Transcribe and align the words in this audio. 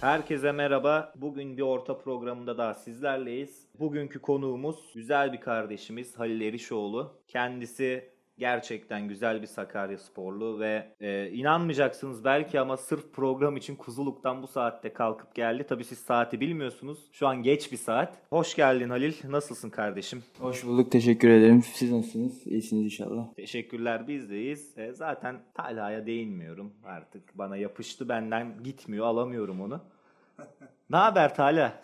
Herkese 0.00 0.52
merhaba. 0.52 1.12
Bugün 1.16 1.56
bir 1.56 1.62
orta 1.62 1.98
programında 1.98 2.58
daha 2.58 2.74
sizlerleyiz. 2.74 3.66
Bugünkü 3.78 4.20
konuğumuz 4.20 4.92
güzel 4.94 5.32
bir 5.32 5.40
kardeşimiz 5.40 6.18
Halil 6.18 6.40
Erişoğlu. 6.40 7.22
Kendisi 7.28 8.10
gerçekten 8.40 9.08
güzel 9.08 9.42
bir 9.42 9.46
Sakarya 9.46 9.98
sporlu 9.98 10.60
ve 10.60 10.92
e, 11.00 11.30
inanmayacaksınız 11.30 12.24
belki 12.24 12.60
ama 12.60 12.76
sırf 12.76 13.12
program 13.12 13.56
için 13.56 13.76
Kuzuluk'tan 13.76 14.42
bu 14.42 14.46
saatte 14.46 14.92
kalkıp 14.92 15.34
geldi. 15.34 15.64
Tabii 15.68 15.84
siz 15.84 15.98
saati 15.98 16.40
bilmiyorsunuz. 16.40 16.98
Şu 17.12 17.28
an 17.28 17.42
geç 17.42 17.72
bir 17.72 17.76
saat. 17.76 18.18
Hoş 18.30 18.56
geldin 18.56 18.90
Halil. 18.90 19.14
Nasılsın 19.28 19.70
kardeşim? 19.70 20.22
Hoş 20.38 20.64
bulduk. 20.64 20.92
Teşekkür 20.92 21.28
ederim. 21.28 21.62
Siz 21.62 21.92
nasılsınız? 21.92 22.46
İyisiniz 22.46 22.84
inşallah. 22.84 23.34
Teşekkürler 23.34 24.08
bizdeyiz. 24.08 24.78
E, 24.78 24.92
zaten 24.92 25.40
Talha'ya 25.54 26.06
değinmiyorum 26.06 26.72
artık. 26.84 27.38
Bana 27.38 27.56
yapıştı 27.56 28.08
benden 28.08 28.62
gitmiyor 28.64 29.06
alamıyorum 29.06 29.60
onu. 29.60 29.80
ne 30.90 30.96
haber 30.96 31.34
Talha? 31.34 31.82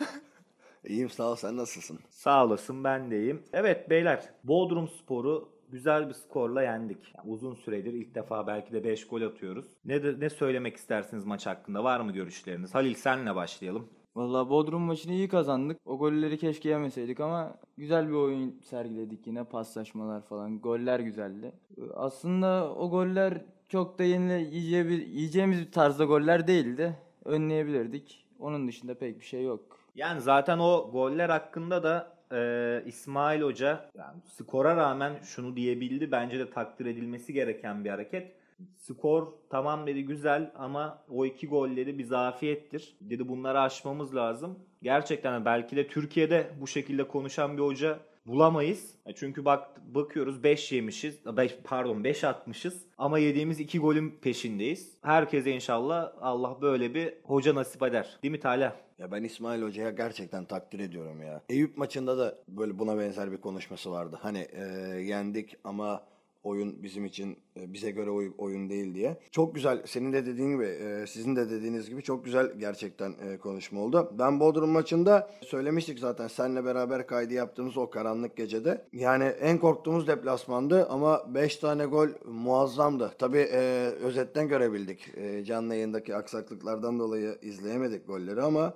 İyiyim 0.85 1.11
sağ 1.11 1.31
ol 1.31 1.37
sen 1.37 1.57
nasılsın? 1.57 1.99
Sağ 2.11 2.45
olasın 2.45 2.85
ben 2.85 3.11
deyim. 3.11 3.43
Evet 3.53 3.91
beyler 3.91 4.23
Bodrum 4.45 4.89
Spor'u 4.89 5.56
güzel 5.71 6.09
bir 6.09 6.15
skorla 6.15 6.63
yendik. 6.63 7.15
Yani 7.17 7.31
uzun 7.31 7.55
süredir 7.55 7.93
ilk 7.93 8.15
defa 8.15 8.47
belki 8.47 8.73
de 8.73 8.85
5 8.85 9.07
gol 9.07 9.23
atıyoruz. 9.23 9.67
Ne 9.85 10.03
de, 10.03 10.21
ne 10.21 10.31
söylemek 10.31 10.77
istersiniz 10.77 11.25
maç 11.25 11.47
hakkında? 11.47 11.85
Var 11.85 12.01
mı 12.01 12.13
görüşleriniz? 12.13 12.75
Halil 12.75 12.95
senle 12.95 13.35
başlayalım. 13.35 13.89
Vallahi 14.17 14.49
Bodrum 14.49 14.83
maçını 14.83 15.13
iyi 15.13 15.29
kazandık. 15.29 15.79
O 15.85 15.99
golleri 15.99 16.39
keşke 16.39 16.69
yemeseydik 16.69 17.21
ama 17.21 17.59
güzel 17.79 18.09
bir 18.09 18.15
oyun 18.15 18.61
sergiledik 18.65 19.27
yine. 19.27 19.45
Paslaşmalar 19.45 20.23
falan. 20.23 20.61
Goller 20.61 21.01
güzeldi. 21.01 21.53
Aslında 21.95 22.75
o 22.75 22.91
goller 22.91 23.45
çok 23.69 23.99
da 23.99 24.05
yenile 24.05 24.35
yiyeceğimiz 24.35 25.61
bir 25.61 25.73
tarzda 25.73 26.05
goller 26.05 26.47
değildi. 26.47 26.97
Önleyebilirdik. 27.25 28.27
Onun 28.39 28.69
dışında 28.69 28.95
pek 28.95 29.21
bir 29.21 29.25
şey 29.25 29.45
yok. 29.45 29.79
Yani 29.95 30.21
zaten 30.21 30.59
o 30.59 30.91
goller 30.93 31.29
hakkında 31.29 31.83
da 31.83 32.16
e, 32.33 32.83
İsmail 32.87 33.43
Hoca 33.43 33.91
yani 33.99 34.21
skora 34.25 34.77
rağmen 34.77 35.13
şunu 35.23 35.57
diyebildi. 35.57 36.13
Bence 36.13 36.39
de 36.39 36.51
takdir 36.51 36.87
edilmesi 36.87 37.33
gereken 37.33 37.85
bir 37.85 37.91
hareket. 37.91 38.33
Skor 38.77 39.27
tamam 39.51 39.87
dedi 39.87 40.05
güzel 40.05 40.51
ama 40.55 41.03
o 41.09 41.27
iki 41.27 41.47
golleri 41.47 41.99
bir 41.99 42.05
zafiyettir. 42.05 42.97
Dedi 43.01 43.29
bunları 43.29 43.61
aşmamız 43.61 44.15
lazım. 44.17 44.59
Gerçekten 44.83 45.45
belki 45.45 45.77
de 45.77 45.87
Türkiye'de 45.87 46.51
bu 46.61 46.67
şekilde 46.67 47.09
konuşan 47.09 47.57
bir 47.57 47.63
hoca 47.63 47.99
bulamayız. 48.27 48.95
E, 49.07 49.15
Çünkü 49.15 49.45
bak 49.45 49.95
bakıyoruz 49.95 50.43
5 50.43 50.73
yemişiz. 50.73 51.27
Beş, 51.37 51.57
pardon 51.65 52.05
5 52.05 52.25
atmışız 52.25 52.83
ama 52.99 53.19
yediğimiz 53.19 53.61
2 53.61 53.79
golün 53.79 54.11
peşindeyiz. 54.23 54.99
Herkese 55.03 55.51
inşallah 55.51 56.13
Allah 56.21 56.59
böyle 56.61 56.95
bir 56.95 57.15
hoca 57.25 57.55
nasip 57.55 57.83
eder. 57.83 58.19
Değil 58.23 58.33
mi 58.33 58.41
Talha? 58.41 58.86
Ya 58.99 59.13
ben 59.13 59.25
İsmail 59.25 59.63
Hoca'ya 59.63 59.91
gerçekten 59.91 60.45
takdir 60.45 60.81
ediyorum 60.81 61.23
ya. 61.23 61.43
Eyüp 61.49 61.77
maçında 61.77 62.19
da 62.19 62.39
böyle 62.49 62.79
buna 62.79 62.99
benzer 62.99 63.33
bir 63.33 63.41
konuşması 63.41 63.91
vardı. 63.91 64.19
Hani 64.23 64.39
e, 64.53 64.63
yendik 65.01 65.57
ama 65.65 66.03
oyun 66.47 66.83
bizim 66.83 67.05
için 67.05 67.37
e, 67.57 67.73
bize 67.73 67.91
göre 67.91 68.11
oy- 68.11 68.33
oyun 68.39 68.71
değil 68.71 68.95
diye. 68.95 69.17
Çok 69.31 69.55
güzel 69.55 69.83
senin 69.87 70.13
de 70.13 70.27
dediğin 70.27 70.51
gibi 70.51 70.65
e, 70.65 71.07
sizin 71.07 71.37
de 71.37 71.51
dediğiniz 71.51 71.91
gibi 71.91 72.03
çok 72.03 72.25
güzel 72.25 72.53
gerçekten 72.59 73.15
e, 73.29 73.37
konuşma 73.39 73.81
oldu. 73.81 74.13
Ben 74.19 74.41
Bodrum 74.41 74.71
maçında 74.71 75.31
söylemiştik 75.43 75.99
zaten 75.99 76.29
seninle 76.29 76.65
beraber 76.65 77.07
kaydı 77.07 77.35
yaptığımız 77.35 77.77
o 77.77 77.91
karanlık 77.91 78.37
gecede. 78.37 78.85
Yani 78.93 79.25
en 79.25 79.59
korktuğumuz 79.59 80.07
deplasmandı 80.09 80.87
ama 80.87 81.35
5 81.35 81.57
tane 81.57 81.85
gol 81.85 82.09
muazzamdı. 82.25 83.13
Tabii 83.19 83.47
özetten 84.03 84.49
görebildik. 84.49 85.13
Canlı 85.47 85.75
yayındaki 85.75 86.17
aksaklıklardan 86.17 86.99
dolayı 86.99 87.39
izleyemedik 87.43 88.07
golleri 88.07 88.43
ama 88.43 88.75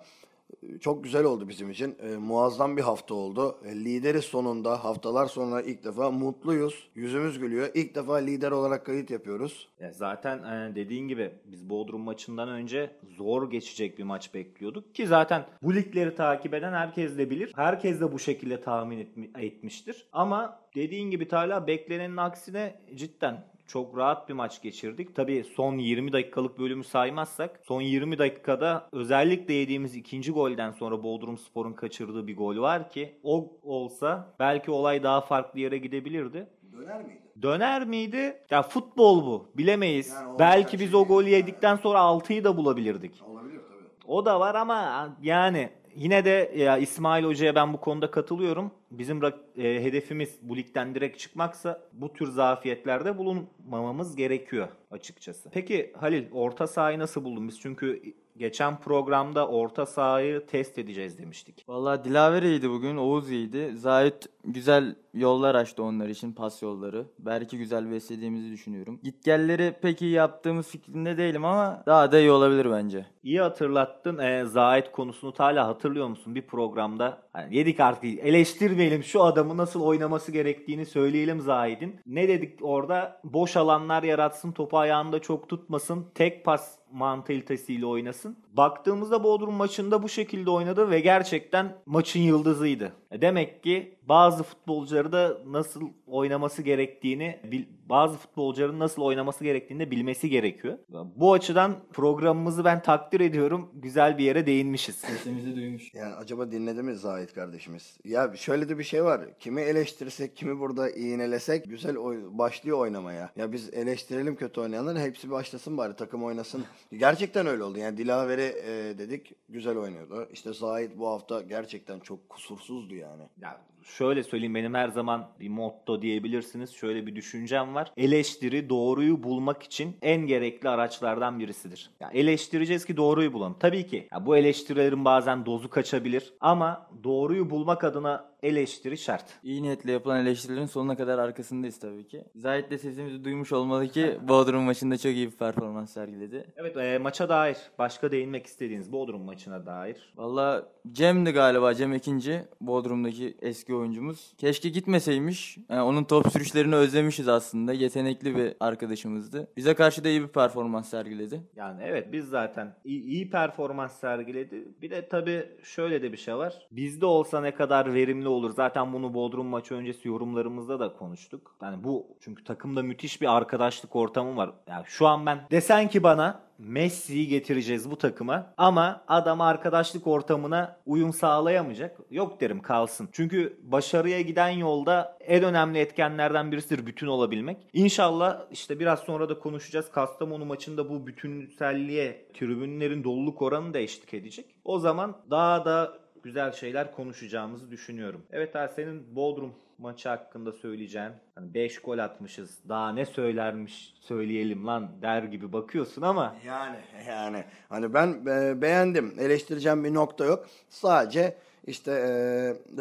çok 0.81 1.05
güzel 1.05 1.25
oldu 1.25 1.49
bizim 1.49 1.71
için. 1.71 1.97
E, 2.03 2.17
muazzam 2.17 2.77
bir 2.77 2.83
hafta 2.83 3.15
oldu. 3.15 3.59
E, 3.65 3.75
lideriz 3.77 4.25
sonunda. 4.25 4.85
Haftalar 4.85 5.27
sonra 5.27 5.63
ilk 5.63 5.85
defa 5.85 6.11
mutluyuz. 6.11 6.89
Yüzümüz 6.95 7.39
gülüyor. 7.39 7.69
İlk 7.75 7.95
defa 7.95 8.15
lider 8.17 8.51
olarak 8.51 8.87
kayıt 8.87 9.11
yapıyoruz. 9.11 9.69
Ya 9.81 9.93
zaten 9.93 10.39
e, 10.39 10.75
dediğin 10.75 11.09
gibi 11.09 11.31
biz 11.45 11.71
Bodrum 11.71 12.01
maçından 12.01 12.49
önce 12.49 12.91
zor 13.17 13.51
geçecek 13.51 13.99
bir 13.99 14.05
maç 14.05 14.35
bekliyorduk 14.35 14.95
ki 14.95 15.07
zaten 15.07 15.47
bu 15.63 15.75
ligleri 15.75 16.15
takip 16.15 16.55
eden 16.55 16.73
herkes 16.73 17.19
de 17.19 17.31
bilir. 17.31 17.53
Herkes 17.57 18.01
de 18.01 18.13
bu 18.13 18.19
şekilde 18.19 18.61
tahmin 18.61 18.99
etmi- 18.99 19.31
etmiştir. 19.45 20.07
Ama 20.13 20.61
dediğin 20.75 21.11
gibi 21.11 21.29
Talha 21.29 21.67
beklenenin 21.67 22.17
aksine 22.17 22.75
cidden 22.95 23.45
çok 23.71 23.97
rahat 23.97 24.29
bir 24.29 24.35
maç 24.35 24.63
geçirdik. 24.63 25.17
Tabii 25.17 25.45
son 25.57 25.79
20 25.79 26.13
dakikalık 26.13 26.59
bölümü 26.59 26.85
saymazsak 26.85 27.61
son 27.63 27.81
20 27.81 28.19
dakikada 28.19 28.89
özellikle 28.93 29.55
yediğimiz 29.55 29.97
ikinci 29.97 30.33
golden 30.33 30.71
sonra 30.71 31.03
Bodrum 31.03 31.39
Spor'un 31.39 31.73
kaçırdığı 31.73 32.27
bir 32.27 32.37
gol 32.37 32.57
var 32.57 32.91
ki 32.91 33.19
o 33.23 33.53
olsa 33.63 34.35
belki 34.39 34.71
olay 34.71 35.03
daha 35.03 35.21
farklı 35.21 35.61
yere 35.61 35.79
gidebilirdi. 35.79 36.49
Döner 36.73 37.03
miydi? 37.03 37.21
Döner 37.43 37.87
miydi? 37.87 38.43
Ya 38.51 38.63
futbol 38.63 39.27
bu. 39.27 39.47
Bilemeyiz. 39.55 40.13
Yani 40.13 40.39
Belki 40.39 40.81
biz 40.81 40.95
o 40.95 41.05
golü 41.05 41.29
yedikten 41.29 41.77
sonra 41.77 41.99
6'yı 41.99 42.45
da 42.45 42.57
bulabilirdik. 42.57 43.23
Olabilir 43.27 43.61
tabii. 43.69 44.07
O 44.07 44.27
da 44.27 44.41
var 44.41 44.55
ama 44.55 45.09
yani 45.23 45.71
yine 45.97 46.25
de 46.25 46.53
ya 46.57 46.79
İsmail 46.79 47.25
Hoca'ya 47.25 47.55
ben 47.55 47.73
bu 47.73 47.81
konuda 47.81 48.11
katılıyorum. 48.11 48.71
Bizim 48.91 49.25
e, 49.25 49.31
hedefimiz 49.57 50.39
bu 50.43 50.57
ligden 50.57 50.95
direkt 50.95 51.19
çıkmaksa 51.19 51.81
bu 51.93 52.13
tür 52.13 52.27
zafiyetlerde 52.31 53.19
bulunmamamız 53.19 54.17
gerekiyor 54.17 54.69
açıkçası. 54.91 55.51
Peki 55.53 55.93
Halil 56.01 56.25
orta 56.33 56.67
sahayı 56.67 56.99
nasıl 56.99 57.25
buldun? 57.25 57.49
Biz 57.49 57.61
çünkü 57.61 58.03
geçen 58.37 58.81
programda 58.81 59.49
orta 59.49 59.87
sahayı 59.87 60.47
test 60.47 60.79
edeceğiz 60.79 61.19
demiştik. 61.19 61.65
Vallahi 61.69 62.05
Dilaver 62.05 62.43
iyiydi 62.43 62.71
bugün. 62.71 62.97
Oğuz 62.97 63.31
iyiydi. 63.31 63.73
Zahit 63.77 64.27
güzel 64.45 64.95
yollar 65.15 65.55
açtı 65.55 65.83
onlar 65.83 66.09
için. 66.09 66.33
Pas 66.33 66.63
yolları. 66.63 67.07
Belki 67.19 67.59
güzel 67.59 67.91
beslediğimizi 67.91 68.51
düşünüyorum. 68.51 69.01
Gitgelleri 69.03 69.75
pek 69.83 70.03
iyi 70.03 70.13
yaptığımız 70.13 70.69
fikrinde 70.69 71.19
değilim 71.19 71.45
ama 71.45 71.83
daha 71.87 72.13
da 72.13 72.19
iyi 72.19 72.31
olabilir 72.31 72.71
bence. 72.71 73.07
İyi 73.23 73.41
hatırlattın. 73.41 74.19
Ee, 74.19 74.45
Zahit 74.45 74.93
konusunu 74.93 75.33
hala 75.39 75.69
hatırlıyor 75.69 76.09
musun? 76.09 76.35
Bir 76.35 76.43
programda 76.43 77.23
hani 77.33 77.57
yedik 77.57 77.81
artık 77.81 78.05
eleştirmeyelim 78.05 79.03
şu 79.03 79.23
adamı 79.23 79.57
nasıl 79.57 79.83
oynaması 79.83 80.33
gerektiğini 80.33 80.87
söyleyelim 80.87 81.41
Zahit'in. 81.41 82.01
Ne 82.07 82.29
dedik 82.29 82.59
orada? 82.63 83.21
Boş 83.25 83.57
alanlar 83.57 84.03
yaratsın, 84.03 84.53
topu 84.53 84.79
ayağında 84.79 85.19
çok 85.19 85.49
tutmasın, 85.49 86.07
tek 86.15 86.45
pas 86.45 86.81
mantalitesiyle 86.93 87.87
oynasın. 87.87 88.37
Baktığımızda 88.53 89.25
Bodrum 89.25 89.55
maçında 89.55 90.03
bu 90.03 90.09
şekilde 90.09 90.51
oynadı 90.51 90.91
ve 90.91 91.01
gerçekten 91.01 91.77
maçın 91.87 92.21
yıldızıydı. 92.21 92.93
E 93.11 93.21
Demek 93.21 93.63
ki 93.63 93.99
bazı 94.11 94.43
futbolcuları 94.43 95.13
da 95.13 95.39
nasıl 95.47 95.89
oynaması 96.07 96.63
gerektiğini, 96.63 97.41
bil- 97.45 97.65
bazı 97.89 98.17
futbolcuların 98.19 98.79
nasıl 98.79 99.03
oynaması 99.03 99.45
gerektiğini 99.45 99.81
de 99.81 99.91
bilmesi 99.91 100.31
gerekiyor. 100.31 100.79
Bu 101.17 101.33
açıdan 101.33 101.77
programımızı 101.93 102.65
ben 102.65 102.83
takdir 102.83 103.21
ediyorum. 103.21 103.71
Güzel 103.75 104.19
bir 104.19 104.25
yere 104.25 104.47
değinmişiz. 104.47 104.97
Sesimizi 104.97 105.57
duymuş. 105.57 105.95
Yani 105.95 106.15
acaba 106.15 106.51
dinledi 106.51 106.83
mi 106.83 106.95
Zahit 106.95 107.33
kardeşimiz? 107.35 107.99
Ya 108.05 108.33
şöyle 108.37 108.69
de 108.69 108.79
bir 108.79 108.85
şey 108.85 109.05
var. 109.05 109.21
Kimi 109.39 109.61
eleştirirsek, 109.61 110.37
kimi 110.37 110.61
burada 110.61 110.91
iğnelesek 110.91 111.65
güzel 111.71 111.97
oy- 111.97 112.25
başlıyor 112.39 112.79
oynamaya. 112.79 113.31
Ya 113.37 113.53
biz 113.53 113.75
eleştirelim 113.75 114.37
kötü 114.37 114.61
oynayanları 114.61 114.99
hepsi 114.99 115.31
başlasın 115.31 115.79
bari 115.79 115.97
takım 115.97 116.25
oynasın. 116.25 116.65
Gerçekten 116.93 117.47
öyle 117.47 117.63
oldu. 117.63 117.79
Yani 117.79 117.97
Dilaver'i 117.99 118.43
e, 118.67 118.99
dedik 118.99 119.33
güzel 119.49 119.77
oynuyordu. 119.79 120.29
İşte 120.33 120.53
Zahit 120.55 120.99
bu 120.99 121.09
hafta 121.09 121.41
gerçekten 121.43 121.99
çok 122.01 122.29
kusursuzdu 122.29 122.95
yani. 122.95 123.23
Ya 123.43 123.61
şöyle 123.97 124.23
söyleyeyim 124.23 124.55
benim 124.55 124.75
her 124.75 124.89
zaman 124.89 125.29
bir 125.41 125.49
motto 125.49 126.03
diyebilirsiniz. 126.03 126.75
Şöyle 126.75 127.07
bir 127.07 127.17
düşüncem 127.17 127.75
var. 127.75 127.93
Eleştiri 127.97 128.69
doğruyu 128.69 129.23
bulmak 129.23 129.63
için 129.63 129.97
en 130.03 130.27
gerekli 130.27 130.69
araçlardan 130.69 131.39
birisidir. 131.39 131.91
Ya 132.01 132.11
eleştireceğiz 132.11 132.85
ki 132.85 132.97
doğruyu 132.97 133.33
bulalım. 133.33 133.57
Tabii 133.61 133.87
ki 133.87 134.09
ya 134.13 134.27
bu 134.27 134.37
eleştirilerin 134.37 135.05
bazen 135.05 135.47
dozu 135.47 135.71
kaçabilir 135.71 136.35
ama 136.41 136.91
doğruyu 137.05 137.51
bulmak 137.51 137.85
adına 137.85 138.30
eleştiri 138.43 138.99
şart. 138.99 139.25
İyi 139.43 139.63
niyetle 139.63 139.93
yapılan 139.93 140.27
eleştirilerin 140.27 140.67
sonuna 140.67 140.97
kadar 140.97 141.19
arkasındayız 141.19 141.79
tabii 141.79 142.09
ki. 142.09 142.25
Zahit 142.35 142.71
de 142.71 142.79
sesimizi 142.79 143.25
duymuş 143.25 143.53
olmalı 143.53 143.89
ki 143.89 144.19
Bodrum 144.29 144.63
maçında 144.63 144.97
çok 144.99 145.13
iyi 145.13 145.27
bir 145.27 145.37
performans 145.37 145.93
sergiledi. 145.93 146.47
Evet 146.57 146.77
e, 146.77 146.99
maça 146.99 147.29
dair 147.29 147.57
başka 147.79 148.13
değinmek 148.13 148.47
istediğiniz 148.47 148.93
Bodrum 148.93 149.23
maçına 149.23 149.67
dair. 149.67 150.13
Valla 150.17 150.69
Cem'di 150.93 151.31
galiba 151.31 151.75
Cem 151.75 151.93
ikinci 151.93 152.45
Bodrum'daki 152.61 153.37
eski 153.43 153.75
oyuncumuz. 153.75 154.33
Keşke 154.39 154.69
gitmeseymiş. 154.69 155.59
Yani 155.69 155.83
onun 155.83 156.05
top 156.05 156.33
sürüşlerini 156.33 156.75
özlemişiz 156.75 157.29
aslında. 157.29 157.73
Yetenekli 157.73 158.37
bir 158.37 158.55
arkadaşımızdı. 158.61 159.49
Bize 159.57 159.75
karşı 159.75 160.05
da 160.05 160.09
iyi 160.09 160.23
bir 160.23 160.29
performans 160.29 160.89
sergiledi. 160.91 161.41
Yani 161.57 161.83
evet 161.85 162.13
biz 162.13 162.29
zaten 162.29 162.75
iyi, 162.85 163.03
iyi 163.03 163.31
performans 163.31 164.01
sergiledi. 164.01 164.69
Bir 164.83 164.91
de 164.91 165.09
tabii 165.09 165.49
şöyle 165.63 166.03
de 166.03 166.13
bir 166.13 166.17
şey 166.17 166.37
var. 166.37 166.67
Bizde 166.71 167.07
olsa 167.07 167.41
ne 167.41 167.55
kadar 167.55 167.95
verimli 167.95 168.29
olur. 168.31 168.51
Zaten 168.51 168.93
bunu 168.93 169.15
Bodrum 169.15 169.47
maçı 169.47 169.75
öncesi 169.75 170.09
yorumlarımızda 170.09 170.81
da 170.81 170.93
konuştuk. 170.93 171.57
Yani 171.63 171.85
bu 171.85 172.07
çünkü 172.21 172.45
takımda 172.45 172.83
müthiş 172.83 173.21
bir 173.21 173.37
arkadaşlık 173.37 173.97
ortamı 173.97 174.37
var. 174.37 174.51
Yani 174.67 174.85
şu 174.87 175.07
an 175.07 175.27
ben 175.27 175.47
desen 175.51 175.89
ki 175.89 176.03
bana 176.03 176.51
Messi'yi 176.61 177.29
getireceğiz 177.29 177.91
bu 177.91 177.99
takıma 177.99 178.55
ama 178.57 179.05
adam 179.09 179.41
arkadaşlık 179.41 180.07
ortamına 180.07 180.77
uyum 180.87 181.13
sağlayamayacak. 181.13 181.97
Yok 182.11 182.41
derim 182.41 182.63
kalsın. 182.63 183.09
Çünkü 183.13 183.59
başarıya 183.63 184.21
giden 184.21 184.49
yolda 184.49 185.19
en 185.21 185.45
önemli 185.45 185.79
etkenlerden 185.79 186.53
birisidir 186.53 186.87
bütün 186.87 187.07
olabilmek. 187.07 187.57
İnşallah 187.73 188.41
işte 188.51 188.81
biraz 188.81 189.01
sonra 189.01 189.29
da 189.29 189.39
konuşacağız. 189.39 189.91
Kastamonu 189.91 190.45
maçında 190.45 190.91
bu 190.91 191.07
bütünselliğe 191.07 192.27
tribünlerin 192.35 193.05
doluluk 193.05 193.43
oranı 193.43 193.75
da 193.75 193.79
eşlik 193.79 194.15
edecek. 194.15 194.47
O 194.65 194.79
zaman 194.79 195.17
daha 195.31 195.65
da 195.65 196.00
güzel 196.23 196.53
şeyler 196.53 196.93
konuşacağımızı 196.93 197.71
düşünüyorum. 197.71 198.23
Evet 198.33 198.57
abi 198.57 198.73
senin 198.77 199.17
Bodrum 199.17 199.55
maçı 199.81 200.09
hakkında 200.09 200.53
söyleyeceğin 200.53 201.13
hani 201.35 201.55
5 201.55 201.79
gol 201.79 201.99
atmışız 201.99 202.59
daha 202.69 202.93
ne 202.93 203.07
söylermiş 203.07 203.95
söyleyelim 204.01 204.67
lan 204.67 204.89
der 205.03 205.23
gibi 205.23 205.53
bakıyorsun 205.53 206.03
ama 206.03 206.37
Yani 206.47 206.77
yani 207.09 207.45
hani 207.69 207.95
ben 207.95 208.09
e, 208.27 208.63
beğendim. 208.63 209.15
Eleştireceğim 209.19 209.85
bir 209.85 209.95
nokta 209.95 210.25
yok. 210.25 210.47
Sadece 210.69 211.37
işte 211.67 211.93
e, 211.93 212.09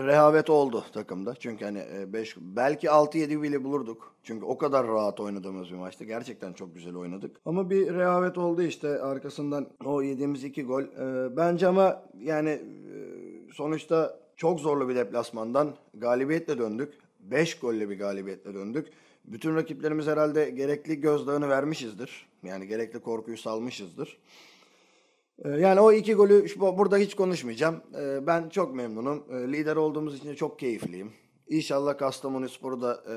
rehavet 0.04 0.50
oldu 0.50 0.84
takımda. 0.94 1.36
Çünkü 1.36 1.66
hani 1.66 1.84
5 2.14 2.38
belki 2.38 2.88
6-7 2.88 3.42
bile 3.42 3.64
bulurduk. 3.64 4.14
Çünkü 4.24 4.46
o 4.46 4.58
kadar 4.58 4.88
rahat 4.88 5.20
oynadığımız 5.20 5.72
bir 5.72 5.76
maçtı. 5.76 6.04
Gerçekten 6.04 6.54
çok 6.54 6.76
güzel 6.76 6.96
oynadık. 6.96 7.38
Ama 7.46 7.70
bir 7.70 7.94
rehavet 7.94 8.38
oldu 8.38 8.62
işte 8.62 9.02
arkasından 9.02 9.68
o 9.86 10.02
yediğimiz 10.02 10.44
iki 10.44 10.64
gol. 10.64 10.82
E, 10.82 11.38
bence 11.38 11.68
ama 11.68 12.04
yani 12.20 12.50
e, 12.50 13.29
sonuçta 13.54 14.20
çok 14.36 14.60
zorlu 14.60 14.90
bir 14.90 14.96
deplasmandan 14.96 15.76
galibiyetle 15.94 16.58
döndük. 16.58 16.94
5 17.20 17.60
golle 17.60 17.90
bir 17.90 18.00
galibiyetle 18.00 18.54
döndük. 18.54 18.88
Bütün 19.26 19.56
rakiplerimiz 19.56 20.08
herhalde 20.08 20.50
gerekli 20.50 21.02
gözdağını 21.02 21.50
vermişizdir. 21.50 22.28
Yani 22.44 22.68
gerekli 22.68 23.00
korkuyu 23.00 23.38
salmışızdır. 23.38 24.18
Ee, 25.46 25.50
Yani 25.50 25.80
o 25.80 25.92
iki 25.92 26.14
golü 26.14 26.46
burada 26.60 26.98
hiç 26.98 27.16
konuşmayacağım. 27.16 27.82
Ee, 27.96 28.28
Ben 28.28 28.50
çok 28.50 28.76
memnunum. 28.76 29.24
Ee, 29.32 29.54
Lider 29.54 29.76
olduğumuz 29.76 30.18
için 30.18 30.36
çok 30.36 30.60
keyifliyim. 30.60 31.12
İnşallah 31.50 31.98
Kastamonu 31.98 32.50
Spor'u 32.50 32.82
da 32.82 33.04
e, 33.10 33.16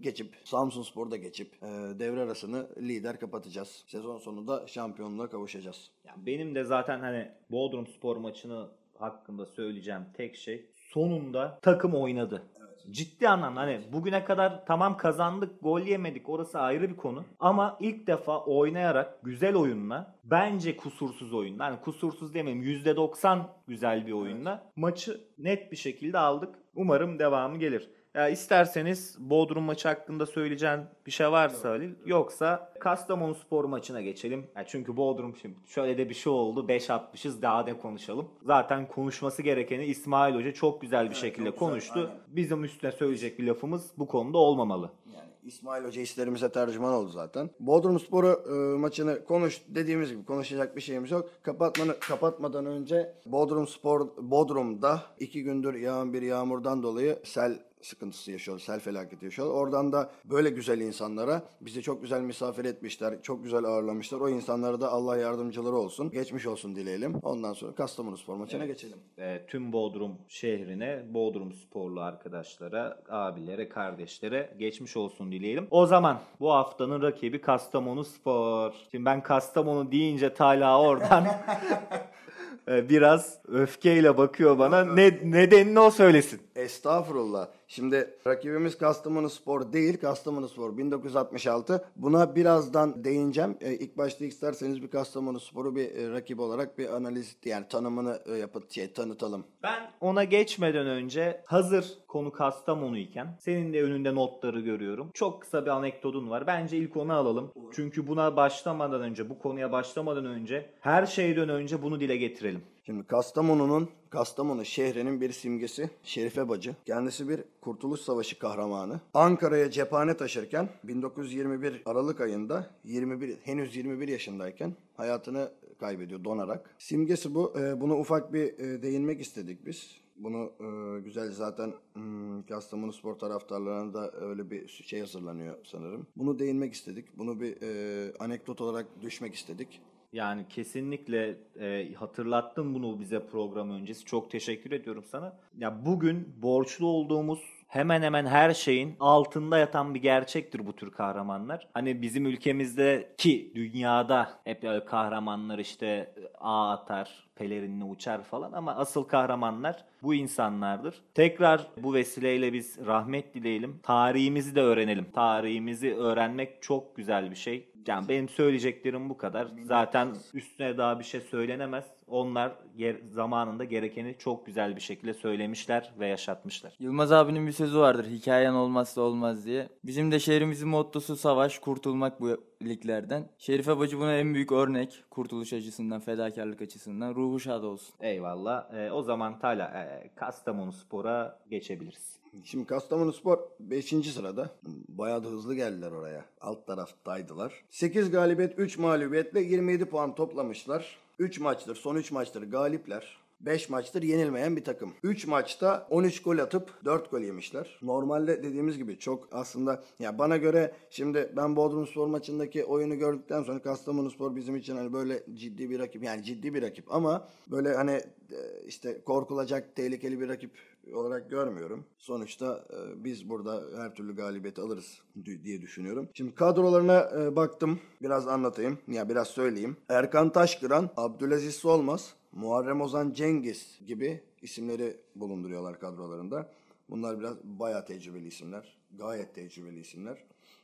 geçip, 0.00 0.36
Samsun 0.44 0.82
Spor'u 0.82 1.10
da 1.10 1.16
geçip 1.16 1.54
e, 1.62 1.66
devre 1.98 2.20
arasını 2.20 2.68
lider 2.78 3.20
kapatacağız. 3.20 3.84
Sezon 3.86 4.18
sonunda 4.18 4.66
şampiyonluğa 4.66 5.30
kavuşacağız. 5.30 5.90
Yani 6.04 6.26
benim 6.26 6.54
de 6.54 6.64
zaten 6.64 7.00
hani 7.00 7.28
Bodrum 7.50 7.86
Spor 7.86 8.16
maçını 8.16 8.68
hakkında 9.00 9.46
söyleyeceğim 9.46 10.02
tek 10.14 10.36
şey 10.36 10.66
sonunda 10.74 11.58
takım 11.62 11.94
oynadı. 11.94 12.42
Ciddi 12.90 13.28
anlamda 13.28 13.60
hani 13.60 13.80
bugüne 13.92 14.24
kadar 14.24 14.66
tamam 14.66 14.96
kazandık, 14.96 15.62
gol 15.62 15.80
yemedik 15.80 16.28
orası 16.28 16.58
ayrı 16.60 16.90
bir 16.90 16.96
konu. 16.96 17.24
Ama 17.40 17.76
ilk 17.80 18.06
defa 18.06 18.44
oynayarak 18.44 19.22
güzel 19.22 19.54
oyunla 19.54 20.14
bence 20.24 20.76
kusursuz 20.76 21.34
oyunla 21.34 21.64
hani 21.64 21.80
kusursuz 21.80 22.34
demeyeyim 22.34 22.64
%90 22.64 23.42
güzel 23.66 24.06
bir 24.06 24.12
oyunla 24.12 24.62
maçı 24.76 25.20
net 25.38 25.72
bir 25.72 25.76
şekilde 25.76 26.18
aldık. 26.18 26.54
Umarım 26.74 27.18
devamı 27.18 27.58
gelir. 27.58 27.90
Ya 28.18 28.28
isterseniz 28.28 29.16
Bodrum 29.18 29.64
maçı 29.64 29.88
hakkında 29.88 30.26
söyleyeceğin 30.26 30.80
bir 31.06 31.10
şey 31.10 31.30
varsa 31.30 31.68
Halil. 31.68 31.94
Yoksa 32.06 32.72
Kastamonu 32.80 33.34
spor 33.34 33.64
maçına 33.64 34.00
geçelim. 34.00 34.46
Ya 34.56 34.66
çünkü 34.66 34.96
Bodrum 34.96 35.36
şimdi 35.36 35.54
şöyle 35.66 35.98
de 35.98 36.08
bir 36.08 36.14
şey 36.14 36.32
oldu. 36.32 36.68
5 36.68 36.90
atmışız 36.90 37.42
daha 37.42 37.66
da 37.66 37.78
konuşalım. 37.78 38.28
Zaten 38.42 38.88
konuşması 38.88 39.42
gerekeni 39.42 39.84
İsmail 39.84 40.34
Hoca 40.34 40.52
çok 40.52 40.80
güzel 40.80 41.10
bir 41.10 41.14
şekilde 41.14 41.44
çok 41.44 41.54
güzel, 41.54 41.68
konuştu. 41.68 41.98
aynen. 41.98 42.10
Bizim 42.28 42.64
üstüne 42.64 42.92
söyleyecek 42.92 43.38
bir 43.38 43.46
lafımız 43.46 43.90
bu 43.98 44.06
konuda 44.06 44.38
olmamalı. 44.38 44.90
Yani 45.14 45.30
İsmail 45.42 45.84
Hoca 45.84 46.02
hislerimize 46.02 46.52
tercüman 46.52 46.92
oldu 46.92 47.08
zaten. 47.08 47.50
Bodrum 47.60 48.00
Sporu 48.00 48.42
e, 48.48 48.78
maçını 48.78 49.24
konuş 49.24 49.62
dediğimiz 49.68 50.10
gibi 50.10 50.24
konuşacak 50.24 50.76
bir 50.76 50.80
şeyimiz 50.80 51.10
yok. 51.10 51.30
Kapatmanı 51.42 52.00
kapatmadan 52.00 52.66
önce 52.66 53.14
Bodrum 53.26 53.66
Spor 53.66 54.08
Bodrum'da 54.18 55.02
iki 55.18 55.42
gündür 55.42 55.74
yağan 55.74 56.12
bir 56.12 56.22
yağmurdan 56.22 56.82
dolayı 56.82 57.18
sel 57.24 57.67
sıkıntısı 57.82 58.32
yaşıyor, 58.32 58.58
sel 58.58 58.80
felaketi 58.80 59.24
yaşıyor. 59.24 59.50
Oradan 59.50 59.92
da 59.92 60.10
böyle 60.24 60.50
güzel 60.50 60.80
insanlara 60.80 61.42
bizi 61.60 61.82
çok 61.82 62.02
güzel 62.02 62.20
misafir 62.20 62.64
etmişler, 62.64 63.22
çok 63.22 63.44
güzel 63.44 63.64
ağırlamışlar. 63.64 64.20
O 64.20 64.28
insanlara 64.28 64.80
da 64.80 64.92
Allah 64.92 65.16
yardımcıları 65.16 65.74
olsun. 65.76 66.10
Geçmiş 66.10 66.46
olsun 66.46 66.76
dileyelim. 66.76 67.14
Ondan 67.22 67.52
sonra 67.52 67.74
Kastamonu 67.74 68.16
Spor 68.16 68.34
maçına 68.36 68.66
geçelim. 68.66 68.98
e, 69.18 69.46
tüm 69.46 69.72
Bodrum 69.72 70.12
şehrine, 70.28 71.02
Bodrum 71.14 71.52
sporlu 71.52 72.00
arkadaşlara, 72.00 73.02
abilere, 73.08 73.68
kardeşlere 73.68 74.54
geçmiş 74.58 74.96
olsun 74.96 75.32
dileyelim. 75.32 75.66
O 75.70 75.86
zaman 75.86 76.20
bu 76.40 76.52
haftanın 76.52 77.02
rakibi 77.02 77.40
Kastamonu 77.40 78.04
Spor. 78.04 78.72
Şimdi 78.90 79.04
ben 79.04 79.22
Kastamonu 79.22 79.92
deyince 79.92 80.34
Talha 80.34 80.80
oradan 80.80 81.26
e, 82.68 82.88
biraz 82.88 83.38
öfkeyle 83.48 84.18
bakıyor 84.18 84.58
bana. 84.58 84.84
Ne 84.84 85.18
nedenini 85.24 85.80
o 85.80 85.90
söylesin. 85.90 86.40
Estağfurullah. 86.56 87.48
Şimdi 87.70 88.14
rakibimiz 88.26 88.78
Kastamonu 88.78 89.30
Spor 89.30 89.72
değil, 89.72 90.00
Kastamonu 90.00 90.48
Spor 90.48 90.76
1966. 90.76 91.84
Buna 91.96 92.36
birazdan 92.36 93.04
değineceğim. 93.04 93.56
Ee, 93.60 93.74
ilk 93.74 93.98
başta 93.98 94.24
isterseniz 94.24 94.82
bir 94.82 94.90
Kastamonu 94.90 95.40
Spor'u 95.40 95.76
bir 95.76 95.96
e, 95.96 96.10
rakip 96.10 96.40
olarak 96.40 96.78
bir 96.78 96.96
analiz 96.96 97.36
yani 97.44 97.68
tanımını 97.68 98.18
e, 98.26 98.32
yapıp 98.32 98.70
şey 98.70 98.92
tanıtalım. 98.92 99.44
Ben 99.62 99.90
ona 100.00 100.24
geçmeden 100.24 100.86
önce 100.86 101.40
hazır 101.44 101.98
konu 102.08 102.32
Kastamonu 102.32 102.98
iken 102.98 103.36
senin 103.40 103.72
de 103.72 103.82
önünde 103.82 104.14
notları 104.14 104.60
görüyorum. 104.60 105.10
Çok 105.14 105.42
kısa 105.42 105.62
bir 105.62 105.70
anekdotun 105.70 106.30
var. 106.30 106.46
Bence 106.46 106.76
ilk 106.76 106.96
onu 106.96 107.12
alalım. 107.12 107.52
Çünkü 107.74 108.06
buna 108.06 108.36
başlamadan 108.36 109.00
önce, 109.00 109.30
bu 109.30 109.38
konuya 109.38 109.72
başlamadan 109.72 110.24
önce 110.24 110.70
her 110.80 111.06
şeyden 111.06 111.48
önce 111.48 111.82
bunu 111.82 112.00
dile 112.00 112.16
getirelim. 112.16 112.62
Şimdi 112.88 113.06
Kastamonu'nun, 113.06 113.88
Kastamonu 114.10 114.64
şehrinin 114.64 115.20
bir 115.20 115.32
simgesi 115.32 115.90
Şerife 116.02 116.48
Bacı. 116.48 116.76
Kendisi 116.86 117.28
bir 117.28 117.44
Kurtuluş 117.60 118.00
Savaşı 118.00 118.38
kahramanı. 118.38 119.00
Ankara'ya 119.14 119.70
cephane 119.70 120.16
taşırken 120.16 120.68
1921 120.84 121.82
Aralık 121.86 122.20
ayında 122.20 122.70
21 122.84 123.36
henüz 123.44 123.76
21 123.76 124.08
yaşındayken 124.08 124.74
hayatını 124.96 125.50
kaybediyor 125.80 126.24
donarak. 126.24 126.74
Simgesi 126.78 127.34
bu. 127.34 127.54
Ee, 127.58 127.80
Buna 127.80 127.94
ufak 127.98 128.32
bir 128.32 128.58
e, 128.58 128.82
değinmek 128.82 129.20
istedik 129.20 129.66
biz. 129.66 130.00
Bunu 130.16 130.52
e, 130.60 131.00
güzel 131.00 131.32
zaten 131.32 131.74
hmm, 131.94 132.42
Kastamonu 132.42 132.92
spor 132.92 133.14
taraftarlarına 133.14 133.94
da 133.94 134.12
öyle 134.12 134.50
bir 134.50 134.68
şey 134.68 135.00
hazırlanıyor 135.00 135.56
sanırım. 135.64 136.06
Bunu 136.16 136.38
değinmek 136.38 136.74
istedik. 136.74 137.18
Bunu 137.18 137.40
bir 137.40 137.62
e, 137.62 138.12
anekdot 138.18 138.60
olarak 138.60 138.86
düşmek 139.02 139.34
istedik. 139.34 139.80
Yani 140.12 140.48
kesinlikle 140.48 141.36
e, 141.60 141.94
hatırlattın 141.94 142.74
bunu 142.74 143.00
bize 143.00 143.26
program 143.26 143.70
öncesi. 143.70 144.04
Çok 144.04 144.30
teşekkür 144.30 144.72
ediyorum 144.72 145.04
sana. 145.10 145.36
Ya 145.58 145.86
bugün 145.86 146.34
borçlu 146.42 146.86
olduğumuz 146.86 147.40
hemen 147.66 148.02
hemen 148.02 148.26
her 148.26 148.54
şeyin 148.54 148.96
altında 149.00 149.58
yatan 149.58 149.94
bir 149.94 150.02
gerçektir 150.02 150.66
bu 150.66 150.76
tür 150.76 150.90
kahramanlar. 150.90 151.68
Hani 151.74 152.02
bizim 152.02 152.26
ülkemizde 152.26 153.14
ki 153.18 153.52
dünyada 153.54 154.40
hep 154.44 154.86
kahramanlar 154.86 155.58
işte 155.58 156.14
ağ 156.40 156.70
atar, 156.70 157.27
pelerinle 157.38 157.84
uçar 157.84 158.22
falan 158.22 158.52
ama 158.52 158.76
asıl 158.76 159.04
kahramanlar 159.04 159.84
bu 160.02 160.14
insanlardır. 160.14 160.94
Tekrar 161.14 161.66
bu 161.82 161.94
vesileyle 161.94 162.52
biz 162.52 162.78
rahmet 162.86 163.34
dileyelim. 163.34 163.80
Tarihimizi 163.82 164.54
de 164.54 164.60
öğrenelim. 164.62 165.06
Tarihimizi 165.14 165.94
öğrenmek 165.94 166.62
çok 166.62 166.96
güzel 166.96 167.30
bir 167.30 167.36
şey. 167.36 167.68
Yani 167.86 168.08
benim 168.08 168.28
söyleyeceklerim 168.28 169.10
bu 169.10 169.16
kadar. 169.16 169.48
Zaten 169.64 170.08
üstüne 170.34 170.78
daha 170.78 170.98
bir 170.98 171.04
şey 171.04 171.20
söylenemez. 171.20 171.84
Onlar 172.06 172.52
yer- 172.76 172.96
zamanında 173.14 173.64
gerekeni 173.64 174.14
çok 174.18 174.46
güzel 174.46 174.76
bir 174.76 174.80
şekilde 174.80 175.14
söylemişler 175.14 175.92
ve 176.00 176.06
yaşatmışlar. 176.06 176.72
Yılmaz 176.78 177.12
abinin 177.12 177.46
bir 177.46 177.52
sözü 177.52 177.78
vardır. 177.78 178.06
Hikayen 178.10 178.52
olmazsa 178.54 179.00
olmaz 179.00 179.46
diye. 179.46 179.68
Bizim 179.84 180.12
de 180.12 180.18
şehrimizin 180.20 180.68
mottosu 180.68 181.16
savaş, 181.16 181.58
kurtulmak 181.58 182.20
bu 182.20 182.28
liglerden. 182.62 183.28
Şerife 183.38 183.78
Bacı 183.78 183.98
buna 183.98 184.16
en 184.16 184.34
büyük 184.34 184.52
örnek. 184.52 185.04
Kurtuluş 185.10 185.52
açısından, 185.52 186.00
fedakarlık 186.00 186.62
açısından. 186.62 187.14
Ruhu 187.14 187.40
şad 187.40 187.62
olsun. 187.62 187.94
Eyvallah. 188.00 188.74
Ee, 188.74 188.90
o 188.92 189.02
zaman 189.02 189.38
Tala 189.38 189.64
e, 189.64 190.10
Kastamonu 190.14 190.72
Spor'a 190.72 191.38
geçebiliriz. 191.50 192.18
Şimdi 192.44 192.66
Kastamonu 192.66 193.12
Spor 193.12 193.38
5. 193.60 193.86
sırada. 193.86 194.50
Bayağı 194.88 195.24
da 195.24 195.28
hızlı 195.28 195.54
geldiler 195.54 195.90
oraya. 195.90 196.24
Alt 196.40 196.66
taraftaydılar. 196.66 197.64
8 197.70 198.10
galibiyet 198.10 198.58
3 198.58 198.78
mağlubiyetle 198.78 199.40
27 199.40 199.84
puan 199.84 200.14
toplamışlar. 200.14 200.98
3 201.18 201.40
maçtır, 201.40 201.76
son 201.76 201.96
3 201.96 202.12
maçtır 202.12 202.42
galipler. 202.42 203.18
5 203.40 203.70
maçtır 203.70 204.02
yenilmeyen 204.02 204.56
bir 204.56 204.64
takım. 204.64 204.92
3 205.02 205.26
maçta 205.26 205.86
13 205.90 206.22
gol 206.22 206.38
atıp 206.38 206.84
4 206.84 207.10
gol 207.10 207.20
yemişler. 207.20 207.78
Normalde 207.82 208.42
dediğimiz 208.42 208.78
gibi 208.78 208.98
çok 208.98 209.28
aslında 209.32 209.82
ya 209.98 210.18
bana 210.18 210.36
göre 210.36 210.72
şimdi 210.90 211.32
ben 211.36 211.56
Bodrumspor 211.56 212.06
maçındaki 212.06 212.64
oyunu 212.64 212.98
gördükten 212.98 213.42
sonra 213.42 213.62
Kastamonuspor 213.62 214.36
bizim 214.36 214.56
için 214.56 214.76
hani 214.76 214.92
böyle 214.92 215.22
ciddi 215.34 215.70
bir 215.70 215.78
rakip 215.78 216.02
yani 216.02 216.24
ciddi 216.24 216.54
bir 216.54 216.62
rakip 216.62 216.94
ama 216.94 217.28
böyle 217.50 217.74
hani 217.74 217.92
e, 218.32 218.38
işte 218.66 219.00
korkulacak 219.04 219.76
tehlikeli 219.76 220.20
bir 220.20 220.28
rakip 220.28 220.50
olarak 220.94 221.30
görmüyorum. 221.30 221.84
Sonuçta 221.98 222.64
e, 222.70 223.04
biz 223.04 223.28
burada 223.30 223.62
her 223.76 223.94
türlü 223.94 224.16
galibiyeti 224.16 224.60
alırız 224.60 224.98
di- 225.24 225.44
diye 225.44 225.62
düşünüyorum. 225.62 226.08
Şimdi 226.14 226.34
kadrolarına 226.34 227.10
e, 227.20 227.36
baktım. 227.36 227.80
Biraz 228.02 228.28
anlatayım. 228.28 228.78
Ya 228.88 229.08
biraz 229.08 229.28
söyleyeyim. 229.28 229.76
Erkan 229.88 230.32
Taşkıran, 230.32 230.90
Abdülaziz 230.96 231.54
Solmaz, 231.54 232.14
Muharrem 232.38 232.80
Ozan 232.80 233.12
Cengiz 233.12 233.80
gibi 233.86 234.22
isimleri 234.42 234.96
bulunduruyorlar 235.16 235.80
kadrolarında. 235.80 236.52
Bunlar 236.90 237.20
biraz 237.20 237.36
bayağı 237.44 237.86
tecrübeli 237.86 238.26
isimler. 238.26 238.78
Gayet 238.98 239.34
tecrübeli 239.34 239.80
isimler. 239.80 240.18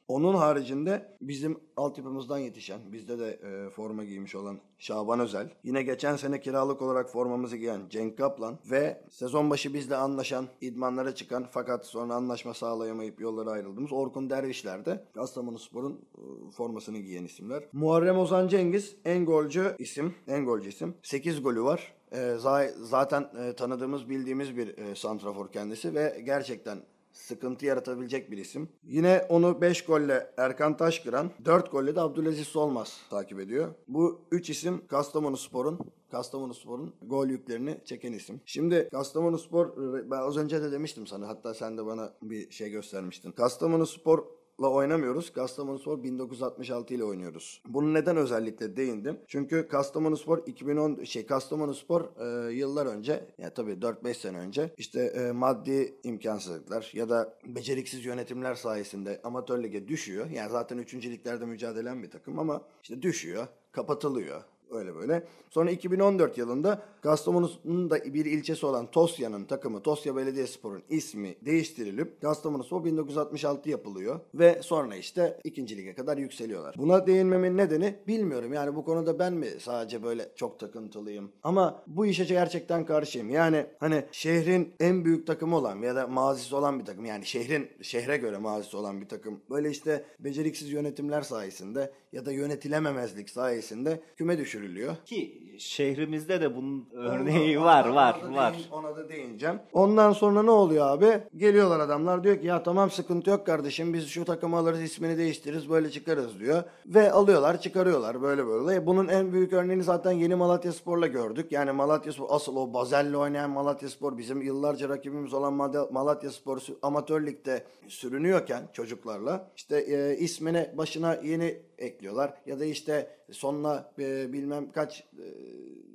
Onun 0.09 0.35
haricinde 0.35 1.17
bizim 1.21 1.59
altyapımızdan 1.77 2.39
yetişen, 2.39 2.93
bizde 2.93 3.19
de 3.19 3.29
e, 3.31 3.71
forma 3.71 4.05
giymiş 4.05 4.35
olan 4.35 4.59
Şaban 4.79 5.21
Özel, 5.21 5.51
yine 5.63 5.83
geçen 5.83 6.17
sene 6.17 6.41
kiralık 6.41 6.83
olarak 6.83 7.11
formamızı 7.11 7.57
giyen 7.57 7.81
Cenk 7.91 8.19
Kaplan 8.19 8.59
ve 8.71 9.05
sezon 9.11 9.51
başı 9.51 9.75
bizle 9.75 9.97
anlaşan, 9.97 10.47
idmanlara 10.61 11.15
çıkan 11.15 11.47
fakat 11.51 11.87
sonra 11.87 12.15
anlaşma 12.15 12.55
sağlayamayıp 12.55 13.21
yollara 13.21 13.51
ayrıldığımız 13.51 13.93
Orkun 13.93 14.31
Dervişler 14.31 14.85
de 14.85 15.05
Kastamonuspor'un 15.15 15.93
e, 15.93 16.51
formasını 16.51 16.99
giyen 16.99 17.25
isimler. 17.25 17.65
Muharrem 17.73 18.19
Ozan 18.19 18.49
Cengiz 18.49 18.97
en 19.05 19.25
golcü 19.27 19.75
isim, 19.79 20.15
en 20.29 20.45
golcü 20.45 20.69
isim. 20.69 20.95
8 21.03 21.43
golü 21.43 21.63
var. 21.63 21.95
E, 22.13 22.17
za- 22.17 22.85
zaten 22.85 23.31
e, 23.41 23.53
tanıdığımız, 23.57 24.09
bildiğimiz 24.09 24.57
bir 24.57 24.79
e, 24.79 24.95
santrafor 24.95 25.53
kendisi 25.53 25.95
ve 25.95 26.23
gerçekten 26.25 26.79
sıkıntı 27.15 27.67
yaratabilecek 27.67 28.31
bir 28.31 28.39
isim. 28.39 28.69
Yine 28.85 29.27
onu 29.29 29.61
5 29.61 29.85
golle 29.85 30.31
Erkan 30.37 30.77
Taşkıran, 30.77 31.31
4 31.45 31.73
golle 31.73 31.97
de 31.97 32.01
Abdülaziz 32.01 32.47
Solmaz 32.47 33.01
takip 33.11 33.41
ediyor. 33.41 33.75
Bu 33.89 34.21
3 34.31 34.51
isim 34.51 34.87
Kastamonuspor'un 34.87 35.79
Kastamonuspor'un 36.11 36.95
gol 37.03 37.27
yüklerini 37.27 37.81
çeken 37.85 38.13
isim. 38.13 38.41
Şimdi 38.47 38.89
Kastamonuspor 38.93 39.77
ben 40.11 40.19
az 40.19 40.37
önce 40.37 40.63
de 40.63 40.73
demiştim 40.73 41.07
sana 41.07 41.29
hatta 41.29 41.55
sen 41.55 41.79
de 41.79 41.87
bana 41.87 42.13
bir 42.23 42.51
şey 42.51 42.71
göstermiştin. 42.71 43.33
Kastamonuspor 43.33 44.25
la 44.63 44.69
oynamıyoruz. 44.69 45.33
Kastamonuspor 45.33 46.03
1966 46.03 46.95
ile 46.95 47.05
oynuyoruz. 47.05 47.63
Bunu 47.69 47.95
neden 47.95 48.17
özellikle 48.17 48.77
değindim? 48.77 49.19
Çünkü 49.27 49.69
Kastamonuspor 49.69 50.47
2010 50.47 51.05
şey 51.05 51.27
Kastamonuspor 51.27 52.05
e, 52.21 52.53
yıllar 52.53 52.87
önce 52.87 53.27
ya 53.39 53.55
tabii 53.55 53.73
4-5 53.73 54.15
sene 54.15 54.39
önce 54.39 54.75
işte 54.77 55.01
e, 55.01 55.33
maddi 55.33 55.95
imkansızlıklar 56.03 56.91
ya 56.95 57.09
da 57.09 57.39
beceriksiz 57.47 58.05
yönetimler 58.05 58.55
sayesinde 58.55 59.21
amatör 59.25 59.63
lige 59.63 59.89
düşüyor. 59.89 60.31
Yani 60.31 60.51
zaten 60.51 60.79
3. 60.79 60.95
liglerde 60.95 61.47
mücadelen 61.47 62.03
bir 62.03 62.11
takım 62.11 62.39
ama 62.39 62.63
işte 62.83 63.03
düşüyor, 63.03 63.47
kapatılıyor. 63.73 64.43
Öyle 64.71 64.95
böyle. 64.95 65.27
Sonra 65.51 65.71
2014 65.71 66.39
yılında 66.39 66.83
Kastamonu'nun 67.01 67.91
da 67.91 68.05
bir 68.05 68.25
ilçesi 68.25 68.67
olan 68.67 68.91
Tosya'nın 68.91 69.45
takımı 69.45 69.83
Tosya 69.83 70.17
Belediyespor'un 70.17 70.83
ismi 70.89 71.35
değiştirilip 71.45 72.21
Kastamonuspor 72.21 72.85
1966 72.85 73.71
yapılıyor 73.71 74.21
ve 74.35 74.63
sonra 74.63 74.97
işte 74.97 75.41
ikinci 75.45 75.77
lige 75.77 75.95
kadar 75.95 76.17
yükseliyorlar. 76.19 76.75
Buna 76.79 77.07
değinmemin 77.07 77.57
nedeni 77.57 77.95
bilmiyorum. 78.07 78.53
Yani 78.53 78.77
bu 78.77 78.85
konuda 78.85 79.19
ben 79.19 79.33
mi 79.33 79.49
sadece 79.61 80.03
böyle 80.03 80.29
çok 80.37 80.61
takıntılıyım? 80.61 81.33
Ama 81.43 81.83
bu 81.87 82.07
işe 82.07 82.25
gerçekten 82.25 82.87
karşıyım. 82.87 83.31
Yani 83.31 83.67
hani 83.81 84.05
şehrin 84.13 84.75
en 84.81 85.05
büyük 85.05 85.27
takımı 85.27 85.57
olan 85.57 85.83
ya 85.83 85.97
da 85.97 86.07
mazisi 86.07 86.57
olan 86.57 86.81
bir 86.81 86.85
takım. 86.85 87.05
Yani 87.05 87.27
şehrin 87.27 87.69
şehre 87.83 88.17
göre 88.17 88.39
mazisi 88.39 88.77
olan 88.77 89.01
bir 89.01 89.09
takım. 89.09 89.41
Böyle 89.51 89.71
işte 89.71 90.05
beceriksiz 90.21 90.73
yönetimler 90.73 91.23
sayesinde 91.23 91.93
ya 92.15 92.27
da 92.27 92.33
yönetilememezlik 92.33 93.31
sayesinde 93.31 94.01
küme 94.17 94.39
düşürülüyor. 94.39 94.97
Ki 95.05 95.41
şehrimizde 95.59 96.41
de 96.41 96.57
bunun 96.57 96.89
örneği 96.93 97.61
var 97.61 97.89
var 97.89 98.21
Ona 98.23 98.33
da 98.33 98.37
var. 98.37 98.53
değin- 98.55 98.71
ona 98.73 98.97
da 98.97 99.09
değineceğim. 99.09 99.59
Ondan 99.73 100.13
sonra 100.13 100.43
ne 100.43 100.51
oluyor 100.51 100.87
abi? 100.87 101.21
Geliyorlar 101.37 101.81
adamlar 101.81 102.25
diyor 102.25 102.41
ki 102.41 102.47
ya 102.47 102.63
tamam 102.63 102.91
sıkıntı 102.91 103.31
yok 103.31 103.47
kardeşim 103.47 103.95
biz 103.95 104.07
şu 104.09 104.25
takımı 104.25 104.57
alırız 104.57 104.83
ismini 104.83 105.19
değiştiririz 105.19 105.71
böyle 105.71 105.91
çıkarız 105.91 106.41
diyor. 106.41 106.63
Ve 106.87 107.13
alıyorlar 107.13 107.61
çıkarıyorlar 107.61 108.23
böyle 108.23 108.47
böyle. 108.47 108.87
Bunun 108.87 109.09
en 109.09 109.33
büyük 109.33 109.53
örneğini 109.53 109.83
zaten 109.83 110.13
yeni 110.13 110.35
Malatya 110.35 110.73
Spor'la 110.73 111.07
gördük. 111.07 111.53
Yani 111.53 111.73
Malatya 111.73 112.13
Spor 112.13 112.27
asıl 112.31 112.57
o 112.57 112.75
Bazel'le 112.75 113.15
oynayan 113.15 113.51
Malatya 113.51 113.89
Spor 113.89 114.19
bizim 114.19 114.43
yıllarca 114.43 114.89
rakibimiz 114.89 115.35
olan 115.35 115.53
Malatya 115.93 116.31
Spor 116.31 116.61
amatör 116.83 117.27
ligde 117.27 117.65
sürünüyorken 117.89 118.63
çocuklarla 118.73 119.51
işte 119.57 119.79
e, 119.81 120.17
ismine 120.19 120.75
başına 120.79 121.15
yeni 121.15 121.59
ekliyorlar 122.05 122.35
ya 122.47 122.61
da 122.61 122.65
işte 122.65 123.09
sonuna 123.31 123.91
e, 123.99 124.33
bilmem 124.33 124.73
kaç 124.73 125.01
e, 125.01 125.25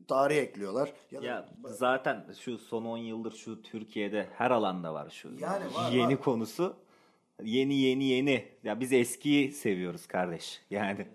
tarih 0.08 0.38
ekliyorlar. 0.38 0.94
Ya 1.12 1.22
da 1.22 1.25
Ya 1.25 1.50
zaten 1.66 2.25
şu 2.39 2.58
son 2.58 2.86
10 2.86 2.98
yıldır 2.98 3.32
şu 3.32 3.62
Türkiye'de 3.62 4.28
her 4.38 4.51
alanda 4.51 4.94
var 4.94 5.10
şu 5.10 5.28
Yani 5.39 5.66
var, 5.75 5.92
yeni 5.92 6.13
var. 6.16 6.22
konusu. 6.22 6.75
Yeni 7.44 7.75
yeni 7.75 8.04
yeni. 8.04 8.46
Ya 8.63 8.80
biz 8.80 8.94
eskiyi 8.94 9.51
seviyoruz 9.51 10.08
kardeş. 10.08 10.62
Yani 10.70 11.08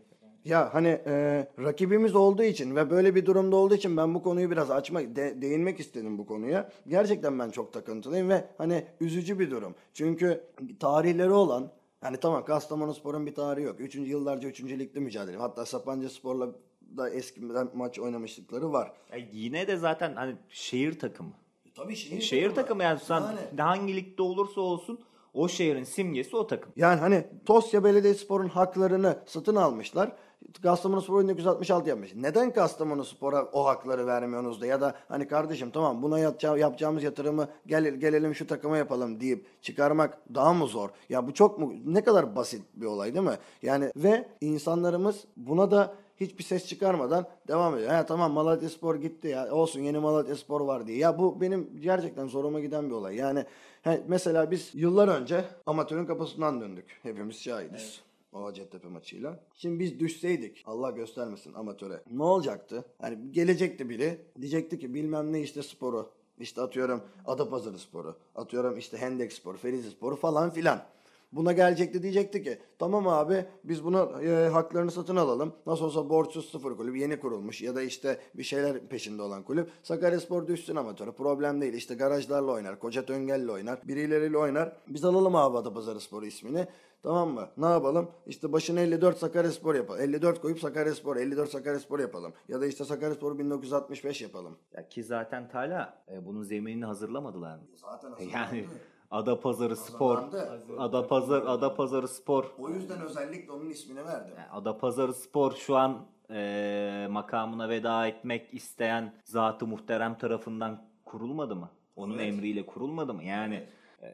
Ya 0.45 0.75
hani 0.75 0.89
e, 1.07 1.47
rakibimiz 1.59 2.15
olduğu 2.15 2.43
için 2.43 2.77
ve 2.77 2.91
böyle 2.91 3.15
bir 3.15 3.27
durumda 3.27 3.57
olduğu 3.57 3.75
için 3.75 3.97
ben 3.97 4.15
bu 4.15 4.23
konuyu 4.23 4.51
biraz 4.51 4.71
açmak, 4.71 5.17
de- 5.17 5.43
değinmek 5.43 5.81
istedim 5.81 6.19
bu 6.19 6.27
konuya. 6.27 6.71
Gerçekten 6.89 7.39
ben 7.39 7.51
çok 7.51 7.73
takıntılıyım 7.73 8.29
ve 8.29 8.45
hani 8.59 8.85
üzücü 9.01 9.39
bir 9.39 9.51
durum. 9.51 9.75
Çünkü 9.95 10.45
tarihleri 10.81 11.31
olan, 11.33 11.71
hani 12.05 12.17
tamam 12.17 12.45
Kastamonuspor'un 12.45 13.27
bir 13.27 13.35
tarihi 13.35 13.65
yok. 13.65 13.81
Üçüncü 13.81 14.11
yıllarca 14.11 14.49
üçüncü 14.49 14.79
ligde 14.79 15.01
mücadele. 15.01 15.37
Hatta 15.37 15.67
Sapanca 15.67 16.09
Spor'la 16.09 16.49
da 16.97 17.11
eskiden 17.11 17.69
maç 17.75 17.99
oynamışlıkları 17.99 18.73
var. 18.73 18.93
ya 19.13 19.19
yine 19.33 19.67
de 19.67 19.77
zaten 19.77 20.15
hani 20.15 20.37
şehir 20.49 20.99
takımı. 20.99 21.33
Tabii 21.75 21.97
şehir, 21.97 22.21
Şehir 22.21 22.51
takımı 22.55 22.83
yani 22.83 22.99
sen 23.01 23.21
Yani. 23.21 23.61
hangi 23.61 23.97
ligde 23.97 24.23
olursa 24.23 24.61
olsun 24.61 25.01
o 25.35 25.49
şehrin 25.49 25.85
simgesi 25.85 26.37
o 26.37 26.47
takım. 26.47 26.73
Yani 26.77 27.01
hani 27.01 27.27
Tosya 27.47 27.85
Belediyespor'un 27.85 28.49
haklarını 28.49 29.19
satın 29.27 29.57
almışlar. 29.57 30.13
Kastamonuspor 30.63 31.23
1966 31.23 31.89
yapmış. 31.89 32.15
Neden 32.15 32.53
Kastamonuspor'a 32.53 33.45
o 33.53 33.67
hakları 33.67 34.07
vermiyorsunuz 34.07 34.61
da 34.61 34.67
ya 34.67 34.81
da 34.81 34.95
hani 35.09 35.29
kardeşim 35.29 35.71
tamam 35.71 36.03
buna 36.03 36.19
yapacağımız 36.19 37.03
yatırımı 37.03 37.49
gel, 37.67 37.95
gelelim 37.95 38.35
şu 38.35 38.47
takıma 38.47 38.77
yapalım 38.77 39.21
deyip 39.21 39.63
çıkarmak 39.63 40.19
daha 40.35 40.53
mı 40.53 40.67
zor? 40.67 40.89
Ya 41.09 41.27
bu 41.27 41.35
çok 41.35 41.59
mu 41.59 41.73
ne 41.85 42.05
kadar 42.05 42.37
basit 42.37 42.63
bir 42.75 42.87
olay 42.87 43.15
değil 43.15 43.25
mi? 43.25 43.39
Yani 43.63 43.93
ve 43.97 44.29
insanlarımız 44.41 45.25
buna 45.37 45.71
da 45.71 45.95
hiçbir 46.21 46.45
ses 46.45 46.67
çıkarmadan 46.67 47.27
devam 47.49 47.77
ediyor. 47.77 47.91
Ha 47.91 48.07
tamam 48.07 48.33
Malatya 48.33 48.69
Spor 48.69 48.97
gitti 48.97 49.29
ya 49.29 49.53
olsun 49.53 49.81
yeni 49.81 49.99
Malatya 49.99 50.37
Spor 50.37 50.61
var 50.61 50.87
diye. 50.87 50.99
Ya 50.99 51.19
bu 51.19 51.41
benim 51.41 51.71
gerçekten 51.81 52.27
zoruma 52.27 52.61
giden 52.61 52.91
bir 52.91 52.95
olay. 52.95 53.17
Yani 53.17 53.45
he, 53.83 54.03
mesela 54.09 54.51
biz 54.51 54.71
yıllar 54.75 55.09
önce 55.09 55.45
amatörün 55.67 56.07
kapısından 56.07 56.61
döndük. 56.61 57.01
Hepimiz 57.03 57.43
şahidiz. 57.43 58.01
O 58.01 58.14
Hacettepe 58.43 58.89
maçıyla. 58.89 59.41
Şimdi 59.55 59.79
biz 59.79 60.01
düşseydik 60.01 60.63
Allah 60.67 60.91
göstermesin 60.91 61.55
amatöre. 61.55 62.03
Ne 62.11 62.23
olacaktı? 62.23 62.85
Hani 63.01 63.33
gelecekti 63.33 63.89
biri 63.89 64.19
diyecekti 64.41 64.79
ki 64.79 64.95
bilmem 64.95 65.33
ne 65.33 65.41
işte 65.41 65.63
sporu. 65.63 66.11
İşte 66.39 66.61
atıyorum 66.63 67.03
Adapazarı 67.27 67.79
sporu. 67.79 68.17
Atıyorum 68.35 68.79
işte 68.79 68.97
Hendek 68.97 69.33
sporu, 69.33 69.57
Ferizi 69.57 69.91
sporu 69.91 70.17
falan 70.17 70.51
filan. 70.51 70.83
Buna 71.33 71.53
gelecekti 71.53 72.03
diyecekti 72.03 72.43
ki 72.43 72.59
tamam 72.79 73.09
abi 73.09 73.45
biz 73.65 73.85
buna 73.85 74.23
e, 74.23 74.49
haklarını 74.49 74.91
satın 74.91 75.17
alalım. 75.17 75.53
Nasıl 75.67 75.85
olsa 75.85 76.09
borçsuz 76.09 76.51
sıfır 76.51 76.77
kulüp 76.77 76.97
yeni 76.97 77.21
kurulmuş 77.21 77.63
ya 77.63 77.75
da 77.75 77.83
işte 77.83 78.19
bir 78.35 78.43
şeyler 78.43 78.87
peşinde 78.87 79.23
olan 79.23 79.43
kulüp. 79.43 79.71
Sakaryaspor 79.83 80.47
düşsün 80.47 80.77
amatörü 80.77 81.13
problem 81.13 81.61
değil. 81.61 81.75
İşte 81.75 81.95
garajlarla 81.95 82.53
oynar, 82.53 82.79
Koca 82.79 83.07
Töngel'le 83.07 83.49
oynar, 83.49 83.89
birileriyle 83.89 84.39
oynar. 84.39 84.77
Biz 84.89 85.05
alalım 85.05 85.37
abi 85.37 85.59
Adapazarı 85.59 86.01
Sporu 86.01 86.27
ismini. 86.27 86.67
Tamam 87.05 87.29
mı? 87.31 87.49
Ne 87.57 87.67
yapalım? 87.67 88.11
İşte 88.27 88.53
başına 88.53 88.81
54 88.81 89.19
Sakaryaspor 89.19 89.75
yapalım. 89.75 90.01
54 90.01 90.41
koyup 90.41 90.59
Sakaryaspor, 90.61 91.17
54 91.17 91.51
Sakaryaspor 91.51 91.99
yapalım. 91.99 92.33
Ya 92.49 92.61
da 92.61 92.67
işte 92.67 92.85
Sakaryaspor 92.85 93.39
1965 93.39 94.23
yapalım. 94.23 94.59
Ya 94.73 94.89
ki 94.89 95.05
zaten 95.05 95.49
Tala 95.49 96.03
e, 96.13 96.27
bunun 96.27 96.43
zeminini 96.43 96.85
hazırlamadılar 96.85 97.57
mı? 97.57 97.63
Zaten 97.75 98.13
Yani 98.33 98.65
Adapazarı 99.11 99.77
Spor, 99.77 100.17
Hazırlandı. 100.17 101.51
Adapazarı 101.51 102.09
Spor 102.09 102.45
O 102.59 102.69
yüzden 102.69 103.01
özellikle 103.01 103.53
onun 103.53 103.71
ismini 103.71 104.05
verdim. 104.05 104.35
Yani 104.39 104.51
Adapazarı 104.51 105.15
Spor 105.15 105.53
şu 105.53 105.77
an 105.77 106.07
e, 106.31 107.07
makamına 107.11 107.69
veda 107.69 108.07
etmek 108.07 108.55
isteyen 108.55 109.15
zatı 109.25 109.67
muhterem 109.67 110.19
tarafından 110.19 110.83
kurulmadı 111.05 111.57
mı? 111.57 111.71
Onun 111.97 112.15
Evet. 112.19 112.35
emriyle 112.35 112.67
kurulmadı 112.67 113.15
mı? 113.15 113.25
Yani 113.25 113.55
e, 113.55 113.69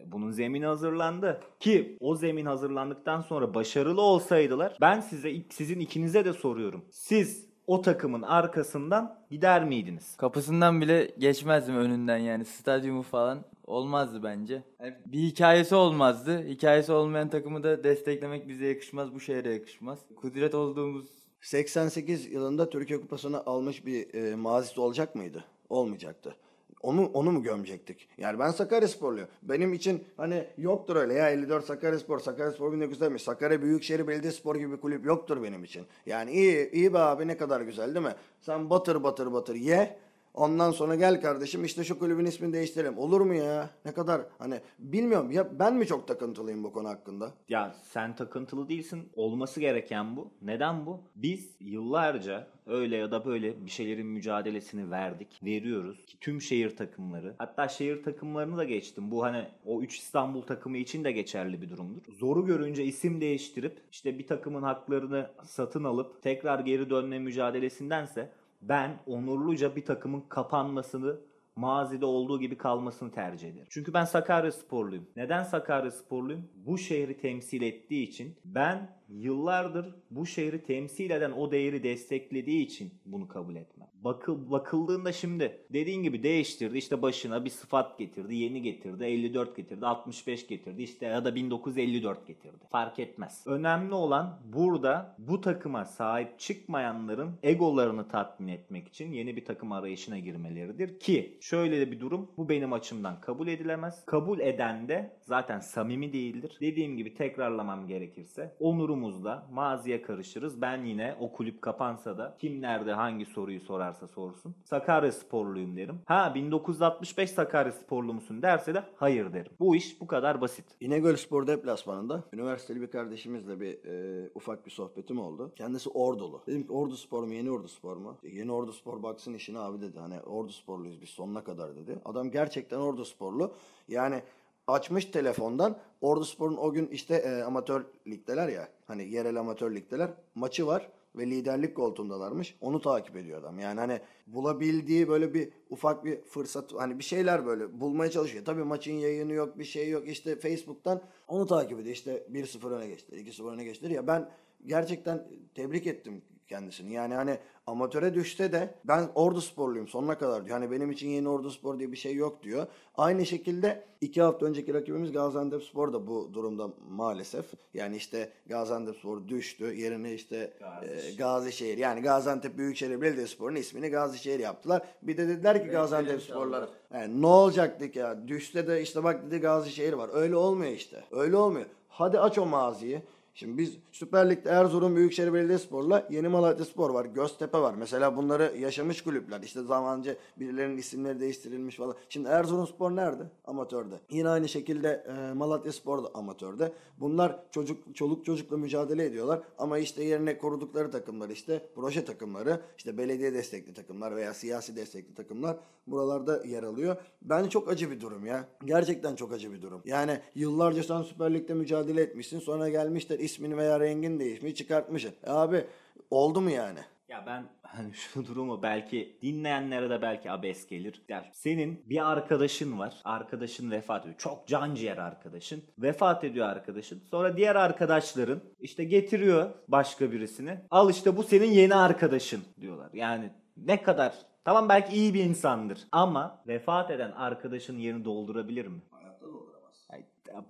bunun 0.06 0.30
zemini 0.30 0.66
hazırlandı. 0.66 1.40
Ki 1.60 1.96
o 2.00 2.16
zemin 2.16 2.46
hazırlandıktan 2.46 3.20
sonra 3.20 3.54
başarılı 3.54 4.02
olsaydılar 4.02 4.76
ben 4.80 5.00
size 5.00 5.32
sizin 5.50 5.80
ikinize 5.80 6.24
de 6.24 6.32
soruyorum. 6.32 6.84
Siz 6.90 7.50
o 7.66 7.82
takımın 7.82 8.22
arkasından 8.22 9.18
gider 9.30 9.64
miydiniz? 9.64 10.16
Kapısından 10.16 10.80
bile 10.80 11.10
geçmezdim 11.18 11.76
önünden 11.76 12.18
yani 12.18 12.44
stadyumu 12.44 13.02
falan 13.02 13.44
olmazdı 13.66 14.22
bence. 14.22 14.62
Yani 14.80 14.94
bir 15.06 15.18
hikayesi 15.18 15.74
olmazdı. 15.74 16.44
Hikayesi 16.48 16.92
olmayan 16.92 17.30
takımı 17.30 17.62
da 17.62 17.84
desteklemek 17.84 18.48
bize 18.48 18.66
yakışmaz, 18.66 19.14
bu 19.14 19.20
şehre 19.20 19.52
yakışmaz. 19.52 19.98
Kudret 20.16 20.54
olduğumuz 20.54 21.06
88 21.40 22.32
yılında 22.32 22.70
Türkiye 22.70 23.00
Kupası'nı 23.00 23.40
almış 23.46 23.86
bir 23.86 24.14
e, 24.14 24.34
mazisi 24.34 24.80
olacak 24.80 25.14
mıydı? 25.14 25.44
Olmayacaktı. 25.68 26.36
Onu 26.82 27.10
onu 27.14 27.32
mu 27.32 27.42
gömecektik? 27.42 28.08
Yani 28.18 28.38
ben 28.38 28.50
Sakaryasporluyum. 28.50 29.28
Benim 29.42 29.72
için 29.72 30.04
hani 30.16 30.46
yoktur 30.58 30.96
öyle 30.96 31.14
ya 31.14 31.30
54 31.30 31.64
Sakaryaspor, 31.64 32.18
Sakaryaspor 32.20 32.72
1970, 32.72 33.22
Sakarya 33.22 33.62
Büyükşehir 33.62 34.08
Belediyespor 34.08 34.56
gibi 34.56 34.72
bir 34.72 34.80
kulüp 34.80 35.06
yoktur 35.06 35.42
benim 35.42 35.64
için. 35.64 35.86
Yani 36.06 36.30
iyi 36.32 36.70
iyi 36.70 36.94
be 36.94 36.98
abi 36.98 37.28
ne 37.28 37.36
kadar 37.36 37.60
güzel 37.60 37.94
değil 37.94 38.06
mi? 38.06 38.14
Sen 38.40 38.70
batır 38.70 39.02
batır 39.02 39.32
batır 39.32 39.54
ye. 39.54 39.98
Ondan 40.34 40.70
sonra 40.70 40.94
gel 40.94 41.20
kardeşim 41.20 41.64
işte 41.64 41.84
şu 41.84 41.98
kulübün 41.98 42.24
ismini 42.24 42.52
değiştirelim. 42.52 42.98
Olur 42.98 43.20
mu 43.20 43.34
ya? 43.34 43.70
Ne 43.84 43.92
kadar 43.92 44.22
hani 44.38 44.60
bilmiyorum 44.78 45.30
ya 45.30 45.58
ben 45.58 45.76
mi 45.76 45.86
çok 45.86 46.08
takıntılıyım 46.08 46.64
bu 46.64 46.72
konu 46.72 46.88
hakkında? 46.88 47.32
Ya 47.48 47.74
sen 47.82 48.16
takıntılı 48.16 48.68
değilsin. 48.68 49.08
Olması 49.16 49.60
gereken 49.60 50.16
bu. 50.16 50.30
Neden 50.42 50.86
bu? 50.86 51.00
Biz 51.16 51.56
yıllarca 51.60 52.46
öyle 52.66 52.96
ya 52.96 53.10
da 53.10 53.24
böyle 53.24 53.66
bir 53.66 53.70
şeylerin 53.70 54.06
mücadelesini 54.06 54.90
verdik. 54.90 55.40
Veriyoruz 55.44 56.06
ki 56.06 56.18
tüm 56.20 56.40
şehir 56.40 56.76
takımları 56.76 57.34
hatta 57.38 57.68
şehir 57.68 58.02
takımlarını 58.02 58.56
da 58.56 58.64
geçtim. 58.64 59.10
Bu 59.10 59.22
hani 59.22 59.48
o 59.64 59.82
3 59.82 59.98
İstanbul 59.98 60.42
takımı 60.42 60.78
için 60.78 61.04
de 61.04 61.12
geçerli 61.12 61.62
bir 61.62 61.68
durumdur. 61.70 62.02
Zoru 62.12 62.46
görünce 62.46 62.84
isim 62.84 63.20
değiştirip 63.20 63.78
işte 63.92 64.18
bir 64.18 64.26
takımın 64.26 64.62
haklarını 64.62 65.30
satın 65.44 65.84
alıp 65.84 66.22
tekrar 66.22 66.60
geri 66.60 66.90
dönme 66.90 67.18
mücadelesindense 67.18 68.32
ben 68.62 68.98
onurluca 69.06 69.76
bir 69.76 69.84
takımın 69.84 70.20
kapanmasını 70.20 71.20
mazide 71.56 72.04
olduğu 72.04 72.40
gibi 72.40 72.58
kalmasını 72.58 73.12
tercih 73.12 73.48
ederim. 73.48 73.66
Çünkü 73.70 73.94
ben 73.94 74.04
Sakarya 74.04 74.52
sporluyum. 74.52 75.06
Neden 75.16 75.42
Sakarya 75.42 75.90
sporluyum? 75.90 76.48
Bu 76.54 76.78
şehri 76.78 77.18
temsil 77.18 77.62
ettiği 77.62 78.08
için 78.08 78.36
ben 78.44 78.99
yıllardır 79.10 79.94
bu 80.10 80.26
şehri 80.26 80.62
temsil 80.62 81.10
eden 81.10 81.30
o 81.30 81.50
değeri 81.50 81.82
desteklediği 81.82 82.66
için 82.66 82.92
bunu 83.06 83.28
kabul 83.28 83.56
etmem. 83.56 83.88
Bakıl, 84.04 84.50
bakıldığında 84.50 85.12
şimdi 85.12 85.58
dediğin 85.72 86.02
gibi 86.02 86.22
değiştirdi. 86.22 86.78
İşte 86.78 87.02
başına 87.02 87.44
bir 87.44 87.50
sıfat 87.50 87.98
getirdi, 87.98 88.34
yeni 88.34 88.62
getirdi, 88.62 89.04
54 89.04 89.56
getirdi, 89.56 89.86
65 89.86 90.46
getirdi 90.46 90.82
işte 90.82 91.06
ya 91.06 91.24
da 91.24 91.34
1954 91.34 92.26
getirdi. 92.26 92.56
Fark 92.70 92.98
etmez. 92.98 93.42
Önemli 93.46 93.94
olan 93.94 94.38
burada 94.44 95.16
bu 95.18 95.40
takıma 95.40 95.84
sahip 95.84 96.38
çıkmayanların 96.38 97.30
egolarını 97.42 98.08
tatmin 98.08 98.48
etmek 98.48 98.88
için 98.88 99.12
yeni 99.12 99.36
bir 99.36 99.44
takım 99.44 99.72
arayışına 99.72 100.18
girmeleridir 100.18 100.98
ki 100.98 101.38
şöyle 101.40 101.80
de 101.80 101.90
bir 101.90 102.00
durum 102.00 102.30
bu 102.36 102.48
benim 102.48 102.72
açımdan 102.72 103.20
kabul 103.20 103.48
edilemez. 103.48 104.04
Kabul 104.06 104.40
eden 104.40 104.88
de 104.88 105.16
zaten 105.20 105.60
samimi 105.60 106.12
değildir. 106.12 106.56
Dediğim 106.60 106.96
gibi 106.96 107.14
tekrarlamam 107.14 107.86
gerekirse 107.86 108.56
onurumuzda 109.00 109.46
maziye 109.52 110.02
karışırız. 110.02 110.60
Ben 110.60 110.84
yine 110.84 111.16
o 111.20 111.32
kulüp 111.32 111.62
kapansa 111.62 112.18
da 112.18 112.36
kim 112.38 112.62
nerede 112.62 112.92
hangi 112.92 113.24
soruyu 113.24 113.60
sorarsa 113.60 114.06
sorsun. 114.06 114.54
Sakarya 114.64 115.12
sporluyum 115.12 115.76
derim. 115.76 116.00
Ha 116.06 116.32
1965 116.34 117.30
Sakarya 117.30 117.72
sporlu 117.72 118.14
musun 118.14 118.42
derse 118.42 118.74
de 118.74 118.84
hayır 118.96 119.32
derim. 119.32 119.52
Bu 119.60 119.76
iş 119.76 120.00
bu 120.00 120.06
kadar 120.06 120.40
basit. 120.40 120.64
İnegöl 120.80 121.16
Spor 121.16 121.46
deplasmanında 121.46 122.22
üniversiteli 122.32 122.80
bir 122.80 122.90
kardeşimizle 122.90 123.60
bir 123.60 123.84
e, 123.84 124.30
ufak 124.34 124.66
bir 124.66 124.70
sohbetim 124.70 125.20
oldu. 125.20 125.52
Kendisi 125.56 125.90
Ordulu. 125.90 126.42
Dedim 126.46 126.66
ki 126.66 126.72
Ordu 126.72 126.96
Spor 126.96 127.24
mu 127.24 127.34
Yeni 127.34 127.50
Ordu 127.50 127.68
Spor 127.68 127.96
mu? 127.96 128.18
E, 128.22 128.28
Yeni 128.28 128.52
Ordu 128.52 128.72
Spor 128.72 129.02
baksın 129.02 129.34
işine 129.34 129.58
abi 129.58 129.80
dedi. 129.80 129.98
Hani 129.98 130.20
Ordu 130.20 130.52
Sporluyuz 130.52 131.00
biz 131.00 131.08
sonuna 131.08 131.44
kadar 131.44 131.76
dedi. 131.76 131.98
Adam 132.04 132.30
gerçekten 132.30 132.78
Ordu 132.78 133.04
Sporlu. 133.04 133.52
Yani 133.88 134.22
açmış 134.72 135.04
telefondan 135.04 135.78
Ordu 136.00 136.24
Spor'un 136.24 136.56
o 136.56 136.72
gün 136.72 136.86
işte 136.86 137.14
e, 137.14 137.42
amatör 137.42 137.84
ligdeler 138.06 138.48
ya. 138.48 138.68
Hani 138.86 139.10
yerel 139.10 139.40
amatör 139.40 139.74
ligdeler. 139.74 140.10
Maçı 140.34 140.66
var 140.66 140.88
ve 141.16 141.26
liderlik 141.26 141.76
koltuğundalarmış. 141.76 142.56
Onu 142.60 142.80
takip 142.80 143.16
ediyor 143.16 143.40
adam. 143.40 143.58
Yani 143.58 143.80
hani 143.80 144.00
bulabildiği 144.26 145.08
böyle 145.08 145.34
bir 145.34 145.48
ufak 145.70 146.04
bir 146.04 146.22
fırsat 146.22 146.72
hani 146.74 146.98
bir 146.98 147.04
şeyler 147.04 147.46
böyle 147.46 147.80
bulmaya 147.80 148.10
çalışıyor. 148.10 148.44
Tabii 148.44 148.64
maçın 148.64 148.92
yayını 148.92 149.32
yok, 149.32 149.58
bir 149.58 149.64
şey 149.64 149.90
yok. 149.90 150.08
İşte 150.08 150.36
Facebook'tan 150.36 151.02
onu 151.28 151.46
takip 151.46 151.80
ediyor. 151.80 151.94
İşte 151.94 152.26
1-0 152.32 152.74
öne 152.74 152.86
geçti, 152.86 153.16
2-0 153.16 153.50
öne 153.50 153.64
geçti. 153.64 153.92
Ya 153.92 154.06
ben 154.06 154.30
gerçekten 154.66 155.28
tebrik 155.54 155.86
ettim 155.86 156.22
kendisini. 156.50 156.92
Yani 156.92 157.14
hani 157.14 157.38
amatöre 157.66 158.14
düşse 158.14 158.52
de 158.52 158.74
ben 158.84 159.08
Ordu 159.14 159.40
Sporluyum 159.40 159.88
sonuna 159.88 160.18
kadar 160.18 160.44
diyor. 160.44 160.58
Hani 160.58 160.70
benim 160.70 160.90
için 160.90 161.08
yeni 161.08 161.28
Ordu 161.28 161.50
Spor 161.50 161.78
diye 161.78 161.92
bir 161.92 161.96
şey 161.96 162.14
yok 162.14 162.42
diyor. 162.42 162.66
Aynı 162.96 163.26
şekilde 163.26 163.84
iki 164.00 164.22
hafta 164.22 164.46
önceki 164.46 164.74
rakibimiz 164.74 165.12
Gaziantep 165.12 165.62
Spor 165.62 165.92
da 165.92 166.06
bu 166.06 166.34
durumda 166.34 166.70
maalesef. 166.90 167.44
Yani 167.74 167.96
işte 167.96 168.32
Gaziantep 168.46 168.96
Spor 168.96 169.28
düştü. 169.28 169.64
Yerine 169.64 170.14
işte 170.14 170.52
e, 170.82 171.14
Gazişehir 171.18 171.78
yani 171.78 172.00
Gaziantep 172.00 172.58
Büyükşehir 172.58 173.00
Belediyespor'un 173.00 173.56
ismini 173.56 173.88
Gazişehir 173.88 174.40
yaptılar. 174.40 174.82
Bir 175.02 175.16
de 175.16 175.28
dediler 175.28 175.64
ki 175.64 175.70
Gaziantep 175.70 176.22
Sporlara 176.22 176.68
yani 176.94 177.22
ne 177.22 177.26
olacaktık 177.26 177.96
ya 177.96 178.28
düşse 178.28 178.66
de 178.66 178.82
işte 178.82 179.04
bak 179.04 179.26
dedi 179.26 179.38
Gazişehir 179.38 179.92
var. 179.92 180.10
Öyle 180.12 180.36
olmuyor 180.36 180.72
işte. 180.72 181.04
Öyle 181.10 181.36
olmuyor. 181.36 181.66
Hadi 181.88 182.20
aç 182.20 182.38
o 182.38 182.46
maziyi. 182.46 183.02
Şimdi 183.34 183.58
biz 183.58 183.76
Süper 183.92 184.30
Lig'de 184.30 184.48
Erzurum 184.48 184.96
Büyükşehir 184.96 185.32
Belediyespor'la 185.32 186.06
Yeni 186.10 186.28
Malatya 186.28 186.64
Spor 186.64 186.90
var. 186.90 187.04
Göztepe 187.04 187.58
var. 187.58 187.74
Mesela 187.74 188.16
bunları 188.16 188.56
yaşamış 188.58 189.02
kulüpler. 189.02 189.40
İşte 189.42 189.62
zamanca 189.62 190.16
birilerinin 190.36 190.76
isimleri 190.76 191.20
değiştirilmiş 191.20 191.76
falan. 191.76 191.94
Şimdi 192.08 192.28
Erzurum 192.28 192.66
Spor 192.66 192.96
nerede? 192.96 193.22
Amatörde. 193.44 193.94
Yine 194.10 194.28
aynı 194.28 194.48
şekilde 194.48 195.04
e, 195.08 195.32
Malatya 195.32 195.72
Spor 195.72 196.04
da 196.04 196.10
amatörde. 196.14 196.72
Bunlar 197.00 197.36
çocuk 197.50 197.96
çoluk 197.96 198.24
çocukla 198.24 198.56
mücadele 198.56 199.04
ediyorlar. 199.04 199.42
Ama 199.58 199.78
işte 199.78 200.04
yerine 200.04 200.38
korudukları 200.38 200.90
takımlar 200.90 201.30
işte 201.30 201.66
proje 201.74 202.04
takımları, 202.04 202.60
işte 202.78 202.98
belediye 202.98 203.34
destekli 203.34 203.74
takımlar 203.74 204.16
veya 204.16 204.34
siyasi 204.34 204.76
destekli 204.76 205.14
takımlar 205.14 205.56
buralarda 205.86 206.44
yer 206.44 206.62
alıyor. 206.62 206.96
Bence 207.22 207.50
çok 207.50 207.68
acı 207.68 207.90
bir 207.90 208.00
durum 208.00 208.26
ya. 208.26 208.48
Gerçekten 208.64 209.14
çok 209.14 209.32
acı 209.32 209.52
bir 209.52 209.62
durum. 209.62 209.82
Yani 209.84 210.20
yıllarca 210.34 210.82
sen 210.82 211.02
Süper 211.02 211.34
Lig'de 211.34 211.54
mücadele 211.54 212.02
etmişsin. 212.02 212.38
Sonra 212.38 212.68
gelmişler 212.68 213.18
ismini 213.20 213.56
veya 213.56 213.80
rengini 213.80 214.20
değişmiş 214.20 214.54
çıkartmışsın. 214.54 215.12
E 215.26 215.30
abi 215.30 215.66
oldu 216.10 216.40
mu 216.40 216.50
yani? 216.50 216.78
Ya 217.08 217.24
ben 217.26 217.44
hani 217.62 217.94
şu 217.94 218.26
durumu 218.26 218.62
belki 218.62 219.18
dinleyenlere 219.22 219.90
de 219.90 220.02
belki 220.02 220.30
abes 220.30 220.66
gelir. 220.66 221.02
Ya 221.08 221.24
senin 221.32 221.82
bir 221.86 222.10
arkadaşın 222.12 222.78
var. 222.78 223.00
Arkadaşın 223.04 223.70
vefat 223.70 224.02
ediyor. 224.02 224.18
Çok 224.18 224.46
can 224.46 224.74
ciğer 224.74 224.96
arkadaşın. 224.98 225.62
Vefat 225.78 226.24
ediyor 226.24 226.48
arkadaşın. 226.48 227.02
Sonra 227.10 227.36
diğer 227.36 227.56
arkadaşların 227.56 228.40
işte 228.60 228.84
getiriyor 228.84 229.50
başka 229.68 230.12
birisini. 230.12 230.58
Al 230.70 230.90
işte 230.90 231.16
bu 231.16 231.22
senin 231.22 231.50
yeni 231.50 231.74
arkadaşın 231.74 232.40
diyorlar. 232.60 232.90
Yani 232.92 233.30
ne 233.56 233.82
kadar 233.82 234.14
tamam 234.44 234.68
belki 234.68 234.96
iyi 234.96 235.14
bir 235.14 235.24
insandır 235.24 235.78
ama 235.92 236.42
vefat 236.46 236.90
eden 236.90 237.10
arkadaşın 237.10 237.78
yerini 237.78 238.04
doldurabilir 238.04 238.66
mi? 238.66 238.80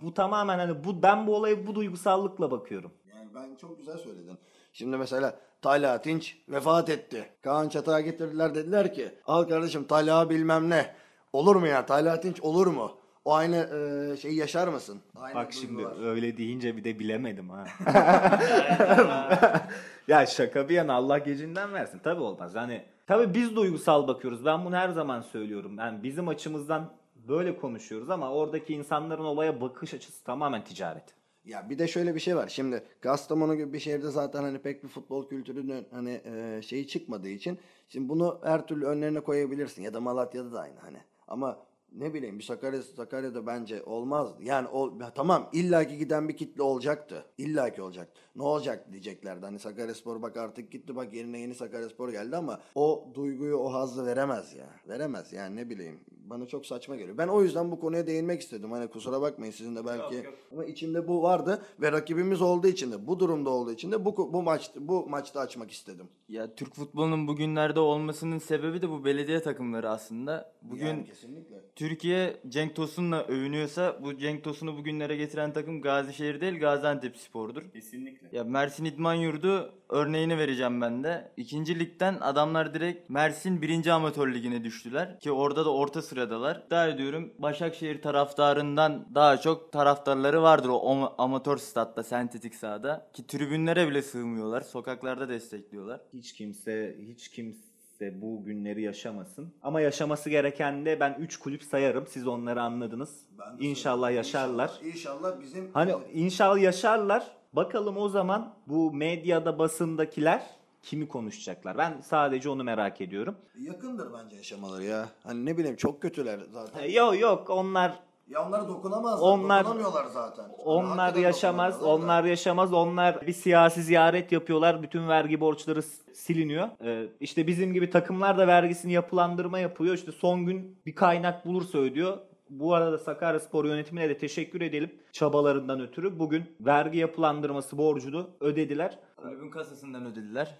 Bu 0.03 0.14
tamamen 0.14 0.59
hani 0.59 0.85
bu 0.85 1.03
ben 1.03 1.27
bu 1.27 1.37
olaya 1.37 1.66
bu 1.66 1.75
duygusallıkla 1.75 2.51
bakıyorum. 2.51 2.90
Yani 3.14 3.29
ben 3.35 3.57
çok 3.57 3.79
güzel 3.79 3.99
söyledin. 3.99 4.38
Şimdi 4.73 4.97
mesela 4.97 5.38
Talha 5.62 6.03
Tinç 6.03 6.37
vefat 6.49 6.88
etti. 6.88 7.29
Kaan 7.43 7.69
Çatak'a 7.69 8.01
getirdiler 8.01 8.55
dediler 8.55 8.95
ki 8.95 9.14
al 9.27 9.43
kardeşim 9.45 9.85
Talha 9.85 10.31
bilmem 10.31 10.71
ne. 10.71 10.95
Olur 11.33 11.57
mu 11.57 11.66
ya 11.66 11.87
Talha 11.87 12.21
Tinç 12.21 12.40
olur 12.40 12.66
mu? 12.66 12.97
O 13.25 13.35
aynı 13.35 13.57
e, 13.57 14.16
şeyi 14.16 14.37
yaşar 14.37 14.69
mısın? 14.69 15.01
Aynı 15.16 15.35
Bak 15.35 15.53
şimdi 15.53 15.77
duygular. 15.77 16.11
öyle 16.11 16.37
deyince 16.37 16.77
bir 16.77 16.85
de 16.85 16.99
bilemedim 16.99 17.51
ha. 17.51 17.64
ya 20.09 20.27
şaka 20.27 20.69
bir 20.69 20.75
yana 20.75 20.95
Allah 20.95 21.19
gecinden 21.19 21.73
versin. 21.73 22.01
Tabii 22.05 22.23
olmaz. 22.23 22.55
Hani 22.55 22.85
tabii 23.07 23.35
biz 23.35 23.57
duygusal 23.57 24.09
bakıyoruz. 24.09 24.45
Ben 24.45 24.64
bunu 24.64 24.77
her 24.77 24.88
zaman 24.88 25.21
söylüyorum. 25.21 25.79
Yani 25.79 26.03
bizim 26.03 26.29
açımızdan 26.29 26.90
böyle 27.31 27.57
konuşuyoruz 27.57 28.11
ama 28.11 28.33
oradaki 28.33 28.75
insanların 28.75 29.25
olaya 29.25 29.61
bakış 29.61 29.95
açısı 29.95 30.25
tamamen 30.25 30.64
ticaret. 30.64 31.14
Ya 31.45 31.71
bir 31.71 31.79
de 31.79 31.88
şöyle 31.88 32.14
bir 32.14 32.21
şey 32.21 32.37
var. 32.37 32.49
Şimdi 32.49 32.83
Kastamonu 33.01 33.57
gibi 33.57 33.73
bir 33.73 33.79
şehirde 33.79 34.11
zaten 34.11 34.43
hani 34.43 34.59
pek 34.59 34.85
bir 34.85 34.88
futbol 34.88 35.29
kültürünün 35.29 35.87
hani 35.90 36.21
e, 36.25 36.62
şeyi 36.62 36.88
çıkmadığı 36.88 37.29
için 37.29 37.59
şimdi 37.88 38.09
bunu 38.09 38.40
her 38.45 38.66
türlü 38.66 38.87
önlerine 38.87 39.21
koyabilirsin 39.21 39.83
ya 39.83 39.95
da 39.95 40.01
Malatya'da 40.01 40.53
da 40.53 40.61
aynı 40.61 40.79
hani. 40.81 40.99
Ama 41.29 41.59
ne 41.93 42.14
bileyim 42.14 42.38
bir 42.38 42.45
Sakarya 42.45 42.83
Sakarya'da 42.83 43.47
bence 43.47 43.83
olmazdı. 43.83 44.43
Yani 44.43 44.69
o 44.69 44.99
ya 45.01 45.14
tamam 45.14 45.51
illaki 45.53 45.99
giden 45.99 46.29
bir 46.29 46.37
kitle 46.37 46.62
olacaktı. 46.62 47.25
İllaki 47.38 47.83
olacaktı. 47.83 48.21
Ne 48.37 48.43
olacak 48.43 48.93
diyeceklerdi. 48.93 49.47
Hani 49.47 49.59
Sakaryaspor 49.59 50.23
bak 50.23 50.37
artık 50.37 50.73
gitti 50.73 50.97
bak 50.97 51.14
yerine 51.14 51.38
yeni 51.40 51.55
Sakaryaspor 51.55 52.09
geldi 52.09 52.37
ama 52.37 52.61
o 52.75 53.11
duyguyu 53.14 53.57
o 53.57 53.73
hazzı 53.73 54.07
veremez 54.07 54.55
ya. 54.55 54.66
Veremez 54.88 55.33
yani 55.33 55.57
ne 55.57 55.71
bileyim. 55.71 56.01
Bana 56.31 56.47
çok 56.47 56.66
saçma 56.66 56.97
geliyor. 56.97 57.19
Ben 57.19 57.29
o 57.29 57.43
yüzden 57.43 57.71
bu 57.71 57.81
konuya 57.81 58.07
değinmek 58.07 58.40
istedim. 58.40 58.73
Hani 58.73 58.88
kusura 58.88 59.21
bakmayın 59.21 59.53
sizin 59.53 59.77
de 59.77 59.87
belki 59.87 60.27
ama 60.53 60.64
içimde 60.64 61.09
bu 61.09 61.23
vardı 61.23 61.62
ve 61.81 61.93
rakibimiz 61.93 62.43
olduğu 62.43 62.66
için 62.66 62.93
de 62.93 63.07
bu 63.07 63.21
durumda 63.21 63.51
olduğu 63.51 63.73
için 63.73 63.93
de 63.93 64.05
bu 64.05 64.33
bu 64.33 64.43
maç 64.43 64.71
bu 64.77 65.07
maçta 65.09 65.40
açmak 65.40 65.71
istedim. 65.71 66.09
Ya 66.29 66.55
Türk 66.55 66.75
futbolunun 66.75 67.29
bugünlerde 67.29 67.81
olmasının 67.81 68.38
sebebi 68.38 68.83
de 68.83 68.90
bu 68.90 69.05
belediye 69.05 69.43
takımları 69.43 69.90
aslında. 69.90 70.53
Bugün 70.62 70.87
Yani 70.87 71.05
kesinlikle. 71.05 71.57
Türkiye 71.77 72.40
Cenk 72.49 72.77
Tosun'la 72.77 73.23
övünüyorsa 73.25 73.99
bu 74.03 74.16
Cenk 74.19 74.45
Tosun'u 74.45 74.77
bugünlere 74.77 75.16
getiren 75.16 75.53
takım 75.53 75.83
Gazişehir 75.83 76.40
değil 76.40 76.61
Gaziantep 76.61 77.16
Spor'dur. 77.16 77.62
Kesinlikle. 77.73 78.29
Ya 78.33 78.45
Mersin 78.45 78.85
İdman 78.85 79.14
Yurdu 79.14 79.73
örneğini 79.90 80.38
vereceğim 80.38 80.81
ben 80.81 81.05
de. 81.05 81.33
İkinci 81.37 81.79
ligden 81.79 82.14
adamlar 82.20 82.74
direkt 82.74 83.11
Mersin 83.11 83.62
1. 83.62 83.87
Amatör 83.87 84.35
Ligi'ne 84.35 84.64
düştüler. 84.64 85.20
Ki 85.20 85.33
orada 85.33 85.64
da 85.64 85.74
orta 85.74 86.03
sıradalar. 86.03 86.62
Daha 86.70 86.88
ediyorum 86.88 87.33
Başakşehir 87.38 88.03
taraftarından 88.03 89.07
daha 89.14 89.37
çok 89.37 89.72
taraftarları 89.72 90.42
vardır 90.42 90.68
o 90.72 90.90
ama- 90.90 91.14
amatör 91.18 91.57
statta, 91.57 92.03
sentetik 92.03 92.55
sahada. 92.55 93.11
Ki 93.12 93.26
tribünlere 93.26 93.88
bile 93.88 94.03
sığmıyorlar. 94.03 94.61
Sokaklarda 94.61 95.29
destekliyorlar. 95.29 96.00
Hiç 96.12 96.33
kimse 96.33 96.96
hiç 97.00 97.29
kimse 97.29 98.20
bu 98.22 98.44
günleri 98.44 98.83
yaşamasın. 98.83 99.55
Ama 99.62 99.81
yaşaması 99.81 100.31
gereken 100.31 100.87
de 100.87 101.00
ben 101.00 101.16
3 101.18 101.37
kulüp 101.37 101.62
sayarım. 101.62 102.07
Siz 102.07 102.26
onları 102.26 102.62
anladınız. 102.62 103.26
İnşallah 103.59 104.12
yaşarlar. 104.12 104.70
İnşallah, 104.85 104.94
inşallah 104.94 105.40
bizim 105.40 105.70
Hani 105.74 105.92
inşallah 106.12 106.59
yaşarlar. 106.62 107.39
Bakalım 107.53 107.97
o 107.97 108.09
zaman 108.09 108.55
bu 108.67 108.93
medyada 108.93 109.59
basındakiler 109.59 110.43
kimi 110.83 111.09
konuşacaklar? 111.09 111.79
Ben 111.79 112.01
sadece 112.01 112.49
onu 112.51 112.65
merak 112.65 113.01
ediyorum. 113.01 113.37
yakındır 113.59 114.13
bence 114.13 114.37
yaşamaları 114.37 114.85
ya. 114.85 115.09
Hani 115.25 115.47
ne 115.47 115.57
bileyim 115.59 115.77
çok 115.77 116.03
kötüler 116.03 116.41
zaten. 116.53 116.91
Yok 116.91 117.21
yok 117.21 117.51
onlar 117.51 117.93
Ya 118.29 118.47
onlara 118.49 118.69
dokunamazlar. 118.69 119.29
Onlar- 119.29 119.65
Dokunamıyorlar 119.65 120.05
zaten. 120.07 120.43
Hani 120.43 120.55
onlar 120.57 121.15
yaşamaz. 121.15 121.83
Onlar 121.83 122.25
yaşamaz. 122.25 122.73
Onlar 122.73 123.27
bir 123.27 123.33
siyasi 123.33 123.83
ziyaret 123.83 124.33
yapıyorlar. 124.33 124.83
Bütün 124.83 125.09
vergi 125.09 125.41
borçları 125.41 125.83
siliniyor. 126.15 126.69
Ee, 126.85 127.09
işte 127.21 127.47
bizim 127.47 127.75
gibi 127.75 127.91
takımlar 127.91 128.39
da 128.39 128.47
vergisini 128.47 128.93
yapılandırma 128.93 129.59
yapıyor. 129.59 129.95
İşte 129.95 130.13
son 130.13 130.47
gün 130.47 130.79
bir 130.87 130.95
kaynak 130.95 131.47
bulursa 131.47 131.79
ödüyor. 131.79 132.19
Bu 132.51 132.75
arada 132.75 132.99
Sakaryaspor 132.99 133.65
yönetimine 133.65 134.09
de 134.09 134.19
teşekkür 134.19 134.61
edelim 134.61 134.91
çabalarından 135.13 135.81
ötürü. 135.81 136.19
Bugün 136.19 136.45
vergi 136.61 136.99
yapılandırması 136.99 137.79
borcunu 137.79 138.31
ödediler. 138.41 138.99
Kulübün 139.17 139.51
kasasından 139.51 140.07
ödediler. 140.07 140.59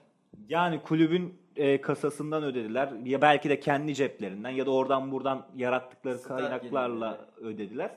Yani 0.49 0.83
kulübün 0.83 1.35
e, 1.61 1.81
kasasından 1.81 2.43
ödediler. 2.43 2.93
Ya 3.05 3.23
belki 3.23 3.49
de 3.51 3.61
kendi 3.61 3.95
ceplerinden 3.95 4.51
ya 4.51 4.67
da 4.67 4.71
oradan 4.71 5.13
buradan 5.13 5.47
yarattıkları 5.57 6.19
Star 6.19 6.39
kaynaklarla 6.39 7.27
ödediler. 7.41 7.91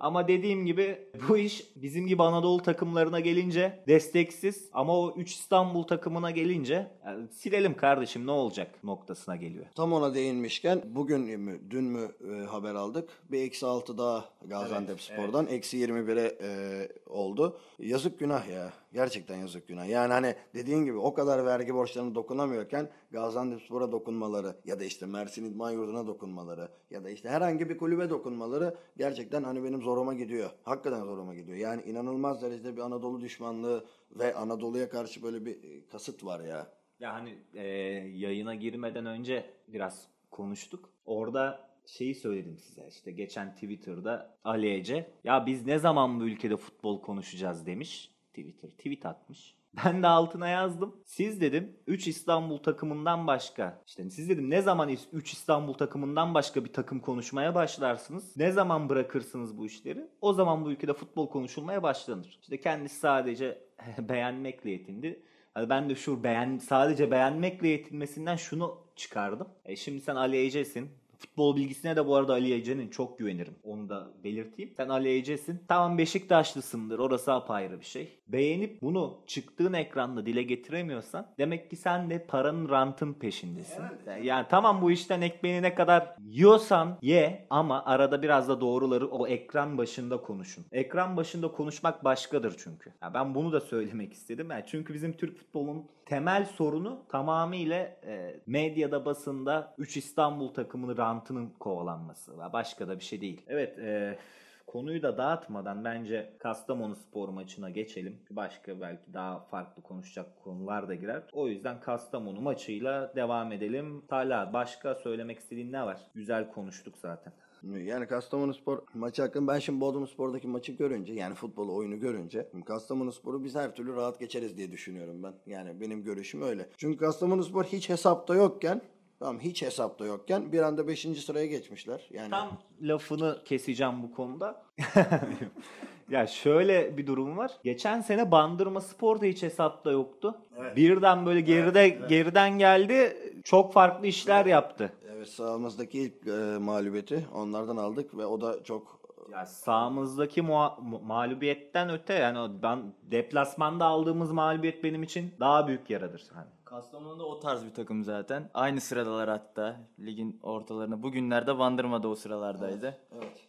Ama 0.00 0.28
dediğim 0.28 0.66
gibi 0.66 0.98
bu 1.28 1.38
iş 1.38 1.66
bizim 1.76 2.06
gibi 2.06 2.22
Anadolu 2.22 2.62
takımlarına 2.62 3.20
gelince 3.20 3.84
desteksiz 3.88 4.68
ama 4.72 4.98
o 4.98 5.14
3 5.16 5.34
İstanbul 5.34 5.82
takımına 5.82 6.30
gelince 6.30 6.86
yani 7.06 7.28
silelim 7.28 7.76
kardeşim 7.76 8.26
ne 8.26 8.30
olacak 8.30 8.84
noktasına 8.84 9.36
geliyor. 9.36 9.66
Tam 9.74 9.92
ona 9.92 10.14
değinmişken 10.14 10.82
bugün 10.86 11.20
mü 11.20 11.60
dün 11.70 11.84
mü 11.84 12.08
e, 12.32 12.44
haber 12.44 12.74
aldık. 12.74 13.08
Bir 13.30 13.42
eksi 13.42 13.66
6 13.66 13.98
daha 13.98 14.24
Gaziantep 14.44 15.00
Spor'dan. 15.00 15.46
Eksi 15.46 15.78
21'e 15.78 16.38
e, 16.42 16.88
oldu. 17.06 17.58
Yazık 17.78 18.18
günah 18.18 18.48
ya. 18.48 18.72
Gerçekten 18.92 19.36
yazık 19.36 19.68
günah. 19.68 19.88
Yani 19.88 20.12
hani 20.12 20.34
dediğin 20.54 20.84
gibi 20.84 20.96
o 20.96 21.14
kadar 21.14 21.44
vergi 21.46 21.74
borçlarına 21.74 22.14
dokunamıyorken 22.14 22.88
Gaziantep 23.10 23.62
Spor'a 23.62 23.92
dokunmaları 23.92 24.56
ya 24.64 24.80
da 24.80 24.84
işte 24.84 25.06
Mersin 25.06 25.44
İdman 25.44 25.70
Yurdu'na 25.70 26.06
dokunmaları 26.06 26.68
ya 26.90 27.04
da 27.04 27.10
işte 27.10 27.28
herhangi 27.28 27.68
bir 27.68 27.78
kulübe 27.78 28.10
dokunmaları 28.10 28.76
gerçekten 28.96 29.42
hani 29.42 29.64
benim 29.64 29.82
zoruma 29.82 30.14
gidiyor. 30.14 30.50
Hakikaten 30.62 31.04
zoruma 31.04 31.34
gidiyor. 31.34 31.58
Yani 31.58 31.82
inanılmaz 31.82 32.42
derecede 32.42 32.76
bir 32.76 32.80
Anadolu 32.80 33.20
düşmanlığı 33.20 33.84
ve 34.10 34.34
Anadolu'ya 34.34 34.88
karşı 34.88 35.22
böyle 35.22 35.46
bir 35.46 35.64
e, 35.64 35.86
kasıt 35.86 36.24
var 36.24 36.40
ya. 36.40 36.72
Ya 37.00 37.14
hani 37.14 37.38
e, 37.54 37.66
yayına 38.14 38.54
girmeden 38.54 39.06
önce 39.06 39.50
biraz 39.68 40.08
konuştuk. 40.30 40.90
Orada 41.04 41.68
şeyi 41.86 42.14
söyledim 42.14 42.58
size 42.58 42.86
işte 42.88 43.12
geçen 43.12 43.54
Twitter'da 43.54 44.36
Ali 44.44 44.74
Ece 44.74 45.10
ya 45.24 45.46
biz 45.46 45.66
ne 45.66 45.78
zaman 45.78 46.20
bu 46.20 46.24
ülkede 46.24 46.56
futbol 46.56 47.02
konuşacağız 47.02 47.66
demiş. 47.66 48.10
Twitter 48.28 48.68
tweet 48.68 49.06
atmış. 49.06 49.57
Ben 49.84 50.02
de 50.02 50.06
altına 50.06 50.48
yazdım. 50.48 50.96
Siz 51.04 51.40
dedim 51.40 51.76
3 51.86 52.08
İstanbul 52.08 52.58
takımından 52.58 53.26
başka 53.26 53.82
işte 53.86 54.10
siz 54.10 54.28
dedim 54.28 54.50
ne 54.50 54.62
zaman 54.62 54.96
3 55.12 55.32
İstanbul 55.32 55.74
takımından 55.74 56.34
başka 56.34 56.64
bir 56.64 56.72
takım 56.72 57.00
konuşmaya 57.00 57.54
başlarsınız? 57.54 58.36
Ne 58.36 58.52
zaman 58.52 58.88
bırakırsınız 58.88 59.58
bu 59.58 59.66
işleri? 59.66 60.06
O 60.20 60.32
zaman 60.32 60.64
bu 60.64 60.70
ülkede 60.70 60.92
futbol 60.92 61.28
konuşulmaya 61.30 61.82
başlanır. 61.82 62.38
İşte 62.42 62.60
kendisi 62.60 62.96
sadece 62.96 63.62
beğenmekle 63.98 64.70
yetindi. 64.70 65.22
Hani 65.54 65.68
ben 65.70 65.90
de 65.90 65.94
şu 65.94 66.24
beğen 66.24 66.58
sadece 66.58 67.10
beğenmekle 67.10 67.68
yetinmesinden 67.68 68.36
şunu 68.36 68.78
çıkardım. 68.96 69.48
E 69.64 69.76
şimdi 69.76 70.00
sen 70.00 70.16
Ali 70.16 70.36
Ece'sin. 70.36 70.90
Futbol 71.18 71.56
bilgisine 71.56 71.96
de 71.96 72.06
bu 72.06 72.16
arada 72.16 72.32
Ali 72.32 72.54
Ece'nin 72.54 72.88
çok 72.88 73.18
güvenirim. 73.18 73.54
Onu 73.64 73.88
da 73.88 74.08
belirteyim. 74.24 74.72
Sen 74.76 74.88
Ali 74.88 75.08
Ece'sin. 75.08 75.60
Tamam 75.68 75.98
Beşiktaşlısındır. 75.98 76.98
Orası 76.98 77.32
apayrı 77.32 77.80
bir 77.80 77.84
şey. 77.84 78.18
Beğenip 78.28 78.82
bunu 78.82 79.18
çıktığın 79.26 79.72
ekranda 79.72 80.26
dile 80.26 80.42
getiremiyorsan 80.42 81.26
demek 81.38 81.70
ki 81.70 81.76
sen 81.76 82.10
de 82.10 82.26
paranın 82.26 82.68
rantın 82.68 83.12
peşindesin. 83.14 83.82
Yani 84.22 84.46
tamam 84.50 84.82
bu 84.82 84.90
işten 84.90 85.20
ekmeğini 85.20 85.62
ne 85.62 85.74
kadar 85.74 86.14
yiyorsan 86.20 86.98
ye 87.02 87.46
ama 87.50 87.84
arada 87.84 88.22
biraz 88.22 88.48
da 88.48 88.60
doğruları 88.60 89.06
o 89.08 89.26
ekran 89.26 89.78
başında 89.78 90.16
konuşun. 90.20 90.64
Ekran 90.72 91.16
başında 91.16 91.52
konuşmak 91.52 92.04
başkadır 92.04 92.54
çünkü. 92.58 92.92
Ya 93.02 93.14
ben 93.14 93.34
bunu 93.34 93.52
da 93.52 93.60
söylemek 93.60 94.12
istedim. 94.12 94.50
Yani 94.50 94.64
çünkü 94.66 94.94
bizim 94.94 95.12
Türk 95.12 95.38
futbolunun 95.38 95.84
temel 96.08 96.44
sorunu 96.44 97.02
tamamıyla 97.08 97.76
e, 98.06 98.40
medyada 98.46 99.04
basında 99.04 99.74
3 99.78 99.96
İstanbul 99.96 100.48
takımını 100.48 100.96
rantının 101.08 101.50
kovalanması. 101.60 102.32
Başka 102.52 102.88
da 102.88 102.98
bir 102.98 103.04
şey 103.04 103.20
değil. 103.20 103.42
Evet 103.48 103.78
e, 103.78 104.18
konuyu 104.66 105.02
da 105.02 105.18
dağıtmadan 105.18 105.84
bence 105.84 106.32
Kastamonu 106.38 106.96
spor 106.96 107.28
maçına 107.28 107.70
geçelim. 107.70 108.16
Başka 108.30 108.80
belki 108.80 109.14
daha 109.14 109.40
farklı 109.40 109.82
konuşacak 109.82 110.26
konular 110.44 110.88
da 110.88 110.94
girer. 110.94 111.22
O 111.32 111.48
yüzden 111.48 111.80
Kastamonu 111.80 112.40
maçıyla 112.40 113.12
devam 113.16 113.52
edelim. 113.52 114.02
Talha 114.08 114.52
başka 114.52 114.94
söylemek 114.94 115.38
istediğin 115.38 115.72
ne 115.72 115.86
var? 115.86 116.00
Güzel 116.14 116.52
konuştuk 116.52 116.98
zaten. 116.98 117.32
Yani 117.62 118.06
Kastamonu 118.06 118.54
Spor 118.54 118.82
maçı 118.94 119.22
hakkında 119.22 119.52
ben 119.52 119.58
şimdi 119.58 119.80
Bodrum 119.80 120.06
Spor'daki 120.06 120.48
maçı 120.48 120.72
görünce 120.72 121.12
yani 121.12 121.34
futbolu 121.34 121.74
oyunu 121.74 122.00
görünce 122.00 122.48
Kastamonu 122.66 123.12
Spor'u 123.12 123.44
biz 123.44 123.54
her 123.54 123.74
türlü 123.74 123.96
rahat 123.96 124.20
geçeriz 124.20 124.56
diye 124.56 124.72
düşünüyorum 124.72 125.22
ben. 125.22 125.32
Yani 125.46 125.80
benim 125.80 126.04
görüşüm 126.04 126.42
öyle. 126.42 126.68
Çünkü 126.76 126.98
Kastamonu 126.98 127.44
Spor 127.44 127.64
hiç 127.64 127.88
hesapta 127.88 128.34
yokken 128.34 128.82
tamam 129.18 129.40
hiç 129.40 129.62
hesapta 129.62 130.06
yokken 130.06 130.52
bir 130.52 130.60
anda 130.62 130.88
5. 130.88 131.00
sıraya 131.00 131.46
geçmişler. 131.46 132.08
Yani 132.10 132.30
Tam 132.30 132.48
lafını 132.82 133.38
keseceğim 133.44 134.02
bu 134.02 134.14
konuda. 134.14 134.62
ya 136.10 136.26
şöyle 136.26 136.96
bir 136.96 137.06
durum 137.06 137.36
var. 137.36 137.50
Geçen 137.64 138.00
sene 138.00 138.30
Bandırma 138.30 138.80
Spor 138.80 139.20
da 139.20 139.24
hiç 139.24 139.42
hesapta 139.42 139.90
yoktu. 139.90 140.38
Evet. 140.60 140.76
Birden 140.76 141.26
böyle 141.26 141.40
geride 141.40 141.88
geriden 141.88 142.58
geldi. 142.58 143.16
Çok 143.44 143.72
farklı 143.72 144.06
işler 144.06 144.46
yaptı. 144.46 144.92
evet 145.14 145.28
sahamızdaki 145.28 145.98
ilk 145.98 146.26
e, 146.26 146.58
mağlubiyeti 146.58 147.26
onlardan 147.34 147.76
aldık 147.76 148.16
ve 148.16 148.26
o 148.26 148.40
da 148.40 148.64
çok 148.64 148.98
Ya 149.32 149.46
sağımızdaki 149.46 150.40
muha- 150.40 150.80
mu- 150.80 151.00
mağlubiyetten 151.04 151.90
öte 151.90 152.14
yani 152.14 152.38
o 152.38 152.48
ben 152.62 152.78
deplasmanda 153.02 153.84
aldığımız 153.84 154.30
mağlubiyet 154.32 154.84
benim 154.84 155.02
için 155.02 155.34
daha 155.40 155.68
büyük 155.68 155.90
yaradır. 155.90 156.22
Hani 156.34 156.46
Kastamonu 156.68 157.18
da 157.18 157.24
o 157.24 157.40
tarz 157.40 157.64
bir 157.64 157.74
takım 157.74 158.04
zaten. 158.04 158.50
Aynı 158.54 158.80
sıradalar 158.80 159.28
hatta 159.28 159.76
ligin 159.98 160.40
ortalarına. 160.42 161.02
Bugünlerde 161.02 161.58
Bandırma'da 161.58 162.08
o 162.08 162.14
sıralardaydı. 162.14 162.86
evet 162.86 163.10
doğru. 163.10 163.47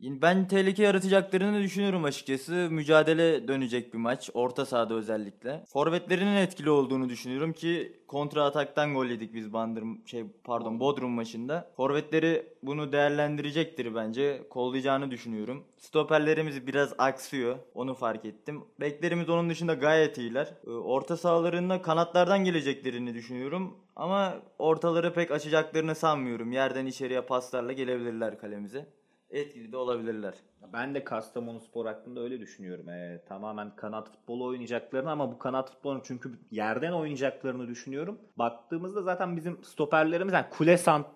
Ben 0.00 0.48
tehlike 0.48 0.82
yaratacaklarını 0.82 1.62
düşünüyorum 1.62 2.04
açıkçası. 2.04 2.52
Mücadele 2.70 3.48
dönecek 3.48 3.94
bir 3.94 3.98
maç. 3.98 4.30
Orta 4.34 4.66
sahada 4.66 4.94
özellikle. 4.94 5.64
Forvetlerinin 5.68 6.36
etkili 6.36 6.70
olduğunu 6.70 7.08
düşünüyorum 7.08 7.52
ki 7.52 7.92
kontra 8.06 8.44
ataktan 8.44 8.94
gol 8.94 9.06
yedik 9.06 9.34
biz 9.34 9.52
Bandır 9.52 9.84
şey 10.06 10.24
pardon 10.44 10.80
Bodrum 10.80 11.10
maçında. 11.10 11.70
Forvetleri 11.76 12.46
bunu 12.62 12.92
değerlendirecektir 12.92 13.94
bence. 13.94 14.42
Kollayacağını 14.50 15.10
düşünüyorum. 15.10 15.64
Stoperlerimiz 15.78 16.66
biraz 16.66 16.94
aksıyor. 16.98 17.56
Onu 17.74 17.94
fark 17.94 18.24
ettim. 18.24 18.64
Beklerimiz 18.80 19.28
onun 19.28 19.50
dışında 19.50 19.74
gayet 19.74 20.18
iyiler. 20.18 20.54
Ee, 20.66 20.70
Orta 20.70 21.16
sahalarında 21.16 21.82
kanatlardan 21.82 22.44
geleceklerini 22.44 23.14
düşünüyorum. 23.14 23.76
Ama 23.96 24.34
ortaları 24.58 25.14
pek 25.14 25.30
açacaklarını 25.30 25.94
sanmıyorum. 25.94 26.52
Yerden 26.52 26.86
içeriye 26.86 27.20
paslarla 27.20 27.72
gelebilirler 27.72 28.38
kalemize. 28.38 28.86
Etkili 29.30 29.72
de 29.72 29.76
olabilirler. 29.76 30.34
Ben 30.72 30.94
de 30.94 31.04
Kastamonu 31.04 31.60
Spor 31.60 31.86
hakkında 31.86 32.20
öyle 32.20 32.40
düşünüyorum. 32.40 32.88
Ee, 32.88 33.20
tamamen 33.28 33.76
kanat 33.76 34.10
futbolu 34.10 34.44
oynayacaklarını 34.44 35.10
ama 35.10 35.32
bu 35.32 35.38
kanat 35.38 35.70
futbolunu 35.70 36.00
çünkü 36.04 36.32
yerden 36.50 36.92
oynayacaklarını 36.92 37.68
düşünüyorum. 37.68 38.18
Baktığımızda 38.36 39.02
zaten 39.02 39.36
bizim 39.36 39.64
stoperlerimiz 39.64 40.34
yani 40.34 40.46
kule, 40.50 40.78
sant, 40.78 41.06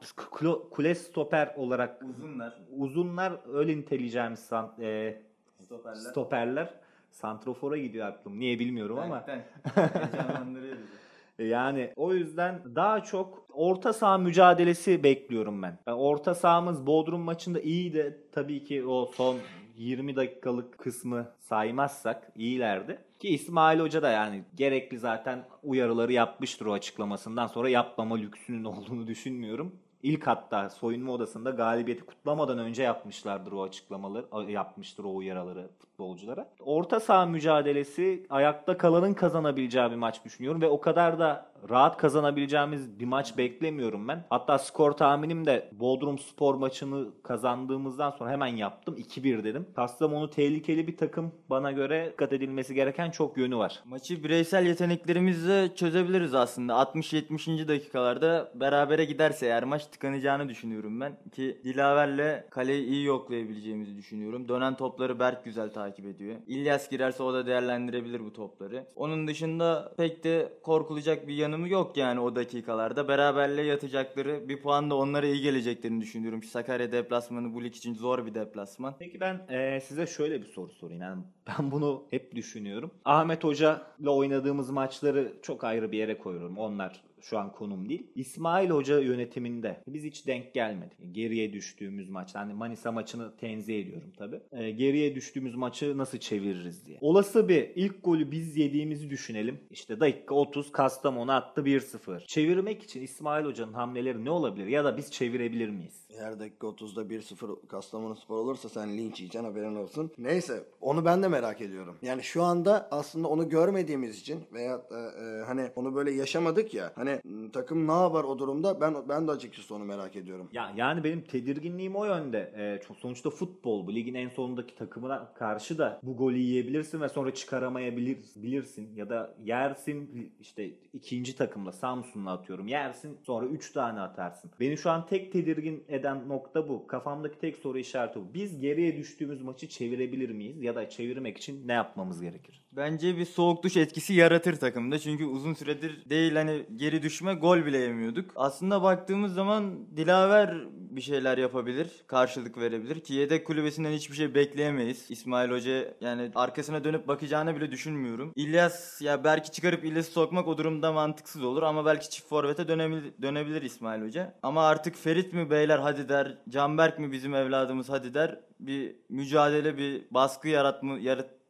kule, 0.71 0.95
stoper 0.95 1.55
olarak 1.57 2.03
Uzunlar. 2.03 2.59
uzunlar 2.77 3.41
öyle 3.55 3.77
niteleyeceğimiz 3.77 4.39
san, 4.41 4.73
e, 4.81 5.23
Stoperler. 5.65 5.95
stoperler. 5.95 6.75
Santrofora 7.11 7.77
gidiyor 7.77 8.07
aklım. 8.07 8.39
Niye 8.41 8.59
bilmiyorum 8.59 8.99
ama. 8.99 9.27
Heyecanlandırıyor 9.75 10.77
bizi. 10.77 11.02
Yani 11.39 11.93
o 11.97 12.15
yüzden 12.15 12.63
daha 12.75 13.03
çok 13.03 13.47
orta 13.53 13.93
saha 13.93 14.19
mücadelesi 14.19 15.03
bekliyorum 15.03 15.63
ben. 15.63 15.79
Orta 15.87 16.35
sahamız 16.35 16.87
Bodrum 16.87 17.21
maçında 17.21 17.61
iyiydi. 17.61 18.27
Tabii 18.33 18.65
ki 18.65 18.87
o 18.87 19.07
son 19.07 19.37
20 19.77 20.17
dakikalık 20.17 20.79
kısmı 20.79 21.29
saymazsak 21.39 22.33
iyilerdi. 22.37 22.99
Ki 23.19 23.29
İsmail 23.29 23.81
Hoca 23.81 24.03
da 24.03 24.11
yani 24.11 24.45
gerekli 24.55 24.99
zaten 24.99 25.45
uyarıları 25.63 26.13
yapmıştır 26.13 26.67
o 26.67 26.73
açıklamasından 26.73 27.47
sonra 27.47 27.69
yapmama 27.69 28.17
lüksünün 28.17 28.65
olduğunu 28.73 29.07
düşünmüyorum. 29.07 29.77
İlk 30.03 30.27
hatta 30.27 30.71
soyunma 30.71 31.13
odasında 31.13 31.51
galibiyeti 31.51 32.07
kutlamadan 32.07 32.59
önce 32.59 32.83
yapmışlardır 32.83 33.53
o 33.53 33.63
açıklamaları, 33.63 34.51
yapmıştır 34.51 35.05
o 35.05 35.15
uyarıları 35.15 35.71
futbolculara. 36.03 36.49
Orta 36.61 37.01
saha 37.01 37.27
mücadelesi 37.27 38.27
ayakta 38.31 38.79
kalanın 38.79 39.15
kazanabileceği 39.15 39.91
bir 39.91 39.97
maç 39.97 40.25
düşünüyorum 40.25 40.61
ve 40.61 40.69
o 40.69 40.81
kadar 40.81 41.19
da 41.19 41.53
rahat 41.71 41.97
kazanabileceğimiz 41.97 43.01
bir 43.01 43.05
maç 43.05 43.39
beklemiyorum 43.39 44.09
ben. 44.09 44.25
Hatta 44.31 44.59
skor 44.59 44.93
tahminim 44.93 45.47
de 45.47 45.69
Bodrum 45.73 46.19
Spor 46.19 46.55
maçını 46.55 47.09
kazandığımızdan 47.23 48.11
sonra 48.11 48.31
hemen 48.31 48.47
yaptım. 48.47 48.97
2-1 48.97 49.45
dedim. 49.45 49.67
Kastamonu 49.77 50.31
tehlikeli 50.31 50.87
bir 50.87 50.97
takım. 50.97 51.33
Bana 51.51 51.73
göre 51.73 52.09
dikkat 52.13 52.33
edilmesi 52.33 52.75
gereken 52.75 53.11
çok 53.11 53.37
yönü 53.37 53.57
var. 53.57 53.83
Maçı 53.85 54.25
bireysel 54.25 54.67
yeteneklerimizle 54.67 55.75
çözebiliriz 55.75 56.35
aslında. 56.35 56.73
60-70. 56.73 57.69
dakikalarda 57.69 58.53
berabere 58.55 59.05
giderse 59.05 59.47
eğer 59.47 59.65
maç 59.65 59.87
tıkanacağını 59.87 60.49
düşünüyorum 60.49 61.01
ben. 61.01 61.13
Ki 61.33 61.61
Dilaver'le 61.65 62.51
kaleyi 62.51 62.87
iyi 62.87 63.05
yoklayabileceğimizi 63.05 63.97
düşünüyorum. 63.97 64.49
Dönen 64.49 64.77
topları 64.77 65.19
Berk 65.19 65.45
güzel 65.45 65.73
takip 65.73 65.92
ediyor. 65.99 66.37
İlyas 66.47 66.91
girerse 66.91 67.23
o 67.23 67.33
da 67.35 67.47
değerlendirebilir 67.47 68.21
bu 68.25 68.33
topları. 68.33 68.87
Onun 68.97 69.29
dışında 69.29 69.93
pek 69.97 70.25
de 70.25 70.53
korkulacak 70.63 71.29
bir 71.29 71.35
yanımı 71.35 71.69
yok 71.69 71.97
yani 71.97 72.21
o 72.21 72.37
dakikalarda. 72.37 73.09
Beraberle 73.09 73.63
yatacakları 73.63 74.49
bir 74.49 74.63
puan 74.63 74.91
da 74.91 74.95
onlara 74.97 75.27
iyi 75.27 75.43
geleceklerini 75.43 76.01
düşünüyorum. 76.01 76.43
Sakarya 76.43 76.93
deplasmanı 76.93 77.55
bu 77.55 77.65
lig 77.65 77.77
için 77.77 77.95
zor 77.95 78.27
bir 78.27 78.35
deplasman. 78.35 78.95
Peki 78.99 79.21
ben 79.21 79.41
eee, 79.51 79.81
size 79.81 80.07
şöyle 80.07 80.41
bir 80.41 80.47
soru 80.47 80.73
sorayım. 80.73 81.03
Yani 81.03 81.23
ben 81.49 81.71
bunu 81.71 82.03
hep 82.11 82.35
düşünüyorum. 82.35 82.91
Ahmet 83.05 83.45
Hoca 83.45 83.83
ile 84.01 84.11
oynadığımız 84.11 84.71
maçları 84.71 85.33
çok 85.43 85.65
ayrı 85.65 85.93
bir 85.93 85.99
yere 85.99 86.19
koyuyorum. 86.19 86.59
Onlar 86.59 87.03
şu 87.23 87.39
an 87.39 87.53
konum 87.53 87.89
değil. 87.89 88.07
İsmail 88.15 88.71
Hoca 88.71 89.01
yönetiminde 89.01 89.83
biz 89.87 90.05
hiç 90.05 90.27
denk 90.27 90.55
gelmedik. 90.55 90.99
Geriye 91.13 91.53
düştüğümüz 91.53 92.09
maç. 92.09 92.35
Hani 92.35 92.55
Manisa 92.55 92.93
maçını 92.93 93.37
tenzih 93.37 93.81
ediyorum 93.81 94.13
tabii. 94.17 94.41
Eee, 94.53 94.71
geriye 94.71 95.15
düştüğümüz 95.15 95.55
maçı 95.55 95.99
nasıl 95.99 96.19
çeviririz 96.19 96.87
diye. 96.87 96.99
Olası 97.01 97.49
bir 97.49 97.71
ilk 97.75 98.05
golü 98.05 98.31
biz 98.31 98.57
yediğimizi 98.57 99.11
düşünelim. 99.11 99.61
İşte 99.71 100.01
dakika 100.01 100.35
30 100.35 100.73
Kastamonu 100.73 101.33
attı 101.33 101.61
1-0. 101.65 102.27
Çevirmek 102.27 102.83
için 102.83 103.03
İsmail 103.03 103.45
Hoca'nın 103.45 103.73
hamleleri 103.73 104.25
ne 104.25 104.31
olabilir? 104.31 104.67
Ya 104.67 104.85
da 104.85 104.97
biz 104.97 105.11
çevirebilir 105.11 105.69
miyiz? 105.69 106.07
Her 106.19 106.41
dakika 106.41 106.67
30'da 106.67 107.03
1-0 107.03 107.67
Kastamonu 107.67 108.17
Spor 108.17 108.37
olursa 108.37 108.69
sen 108.69 108.99
linç 108.99 109.21
yiyeceksin 109.21 109.45
haberin 109.45 109.77
olsun. 109.77 110.13
Neyse 110.19 110.65
onu 110.81 111.05
ben 111.05 111.23
de 111.23 111.29
merak 111.29 111.61
ediyorum. 111.61 111.97
Yani 112.03 112.23
şu 112.23 112.43
anda 112.43 112.89
aslında 112.91 113.29
onu 113.29 113.49
görmediğimiz 113.49 114.21
için 114.21 114.41
veya 114.53 114.83
e, 114.91 115.25
e, 115.25 115.43
hani 115.47 115.71
onu 115.77 115.95
böyle 115.95 116.11
yaşamadık 116.11 116.75
ya. 116.75 116.93
Hani 116.95 117.12
m, 117.25 117.51
takım 117.51 117.89
ne 117.89 117.93
yapar 117.93 118.25
o 118.25 118.39
durumda 118.39 118.81
ben 118.81 118.95
ben 119.09 119.29
de 119.29 119.31
açıkçası 119.31 119.75
onu 119.75 119.85
merak 119.85 120.17
ediyorum. 120.17 120.49
Ya 120.53 120.73
yani 120.77 121.05
benim 121.05 121.21
tedirginliğim 121.21 121.97
o 121.97 122.05
yönde. 122.05 122.53
Ee, 122.57 122.95
sonuçta 123.01 123.31
futbol 123.31 123.87
bu 123.87 123.95
ligin 123.95 124.15
en 124.15 124.29
sonundaki 124.29 124.75
takımına 124.75 125.33
karşı 125.35 125.79
da 125.79 126.01
bu 126.03 126.17
golü 126.17 126.39
yiyebilirsin 126.39 127.01
ve 127.01 127.09
sonra 127.09 127.35
çıkaramayabilirsin 127.35 128.97
ya 128.97 129.11
da 129.11 129.35
yersin 129.45 130.33
işte 130.41 130.71
ikinci 130.93 131.37
takımla 131.37 131.73
Samsun'la 131.73 132.33
atıyorum. 132.33 132.67
Yersin 132.67 133.19
sonra 133.23 133.47
3 133.47 133.73
tane 133.73 134.01
atarsın. 134.01 134.51
Beni 134.61 134.77
şu 134.77 134.91
an 134.91 135.07
tek 135.07 135.33
tedirgin 135.33 135.85
eden 135.89 136.29
nokta 136.29 136.69
bu. 136.69 136.87
Kafamdaki 136.87 137.39
tek 137.39 137.57
soru 137.57 137.79
işareti 137.79 138.21
bu. 138.21 138.35
Biz 138.35 138.61
geriye 138.61 138.97
düştüğümüz 138.97 139.43
maçı 139.43 139.69
çevirebilir 139.69 140.31
miyiz 140.31 140.63
ya 140.63 140.75
da 140.75 140.89
çevirmek 140.89 141.39
için 141.39 141.69
ne 141.69 141.73
yapmamız 141.73 142.21
gerekir? 142.21 142.62
Bence 142.77 143.17
bir 143.17 143.25
soğuk 143.25 143.63
duş 143.65 143.77
etkisi 143.77 144.15
yaratır 144.15 144.57
takımda. 144.57 144.99
Çünkü 144.99 145.25
uzun 145.25 145.55
süredir 145.55 146.11
değil 146.11 146.35
hani 146.35 146.67
geri 146.77 147.03
düşme 147.03 147.35
gol 147.35 147.67
bile 147.67 147.79
yemiyorduk. 147.79 148.31
Aslında 148.37 148.83
baktığımız 148.83 149.35
zaman 149.35 149.97
Dilaver 149.97 150.55
bir 150.79 151.01
şeyler 151.01 151.39
yapabilir. 151.39 151.89
Karşılık 152.07 152.59
verebilir. 152.59 153.01
Ki 153.01 153.15
yedek 153.15 153.47
kulübesinden 153.47 153.91
hiçbir 153.93 154.17
şey 154.17 154.35
bekleyemeyiz. 154.35 155.11
İsmail 155.11 155.51
Hoca 155.51 155.95
yani 156.01 156.31
arkasına 156.35 156.85
dönüp 156.85 157.09
bakacağını 157.09 157.57
bile 157.57 157.71
düşünmüyorum. 157.71 158.33
İlyas 158.37 159.03
ya 159.03 159.25
belki 159.25 159.53
çıkarıp 159.53 159.85
İlyas'ı 159.85 160.11
sokmak 160.11 160.49
o 160.49 160.59
durumda 160.59 160.93
mantıksız 160.93 161.45
olur. 161.45 161.63
Ama 161.63 161.87
belki 161.87 162.11
çift 162.11 162.29
forvete 162.29 162.69
dönebilir, 162.69 163.13
dönebilir 163.23 163.63
İsmail 163.63 164.03
Hoca. 164.03 164.35
Ama 164.43 164.67
artık 164.67 164.97
Ferit 164.97 165.33
mi 165.33 165.51
beyler 165.51 165.79
hadi 165.79 166.09
der. 166.09 166.39
Canberk 166.49 166.99
mi 166.99 167.13
bizim 167.13 167.35
evladımız 167.35 167.89
hadi 167.89 168.15
der. 168.15 168.41
Bir 168.61 168.97
mücadele 169.09 169.79
bir 169.79 170.03
baskı 170.11 170.49
yaratma, 170.49 170.99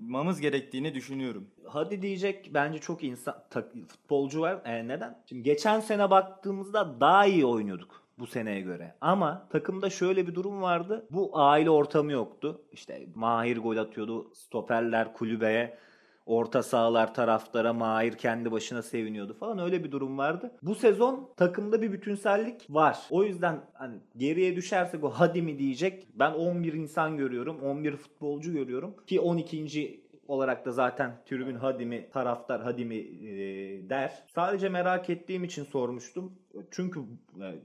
yaratmamız 0.03 0.41
gerektiğini 0.41 0.95
düşünüyorum. 0.95 1.47
Hadi 1.67 2.03
diyecek 2.03 2.51
bence 2.55 2.79
çok 2.79 3.05
insan 3.05 3.35
tak- 3.51 3.73
futbolcu 3.89 4.41
var. 4.41 4.61
E, 4.65 4.89
neden? 4.89 5.19
Şimdi 5.27 5.43
geçen 5.43 5.81
sene 5.81 6.11
baktığımızda 6.11 7.01
daha 7.01 7.27
iyi 7.27 7.47
oynuyorduk 7.47 8.03
bu 8.19 8.27
seneye 8.27 8.61
göre. 8.61 8.95
Ama 9.01 9.49
takımda 9.51 9.91
şöyle 9.91 10.27
bir 10.27 10.35
durum 10.35 10.63
vardı. 10.63 11.07
Bu 11.11 11.31
aile 11.39 11.71
ortamı 11.71 12.13
yoktu. 12.13 12.61
İşte 12.73 13.07
Mahir 13.15 13.57
gol 13.59 13.77
atıyordu. 13.77 14.35
Stoperler 14.35 15.13
kulübeye 15.13 15.79
Orta 16.27 16.63
sahalar 16.63 17.15
taraftara 17.15 17.73
Mahir 17.73 18.13
kendi 18.13 18.53
başına 18.53 18.83
seviniyordu 18.83 19.35
falan 19.35 19.59
öyle 19.59 19.85
bir 19.85 19.93
durum 19.93 20.19
vardı. 20.19 20.53
Bu 20.63 20.75
sezon 20.75 21.31
takımda 21.37 21.83
bir 21.83 21.93
bütünsellik 21.93 22.67
var. 22.71 22.99
O 23.11 23.25
yüzden 23.25 23.61
hani 23.73 23.97
geriye 24.17 24.57
düşersek 24.57 25.05
o 25.05 25.11
hadi 25.11 25.43
mi 25.43 25.59
diyecek. 25.59 26.09
Ben 26.15 26.33
11 26.33 26.73
insan 26.73 27.17
görüyorum. 27.17 27.61
11 27.63 27.97
futbolcu 27.97 28.53
görüyorum. 28.53 28.95
Ki 29.07 29.21
12 29.21 30.03
olarak 30.29 30.67
da 30.67 30.73
zaten 30.73 31.13
tribün 31.27 31.55
hadi 31.55 31.87
mi 31.87 32.09
taraftar 32.13 32.63
hadi 32.63 32.85
mi 32.85 32.97
e, 32.97 33.89
der. 33.91 34.25
Sadece 34.35 34.69
merak 34.69 35.11
ettiğim 35.11 35.45
için 35.45 35.65
sormuştum. 35.65 36.33
Çünkü 36.71 37.01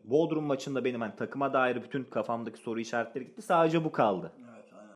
Bodrum 0.04 0.43
maçında 0.43 0.86
benim 0.86 1.02
hani 1.02 1.15
takıma 1.15 1.54
dair 1.54 1.84
bütün 1.84 2.04
kafamdaki 2.04 2.60
soru 2.60 2.80
işaretleri 2.80 3.26
gitti. 3.26 3.41
Sadece 3.41 3.84
bu 3.84 3.91
kaldı. 3.91 4.32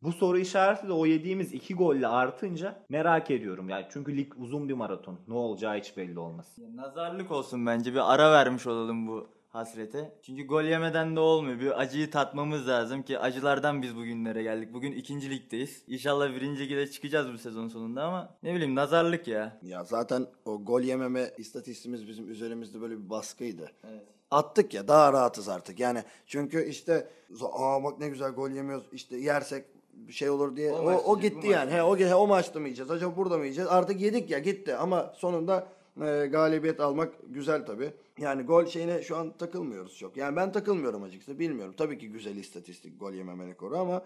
Bu 0.02 0.12
soru 0.12 0.38
işareti 0.40 0.88
de 0.88 0.94
o 0.94 1.06
yediğimiz 1.06 1.54
iki 1.54 1.74
golle 1.74 2.08
artınca 2.08 2.84
merak 2.90 3.32
ediyorum. 3.32 3.70
Yani 3.70 3.86
çünkü 3.90 4.18
lig 4.18 4.34
uzun 4.38 4.70
bir 4.70 4.74
maraton. 4.74 5.20
Ne 5.28 5.34
olacağı 5.34 5.78
hiç 5.78 5.98
belli 5.98 6.20
olmaz. 6.20 6.46
Ya 6.58 6.76
Nazarlık 6.76 7.32
olsun 7.32 7.66
bence 7.66 7.94
bir 7.94 8.14
ara 8.14 8.32
vermiş 8.32 8.68
olalım 8.68 9.08
bu 9.08 9.28
hasrete. 9.50 10.20
Çünkü 10.22 10.48
gol 10.48 10.64
yemeden 10.64 11.16
de 11.16 11.20
olmuyor. 11.20 11.60
Bir 11.60 11.80
acıyı 11.82 12.12
tatmamız 12.12 12.68
lazım 12.68 13.04
ki 13.04 13.20
acılardan 13.20 13.82
biz 13.82 13.96
bugünlere 13.96 14.44
geldik. 14.44 14.74
Bugün 14.74 14.92
ikinci 14.92 15.30
ligdeyiz. 15.30 15.84
İnşallah 15.88 16.36
birinci 16.36 16.70
lige 16.70 16.92
çıkacağız 16.92 17.34
bu 17.34 17.38
sezon 17.38 17.68
sonunda 17.68 18.04
ama 18.04 18.36
ne 18.44 18.56
bileyim 18.56 18.76
nazarlık 18.76 19.28
ya. 19.28 19.60
Ya 19.62 19.84
zaten 19.84 20.28
o 20.46 20.64
gol 20.66 20.82
yememe 20.82 21.32
istatistiğimiz 21.38 22.08
bizim 22.08 22.32
üzerimizde 22.32 22.82
böyle 22.82 22.98
bir 22.98 23.10
baskıydı. 23.10 23.72
Evet. 23.90 24.04
Attık 24.32 24.74
ya 24.74 24.88
daha 24.88 25.14
rahatız 25.14 25.50
artık. 25.50 25.80
Yani 25.80 26.04
çünkü 26.26 26.66
işte 26.66 27.08
aa 27.54 27.84
bak 27.84 28.00
ne 28.00 28.10
güzel 28.10 28.32
gol 28.32 28.50
yemiyoruz. 28.50 28.86
İşte 28.92 29.18
yersek 29.18 29.66
şey 30.10 30.30
olur 30.30 30.56
diye. 30.56 30.72
O 30.74 30.76
O, 30.92 30.98
o 31.12 31.20
gitti 31.20 31.48
yani. 31.48 31.72
He, 31.72 31.84
o, 31.84 31.98
he, 31.98 32.16
o 32.16 32.28
maçta 32.28 32.60
mı 32.60 32.66
yiyeceğiz? 32.66 32.92
Acaba 32.92 33.18
burada 33.18 33.38
mı 33.38 33.44
yiyeceğiz? 33.44 33.70
Artık 33.72 34.02
yedik 34.02 34.30
ya 34.30 34.40
gitti. 34.40 34.76
Ama 34.76 35.14
sonunda 35.18 35.68
e, 36.02 36.28
galibiyet 36.32 36.80
almak 36.80 37.14
güzel 37.30 37.66
tabii. 37.66 37.92
Yani 38.20 38.44
gol 38.44 38.66
şeyine 38.66 39.02
şu 39.04 39.18
an 39.18 39.38
takılmıyoruz 39.38 39.98
çok. 39.98 40.18
Yani 40.18 40.36
ben 40.36 40.52
takılmıyorum 40.52 41.04
açıkçası. 41.04 41.40
Bilmiyorum. 41.40 41.74
Tabii 41.78 41.98
ki 41.98 42.10
güzel 42.12 42.36
istatistik 42.36 43.00
gol 43.00 43.14
yememe 43.14 43.48
rekoru 43.48 43.78
ama 43.78 44.04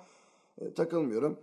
e, 0.61 0.73
takılmıyorum. 0.73 1.37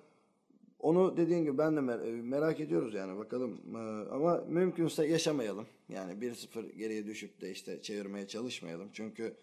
Onu 0.78 1.16
dediğin 1.16 1.42
gibi 1.44 1.58
ben 1.58 1.76
de 1.76 1.80
mer- 1.80 2.06
e, 2.08 2.22
merak 2.22 2.60
ediyoruz 2.60 2.94
yani 2.94 3.18
bakalım. 3.18 3.60
E, 3.74 3.78
ama 4.14 4.44
mümkünse 4.48 5.06
yaşamayalım. 5.06 5.66
Yani 5.88 6.12
1-0 6.12 6.72
geriye 6.72 7.06
düşüp 7.06 7.40
de 7.40 7.50
işte 7.50 7.82
çevirmeye 7.82 8.26
çalışmayalım. 8.26 8.88
Çünkü 8.92 9.34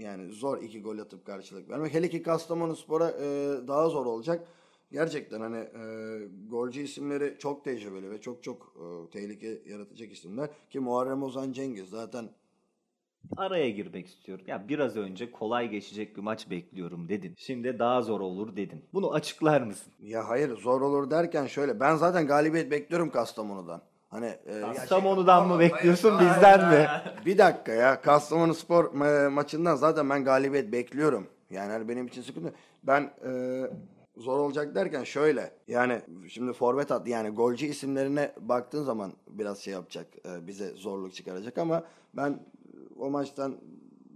yani 0.00 0.32
zor 0.32 0.62
iki 0.62 0.82
gol 0.82 0.98
atıp 0.98 1.24
karşılık 1.26 1.70
vermek. 1.70 1.94
Hele 1.94 2.10
ki 2.10 2.22
Kastamonu 2.22 2.76
Spor'a 2.76 3.10
e, 3.10 3.58
daha 3.68 3.88
zor 3.88 4.06
olacak. 4.06 4.48
Gerçekten 4.92 5.40
hani 5.40 5.56
e, 5.56 5.82
golcü 6.50 6.80
isimleri 6.80 7.36
çok 7.38 7.64
tecrübeli 7.64 8.10
ve 8.10 8.20
çok 8.20 8.42
çok 8.42 8.74
e, 8.76 9.10
tehlike 9.10 9.62
yaratacak 9.66 10.12
isimler. 10.12 10.50
Ki 10.70 10.80
Muharrem 10.80 11.22
Ozan 11.22 11.52
Cengiz 11.52 11.88
zaten 11.88 12.30
Araya 13.36 13.70
girmek 13.70 14.06
istiyorum. 14.06 14.44
Ya 14.48 14.68
biraz 14.68 14.96
önce 14.96 15.30
kolay 15.30 15.70
geçecek 15.70 16.16
bir 16.16 16.22
maç 16.22 16.50
bekliyorum 16.50 17.08
dedin. 17.08 17.34
Şimdi 17.38 17.78
daha 17.78 18.02
zor 18.02 18.20
olur 18.20 18.56
dedin. 18.56 18.84
Bunu 18.92 19.12
açıklar 19.12 19.60
mısın? 19.60 19.92
ya 20.00 20.28
hayır 20.28 20.56
zor 20.56 20.80
olur 20.80 21.10
derken 21.10 21.46
şöyle 21.46 21.80
ben 21.80 21.96
zaten 21.96 22.26
galibiyet 22.26 22.70
bekliyorum 22.70 23.10
Kastamonu'dan. 23.10 23.82
Hani 24.10 24.26
e, 24.26 24.60
Kastamonu'dan 24.60 25.48
mı 25.48 25.58
bekliyorsun 25.58 26.20
bizden 26.20 26.68
mi? 26.70 26.88
Bir 27.26 27.38
dakika 27.38 27.72
ya. 27.72 28.00
Kastamonu 28.00 28.54
Spor 28.54 28.84
ma- 28.84 29.28
maçından 29.28 29.74
zaten 29.76 30.10
ben 30.10 30.24
galibiyet 30.24 30.72
bekliyorum. 30.72 31.26
Yani 31.50 31.72
hani 31.72 31.88
benim 31.88 32.06
için 32.06 32.22
sıkıntı. 32.22 32.52
Ben 32.82 33.02
e, 33.26 33.62
zor 34.16 34.38
olacak 34.38 34.74
derken 34.74 35.04
şöyle. 35.04 35.52
Yani 35.68 36.00
şimdi 36.28 36.52
forvet 36.52 36.90
at 36.90 37.08
yani 37.08 37.28
golcü 37.30 37.66
isimlerine 37.66 38.32
baktığın 38.40 38.82
zaman 38.84 39.12
biraz 39.28 39.58
şey 39.58 39.72
yapacak. 39.72 40.06
e, 40.26 40.46
bize 40.46 40.70
zorluk 40.70 41.14
çıkaracak 41.14 41.58
ama 41.58 41.82
ben 42.14 42.40
o 42.98 43.10
maçtan 43.10 43.56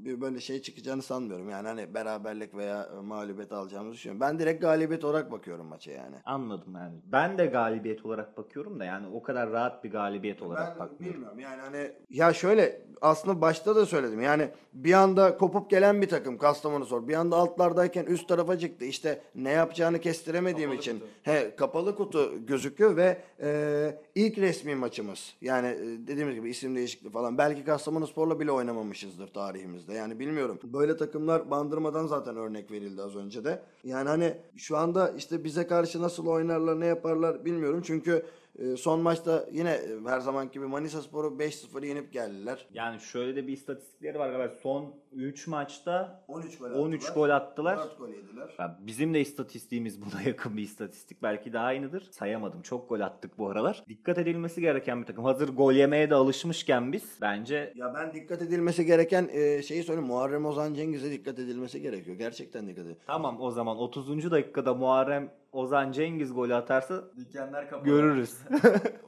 bir 0.05 0.21
böyle 0.21 0.41
şey 0.41 0.63
çıkacağını 0.63 1.03
sanmıyorum. 1.03 1.51
Yani 1.51 1.69
hani 1.69 1.95
beraberlik 1.95 2.55
veya 2.57 2.89
e, 2.99 3.01
mağlubiyet 3.01 3.53
alacağımızı 3.53 3.95
düşünüyorum. 3.95 4.21
Ben 4.21 4.39
direkt 4.39 4.63
galibiyet 4.63 5.05
olarak 5.05 5.33
bakıyorum 5.33 5.67
maça 5.67 5.91
yani. 5.91 6.17
Anladım 6.25 6.75
yani. 6.75 6.95
Ben 7.13 7.39
de 7.39 7.47
galibiyet 7.47 8.07
olarak 8.07 8.37
bakıyorum 8.37 8.81
da 8.81 8.85
yani 8.85 9.07
o 9.15 9.23
kadar 9.23 9.51
rahat 9.51 9.85
bir 9.85 9.91
galibiyet 9.91 10.43
olarak 10.43 10.73
Ben 10.73 10.79
bakmıyorum. 10.81 11.15
bilmiyorum 11.17 11.39
yani 11.39 11.61
hani 11.61 11.93
ya 12.11 12.33
şöyle 12.33 12.83
aslında 13.01 13.41
başta 13.41 13.77
da 13.77 13.87
söyledim 13.87 14.23
yani 14.23 14.49
bir 14.73 14.93
anda 14.93 15.37
kopup 15.37 15.71
gelen 15.71 16.03
bir 16.03 16.09
takım 16.09 16.39
Kastamonu 16.39 16.87
Spor 16.87 17.09
bir 17.09 17.15
anda 17.15 17.37
altlardayken 17.37 18.05
üst 18.05 18.29
tarafa 18.29 18.59
çıktı 18.59 18.85
işte 18.85 19.21
ne 19.35 19.51
yapacağını 19.51 20.01
kestiremediğim 20.01 20.71
Kapalı 20.71 20.81
için 20.81 20.99
kutu. 20.99 21.11
he 21.23 21.57
kapalı 21.57 21.97
kutu 21.97 22.47
gözüküyor 22.47 22.97
ve 22.97 23.19
e, 23.43 23.99
ilk 24.15 24.39
resmi 24.39 24.75
maçımız 24.75 25.35
yani 25.41 25.67
e, 25.69 26.07
dediğimiz 26.07 26.35
gibi 26.35 26.51
isim 26.51 26.77
değişikliği 26.77 27.11
falan 27.11 27.39
belki 27.39 27.65
Kastamonu 27.65 28.07
Spor'la 28.07 28.41
bile 28.41 28.51
oynamamışızdır 28.53 29.29
tarihimizde 29.29 29.94
yani 29.95 30.19
bilmiyorum. 30.19 30.59
Böyle 30.65 30.97
takımlar 30.97 31.51
bandırmadan 31.51 32.07
zaten 32.07 32.37
örnek 32.37 32.71
verildi 32.71 33.03
az 33.03 33.17
önce 33.17 33.45
de. 33.45 33.63
Yani 33.85 34.09
hani 34.09 34.37
şu 34.57 34.77
anda 34.77 35.11
işte 35.11 35.45
bize 35.45 35.67
karşı 35.67 36.03
nasıl 36.03 36.27
oynarlar 36.27 36.81
ne 36.81 36.87
yaparlar 36.87 37.45
bilmiyorum. 37.45 37.83
Çünkü 37.85 38.23
e, 38.59 38.77
son 38.77 39.01
maçta 39.01 39.47
yine 39.53 39.71
e, 39.71 40.09
her 40.09 40.21
zaman 40.21 40.51
gibi 40.51 40.67
Manisa 40.67 41.03
Spor'u 41.03 41.29
5-0 41.29 41.87
yenip 41.87 42.13
geldiler. 42.13 42.67
Yani 42.73 43.01
şöyle 43.01 43.37
de 43.37 43.47
bir 43.47 43.53
istatistikleri 43.53 44.19
var 44.19 44.31
galiba. 44.31 44.55
Son 44.63 44.95
3 45.13 45.47
maçta 45.47 46.25
13 46.29 46.59
gol 46.59 46.71
13 46.71 47.13
gol 47.13 47.31
attılar. 47.31 47.77
4 47.79 47.99
gol 47.99 48.09
yediler. 48.09 48.55
Ya 48.59 48.79
bizim 48.81 49.15
de 49.15 49.21
istatistiğimiz 49.21 50.01
buna 50.03 50.23
yakın 50.27 50.57
bir 50.57 50.63
istatistik. 50.63 51.23
Belki 51.23 51.53
daha 51.53 51.65
aynıdır. 51.65 52.09
Sayamadım. 52.11 52.63
Çok 52.63 52.89
gol 52.89 53.01
attık 53.01 53.39
bu 53.39 53.49
aralar. 53.51 53.85
Dikkat 53.89 54.19
edilmesi 54.19 54.61
gereken 54.61 55.01
bir 55.01 55.07
takım. 55.07 55.25
Hazır 55.25 55.49
gol 55.49 55.73
yemeye 55.73 56.11
de 56.11 56.15
alışmışken 56.15 56.93
biz 56.93 57.19
bence 57.21 57.73
Ya 57.77 57.95
ben 57.95 58.13
dikkat 58.15 58.43
edilmesi 58.43 58.87
gereken 58.87 59.29
e, 59.33 59.63
şeyi 59.63 59.83
söyleyeyim. 59.83 60.09
Muharrem 60.09 60.47
Ozan 60.47 60.75
Cengiz'e 60.75 61.11
dikkat 61.11 61.39
edilmesi 61.39 61.81
gerekiyor. 61.83 62.17
Gerçekten 62.17 62.69
dikkat 62.69 62.87
edin. 62.87 62.97
tamam 63.07 63.41
o 63.41 63.51
zaman 63.51 63.77
30. 63.77 64.31
dakikada 64.31 64.75
Muharrem 64.75 65.31
Ozan 65.55 65.93
Cengiz 65.93 66.35
golü 66.35 66.55
atarsa 66.55 67.05
Dükkanlar 67.17 67.71
kapalı. 67.71 67.85
görürüz. 67.89 68.35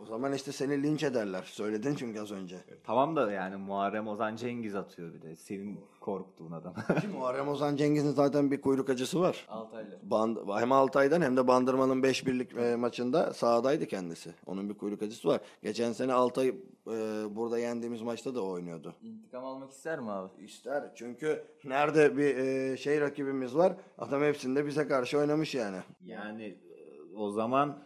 O 0.03 0.09
zaman 0.09 0.33
işte 0.33 0.53
seni 0.53 0.83
linç 0.83 1.03
ederler. 1.03 1.43
Söyledin 1.47 1.95
çünkü 1.95 2.21
az 2.21 2.33
önce. 2.33 2.57
tamam 2.85 3.17
da 3.17 3.33
yani 3.33 3.57
Muharrem 3.57 4.09
Ozan 4.09 4.37
Cengiz 4.37 4.75
atıyor 4.75 5.15
bir 5.15 5.23
de. 5.23 5.37
Senin 5.37 5.81
korktuğun 6.01 6.53
adam. 6.53 6.75
Ki 7.01 7.09
Muharrem 7.09 7.49
Ozan 7.49 7.77
Cengiz'in 7.77 8.11
zaten 8.11 8.51
bir 8.51 8.61
kuyruk 8.61 8.91
acısı 8.91 9.21
var. 9.21 9.47
Altaylı. 9.49 9.99
Band, 10.03 10.37
hem 10.59 10.73
Altay'dan 10.73 11.23
hem 11.23 11.37
de 11.37 11.49
Bandırma'nın 11.49 12.03
5 12.03 12.27
birlik 12.27 12.57
e, 12.57 12.77
maçında 12.77 13.33
sahadaydı 13.35 13.87
kendisi. 13.87 14.31
Onun 14.47 14.69
bir 14.69 14.75
kuyruk 14.75 15.03
acısı 15.03 15.29
var. 15.29 15.41
Geçen 15.63 15.93
sene 15.93 16.13
Altay 16.13 16.55
e, 16.87 17.27
burada 17.37 17.59
yendiğimiz 17.59 18.03
maçta 18.03 18.35
da 18.35 18.45
oynuyordu. 18.45 18.95
İntikam 19.03 19.45
almak 19.45 19.71
ister 19.71 20.01
mi 20.01 20.11
abi? 20.11 20.31
İster. 20.39 20.85
Çünkü 20.95 21.45
nerede 21.65 22.17
bir 22.17 22.37
e, 22.37 22.77
şey 22.77 23.01
rakibimiz 23.01 23.57
var 23.57 23.73
adam 23.99 24.23
hepsinde 24.23 24.67
bize 24.67 24.89
karşı 24.89 25.19
oynamış 25.19 25.55
yani. 25.55 25.79
yani 26.05 26.45
e, 26.45 27.17
o 27.17 27.31
zaman 27.31 27.79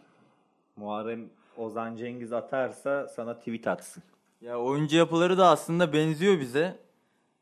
Muharrem 0.75 1.29
Ozan 1.57 1.95
Cengiz 1.95 2.33
atarsa 2.33 3.07
sana 3.07 3.37
tweet 3.37 3.67
atsın. 3.67 4.03
Ya 4.41 4.59
oyuncu 4.59 4.97
yapıları 4.97 5.37
da 5.37 5.47
aslında 5.47 5.93
benziyor 5.93 6.39
bize. 6.39 6.79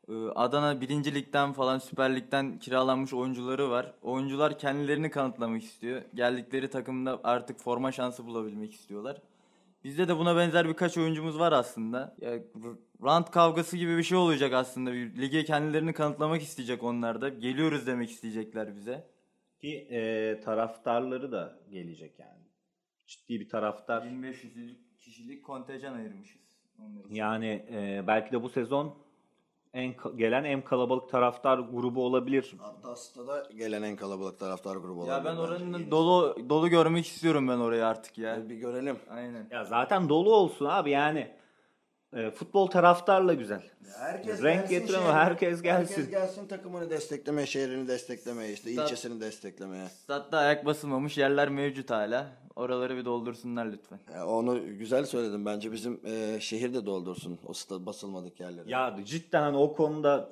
Ee, 0.08 0.12
Adana 0.34 0.80
1. 0.80 1.14
Lig'den 1.14 1.52
falan 1.52 1.78
Süper 1.78 2.16
Lig'den 2.16 2.58
kiralanmış 2.58 3.12
oyuncuları 3.12 3.70
var. 3.70 3.92
Oyuncular 4.02 4.58
kendilerini 4.58 5.10
kanıtlamak 5.10 5.62
istiyor. 5.62 6.02
Geldikleri 6.14 6.70
takımda 6.70 7.20
artık 7.24 7.60
forma 7.60 7.92
şansı 7.92 8.26
bulabilmek 8.26 8.74
istiyorlar. 8.74 9.16
Bizde 9.84 10.08
de 10.08 10.18
buna 10.18 10.36
benzer 10.36 10.68
birkaç 10.68 10.98
oyuncumuz 10.98 11.38
var 11.38 11.52
aslında. 11.52 12.16
Ya, 12.20 12.38
rant 13.02 13.30
kavgası 13.30 13.76
gibi 13.76 13.98
bir 13.98 14.02
şey 14.02 14.18
olacak 14.18 14.52
aslında. 14.52 14.92
Bir 14.92 15.16
Lige 15.16 15.44
kendilerini 15.44 15.92
kanıtlamak 15.92 16.42
isteyecek 16.42 16.82
onlar 16.82 17.20
da. 17.20 17.28
Geliyoruz 17.28 17.86
demek 17.86 18.10
isteyecekler 18.10 18.76
bize. 18.76 19.06
Ki 19.60 19.76
e, 19.90 20.40
taraftarları 20.40 21.32
da 21.32 21.58
gelecek 21.70 22.18
yani. 22.18 22.44
Ciddi 23.06 23.40
bir 23.40 23.48
taraftar. 23.48 24.04
1500 24.04 24.76
kişilik 24.98 25.44
kontenjan 25.44 25.94
ayırmışız. 25.94 26.40
Yani 27.10 27.66
e, 27.70 28.04
belki 28.06 28.32
de 28.32 28.42
bu 28.42 28.48
sezon 28.48 28.98
en 29.74 29.94
gelen 30.16 30.44
en 30.44 30.62
kalabalık 30.64 31.10
taraftar 31.10 31.58
grubu 31.58 32.04
olabilir. 32.04 32.54
Hatta 32.58 32.96
stada 32.96 33.48
gelen 33.56 33.82
en 33.82 33.96
kalabalık 33.96 34.38
taraftar 34.38 34.76
grubu 34.76 35.06
Ya 35.06 35.24
ben 35.24 35.36
olabilir 35.36 35.60
bence. 35.64 35.74
oranın 35.74 35.90
dolu 35.90 36.36
dolu 36.48 36.68
görmek 36.68 37.06
istiyorum 37.06 37.48
ben 37.48 37.58
orayı 37.58 37.86
artık 37.86 38.18
ya. 38.18 38.48
Bir 38.48 38.54
görelim. 38.56 38.96
Aynen. 39.10 39.46
Ya 39.50 39.64
zaten 39.64 40.08
dolu 40.08 40.34
olsun 40.34 40.64
abi 40.66 40.90
yani. 40.90 41.28
E, 42.16 42.30
futbol 42.30 42.66
taraftarla 42.66 43.34
güzel. 43.34 43.62
Herkes 43.98 44.42
Renk 44.42 44.60
gelsin 44.60 44.78
getiren 44.80 44.98
o, 44.98 45.02
şehrine. 45.02 45.12
herkes 45.16 45.62
gelsin. 45.62 45.94
Herkes 45.94 46.10
gelsin 46.10 46.48
takımını 46.48 46.90
desteklemeye, 46.90 47.46
şehrini 47.46 47.88
desteklemeye, 47.88 48.52
işte 48.52 48.70
Stat- 48.70 48.84
ilçesini 48.84 49.20
desteklemeye. 49.20 49.88
Statta 49.88 50.38
ayak 50.38 50.66
basılmamış 50.66 51.18
yerler 51.18 51.48
mevcut 51.48 51.90
hala. 51.90 52.26
Oraları 52.60 52.96
bir 52.96 53.04
doldursunlar 53.04 53.66
lütfen. 53.66 53.98
Ya 54.14 54.26
onu 54.26 54.78
güzel 54.78 55.04
söyledin. 55.04 55.46
Bence 55.46 55.72
bizim 55.72 56.00
e, 56.04 56.40
şehir 56.40 56.74
de 56.74 56.86
doldursun 56.86 57.38
o 57.46 57.52
stat 57.52 57.86
basılmadık 57.86 58.40
yerleri. 58.40 58.70
Ya 58.70 58.96
cidden 59.04 59.42
hani 59.42 59.56
o 59.56 59.72
konuda 59.72 60.30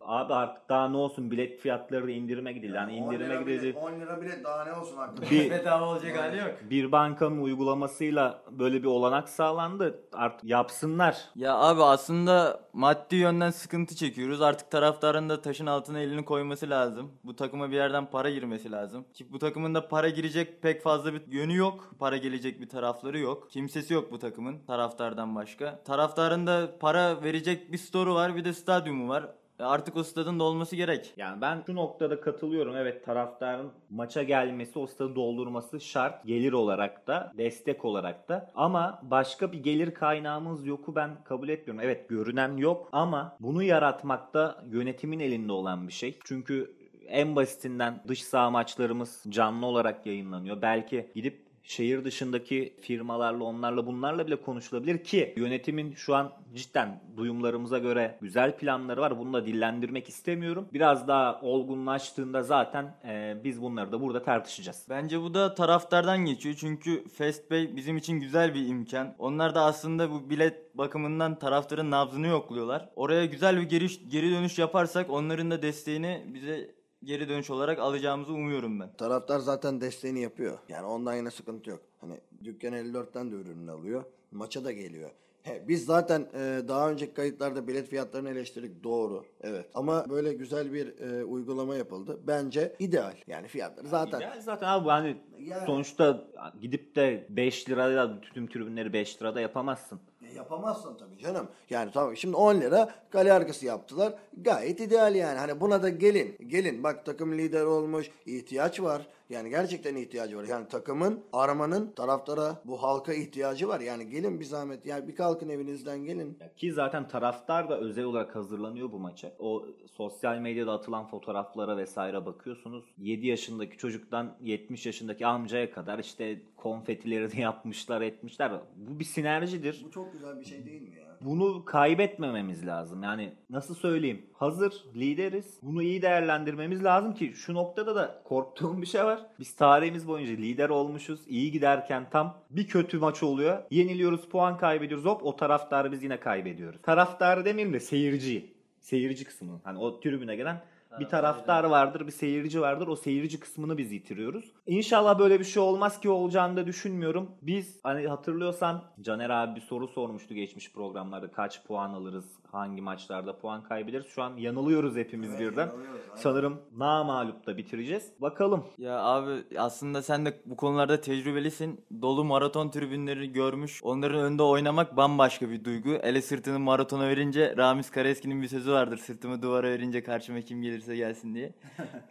abi 0.00 0.34
artık 0.34 0.68
daha 0.68 0.88
ne 0.88 0.96
olsun 0.96 1.30
bilet 1.30 1.60
fiyatları 1.60 2.06
da 2.06 2.10
indirime 2.10 2.52
gidildi. 2.52 2.76
Yani 2.76 2.92
indirime 2.92 3.36
gidildi. 3.36 3.78
10 3.78 3.92
lira 4.00 4.20
bile 4.20 4.44
daha 4.44 4.64
ne 4.64 4.72
olsun 4.72 4.96
hakikaten. 4.96 5.30
Bir, 5.30 5.50
Bedava 5.50 5.86
olacak 5.86 6.18
hali 6.18 6.38
yok. 6.38 6.54
bir 6.70 6.92
bankanın 6.92 7.42
uygulamasıyla 7.42 8.42
böyle 8.50 8.82
bir 8.82 8.88
olanak 8.88 9.28
sağlandı. 9.28 10.00
Artık 10.12 10.50
yapsınlar. 10.50 11.16
Ya 11.34 11.54
abi 11.58 11.82
aslında 11.82 12.60
maddi 12.72 13.16
yönden 13.16 13.50
sıkıntı 13.50 13.96
çekiyoruz. 13.96 14.42
Artık 14.42 14.70
taraftarın 14.70 15.28
da 15.28 15.42
taşın 15.42 15.66
altına 15.66 15.98
elini 16.00 16.24
koyması 16.24 16.70
lazım. 16.70 17.12
Bu 17.24 17.36
takıma 17.36 17.70
bir 17.70 17.76
yerden 17.76 18.10
para 18.10 18.30
girmesi 18.30 18.72
lazım. 18.72 19.04
Ki 19.14 19.32
bu 19.32 19.38
takımın 19.38 19.74
da 19.74 19.88
para 19.88 20.08
girecek 20.08 20.62
pek 20.62 20.82
fazla 20.82 21.14
bir 21.14 21.22
yönü 21.26 21.56
yok. 21.56 21.90
Para 21.98 22.16
gelecek 22.16 22.60
bir 22.60 22.68
tarafları 22.68 23.18
yok. 23.18 23.50
Kimsesi 23.50 23.94
yok 23.94 24.12
bu 24.12 24.18
takımın 24.18 24.58
taraftardan 24.66 25.34
başka. 25.36 25.82
Taraftarın 25.84 26.46
da 26.46 26.78
para 26.80 27.22
verecek 27.22 27.72
bir 27.72 27.78
storu 27.78 28.14
var 28.14 28.36
bir 28.36 28.44
de 28.44 28.52
stadyumu 28.52 29.08
var. 29.08 29.26
E 29.60 29.62
Artık 29.62 29.96
o 29.96 30.02
stadın 30.02 30.38
da 30.38 30.44
olması 30.44 30.76
gerek. 30.76 31.12
Yani 31.16 31.40
ben 31.40 31.62
şu 31.66 31.74
noktada 31.74 32.20
katılıyorum. 32.20 32.76
Evet 32.76 33.04
taraftarın 33.04 33.72
maça 33.90 34.22
gelmesi, 34.22 34.78
o 34.78 34.86
stadı 34.86 35.14
doldurması 35.14 35.80
şart. 35.80 36.24
Gelir 36.26 36.52
olarak 36.52 37.06
da, 37.06 37.32
destek 37.38 37.84
olarak 37.84 38.28
da. 38.28 38.50
Ama 38.54 39.00
başka 39.02 39.52
bir 39.52 39.58
gelir 39.58 39.94
kaynağımız 39.94 40.66
yoku 40.66 40.94
ben 40.94 41.24
kabul 41.24 41.48
etmiyorum. 41.48 41.84
Evet 41.84 42.08
görünen 42.08 42.56
yok 42.56 42.88
ama 42.92 43.36
bunu 43.40 43.62
yaratmakta 43.62 44.64
yönetimin 44.66 45.20
elinde 45.20 45.52
olan 45.52 45.88
bir 45.88 45.92
şey. 45.92 46.18
Çünkü 46.24 46.76
en 47.06 47.36
basitinden 47.36 48.02
dış 48.08 48.22
saha 48.22 48.50
maçlarımız 48.50 49.24
canlı 49.28 49.66
olarak 49.66 50.06
yayınlanıyor. 50.06 50.62
Belki 50.62 51.10
gidip 51.14 51.49
şehir 51.70 52.04
dışındaki 52.04 52.76
firmalarla 52.80 53.44
onlarla 53.44 53.86
bunlarla 53.86 54.26
bile 54.26 54.36
konuşulabilir 54.36 55.04
ki 55.04 55.34
yönetimin 55.36 55.94
şu 55.94 56.14
an 56.14 56.32
cidden 56.54 57.00
duyumlarımıza 57.16 57.78
göre 57.78 58.18
güzel 58.20 58.56
planları 58.56 59.00
var. 59.00 59.18
Bunu 59.18 59.32
da 59.32 59.46
dillendirmek 59.46 60.08
istemiyorum. 60.08 60.68
Biraz 60.72 61.08
daha 61.08 61.40
olgunlaştığında 61.40 62.42
zaten 62.42 62.94
e, 63.04 63.36
biz 63.44 63.62
bunları 63.62 63.92
da 63.92 64.00
burada 64.00 64.22
tartışacağız. 64.22 64.86
Bence 64.88 65.20
bu 65.20 65.34
da 65.34 65.54
taraftardan 65.54 66.18
geçiyor 66.18 66.54
çünkü 66.58 67.08
Festbay 67.08 67.76
bizim 67.76 67.96
için 67.96 68.20
güzel 68.20 68.54
bir 68.54 68.68
imkan. 68.68 69.14
Onlar 69.18 69.54
da 69.54 69.62
aslında 69.64 70.10
bu 70.10 70.30
bilet 70.30 70.78
bakımından 70.78 71.38
taraftarın 71.38 71.90
nabzını 71.90 72.26
yokluyorlar. 72.26 72.88
Oraya 72.96 73.26
güzel 73.26 73.56
bir 73.56 73.62
geri, 73.62 74.08
geri 74.08 74.30
dönüş 74.30 74.58
yaparsak 74.58 75.10
onların 75.10 75.50
da 75.50 75.62
desteğini 75.62 76.24
bize 76.34 76.79
geri 77.04 77.28
dönüş 77.28 77.50
olarak 77.50 77.78
alacağımızı 77.78 78.32
umuyorum 78.32 78.80
ben. 78.80 78.92
Taraftar 78.92 79.38
zaten 79.38 79.80
desteğini 79.80 80.20
yapıyor. 80.20 80.58
Yani 80.68 80.86
ondan 80.86 81.14
yine 81.14 81.30
sıkıntı 81.30 81.70
yok. 81.70 81.80
Hani 82.00 82.20
dükkan 82.44 82.72
54'ten 82.72 83.32
de 83.32 83.36
ürününü 83.36 83.70
alıyor. 83.70 84.04
Maça 84.32 84.64
da 84.64 84.72
geliyor. 84.72 85.10
He, 85.42 85.68
biz 85.68 85.84
zaten 85.84 86.20
e, 86.34 86.68
daha 86.68 86.90
önceki 86.90 87.14
kayıtlarda 87.14 87.68
bilet 87.68 87.88
fiyatlarını 87.88 88.30
eleştirdik 88.30 88.84
doğru 88.84 89.24
evet 89.40 89.66
ama 89.74 90.10
böyle 90.10 90.32
güzel 90.34 90.72
bir 90.72 90.98
e, 91.00 91.24
uygulama 91.24 91.76
yapıldı 91.76 92.20
bence 92.26 92.76
ideal 92.78 93.14
yani 93.26 93.48
fiyatları 93.48 93.88
zaten 93.88 94.20
Ya 94.20 94.40
zaten 94.40 94.68
abi 94.68 94.88
hani 94.88 95.16
Yani- 95.38 95.66
sonuçta 95.66 96.24
gidip 96.60 96.96
de 96.96 97.26
5 97.30 97.68
lirada 97.68 98.20
tüm 98.20 98.46
tribünleri 98.46 98.92
5 98.92 99.22
lirada 99.22 99.40
yapamazsın. 99.40 100.00
Ya 100.30 100.36
Yapamazsın 100.36 100.96
tabii 100.98 101.18
canım. 101.18 101.48
Yani 101.70 101.90
tamam 101.92 102.16
şimdi 102.16 102.36
10 102.36 102.60
lira 102.60 102.94
kale 103.10 103.32
arkası 103.32 103.66
yaptılar. 103.66 104.14
Gayet 104.36 104.80
ideal 104.80 105.14
yani. 105.14 105.38
Hani 105.38 105.60
buna 105.60 105.82
da 105.82 105.88
gelin. 105.88 106.36
Gelin 106.46 106.82
bak 106.84 107.06
takım 107.06 107.38
lider 107.38 107.64
olmuş. 107.64 108.10
ihtiyaç 108.26 108.80
var. 108.80 109.06
Yani 109.30 109.50
gerçekten 109.50 109.96
ihtiyacı 109.96 110.36
var. 110.36 110.44
Yani 110.44 110.68
takımın, 110.68 111.24
armanın 111.32 111.92
taraftara 111.92 112.62
bu 112.64 112.82
halka 112.82 113.14
ihtiyacı 113.14 113.68
var. 113.68 113.80
Yani 113.80 114.10
gelin 114.10 114.40
bir 114.40 114.44
zahmet. 114.44 114.86
Yani 114.86 115.08
bir 115.08 115.14
kalkın 115.16 115.48
evinizden 115.48 116.04
gelin. 116.04 116.38
Ki 116.56 116.72
zaten 116.72 117.08
taraftar 117.08 117.68
da 117.68 117.80
özel 117.80 118.04
olarak 118.04 118.36
hazırlanıyor 118.36 118.92
bu 118.92 118.98
maça. 118.98 119.32
O 119.38 119.66
sosyal 119.92 120.38
medyada 120.38 120.72
atılan 120.72 121.06
fotoğraflara 121.06 121.76
vesaire 121.76 122.26
bakıyorsunuz. 122.26 122.84
7 122.98 123.26
yaşındaki 123.26 123.76
çocuktan 123.76 124.36
70 124.40 124.86
yaşındaki 124.86 125.26
amcaya 125.26 125.70
kadar 125.70 125.98
işte 125.98 126.42
konfetilerini 126.56 127.40
yapmışlar 127.50 128.00
etmişler. 128.00 128.52
Bu 128.76 128.98
bir 129.00 129.04
sinerjidir. 129.04 129.82
Bu 129.84 129.90
çok 129.90 130.12
güzel 130.12 130.40
bir 130.40 130.44
şey 130.44 130.66
değil 130.66 130.82
mi? 130.82 130.99
Bunu 131.20 131.64
kaybetmememiz 131.64 132.66
lazım. 132.66 133.02
Yani 133.02 133.32
nasıl 133.50 133.74
söyleyeyim? 133.74 134.26
Hazır 134.32 134.84
lideriz. 134.96 135.58
Bunu 135.62 135.82
iyi 135.82 136.02
değerlendirmemiz 136.02 136.84
lazım 136.84 137.14
ki 137.14 137.32
şu 137.34 137.54
noktada 137.54 137.94
da 137.94 138.22
korktuğum 138.24 138.82
bir 138.82 138.86
şey 138.86 139.04
var. 139.04 139.20
Biz 139.38 139.56
tarihimiz 139.56 140.08
boyunca 140.08 140.32
lider 140.32 140.68
olmuşuz. 140.68 141.20
İyi 141.28 141.52
giderken 141.52 142.10
tam 142.10 142.38
bir 142.50 142.66
kötü 142.66 142.98
maç 142.98 143.22
oluyor. 143.22 143.58
Yeniliyoruz, 143.70 144.28
puan 144.28 144.58
kaybediyoruz. 144.58 145.04
Hop 145.04 145.24
o 145.24 145.36
taraftarı 145.36 145.92
biz 145.92 146.02
yine 146.02 146.20
kaybediyoruz. 146.20 146.82
Taraftarı 146.82 147.44
demeyeyim 147.44 147.74
de 147.74 147.80
seyirci. 147.80 148.54
Seyirci 148.80 149.24
kısmı. 149.24 149.60
Hani 149.64 149.78
o 149.78 150.00
tribüne 150.00 150.36
gelen 150.36 150.62
bir 151.00 151.04
taraftar 151.04 151.64
vardır, 151.64 152.06
bir 152.06 152.12
seyirci 152.12 152.60
vardır. 152.60 152.88
O 152.88 152.96
seyirci 152.96 153.40
kısmını 153.40 153.78
biz 153.78 153.92
yitiriyoruz. 153.92 154.52
İnşallah 154.66 155.18
böyle 155.18 155.38
bir 155.40 155.44
şey 155.44 155.62
olmaz 155.62 156.00
ki 156.00 156.08
olacağını 156.10 156.56
da 156.56 156.66
düşünmüyorum. 156.66 157.30
Biz 157.42 157.80
hani 157.82 158.08
hatırlıyorsan 158.08 158.82
Caner 159.00 159.30
abi 159.30 159.56
bir 159.56 159.60
soru 159.60 159.88
sormuştu 159.88 160.34
geçmiş 160.34 160.72
programlarda. 160.72 161.30
Kaç 161.30 161.64
puan 161.64 161.90
alırız, 161.90 162.24
hangi 162.52 162.82
maçlarda 162.82 163.38
puan 163.38 163.62
kaybederiz? 163.62 164.06
Şu 164.06 164.22
an 164.22 164.36
yanılıyoruz 164.36 164.96
hepimiz 164.96 165.32
birden. 165.32 165.66
yanılıyoruz, 165.66 166.00
aynen. 166.08 166.22
Sanırım 166.22 166.60
namalup 166.76 167.46
bitireceğiz. 167.46 168.12
Bakalım. 168.20 168.64
Ya 168.78 168.98
abi 168.98 169.30
aslında 169.58 170.02
sen 170.02 170.26
de 170.26 170.40
bu 170.46 170.56
konularda 170.56 171.00
tecrübelisin. 171.00 171.84
Dolu 172.02 172.24
maraton 172.24 172.70
tribünleri 172.70 173.32
görmüş. 173.32 173.80
Onların 173.82 174.20
önünde 174.20 174.42
oynamak 174.42 174.96
bambaşka 174.96 175.50
bir 175.50 175.64
duygu. 175.64 175.90
Ele 175.90 176.22
sırtını 176.22 176.58
maratona 176.58 177.08
verince 177.08 177.54
Ramiz 177.56 177.90
Karaeski'nin 177.90 178.42
bir 178.42 178.48
sözü 178.48 178.72
vardır. 178.72 178.96
Sırtımı 178.96 179.42
duvara 179.42 179.66
verince 179.70 180.02
karşıma 180.02 180.40
kim 180.40 180.62
gelirse 180.80 180.96
gelsin 180.96 181.34
diye. 181.34 181.52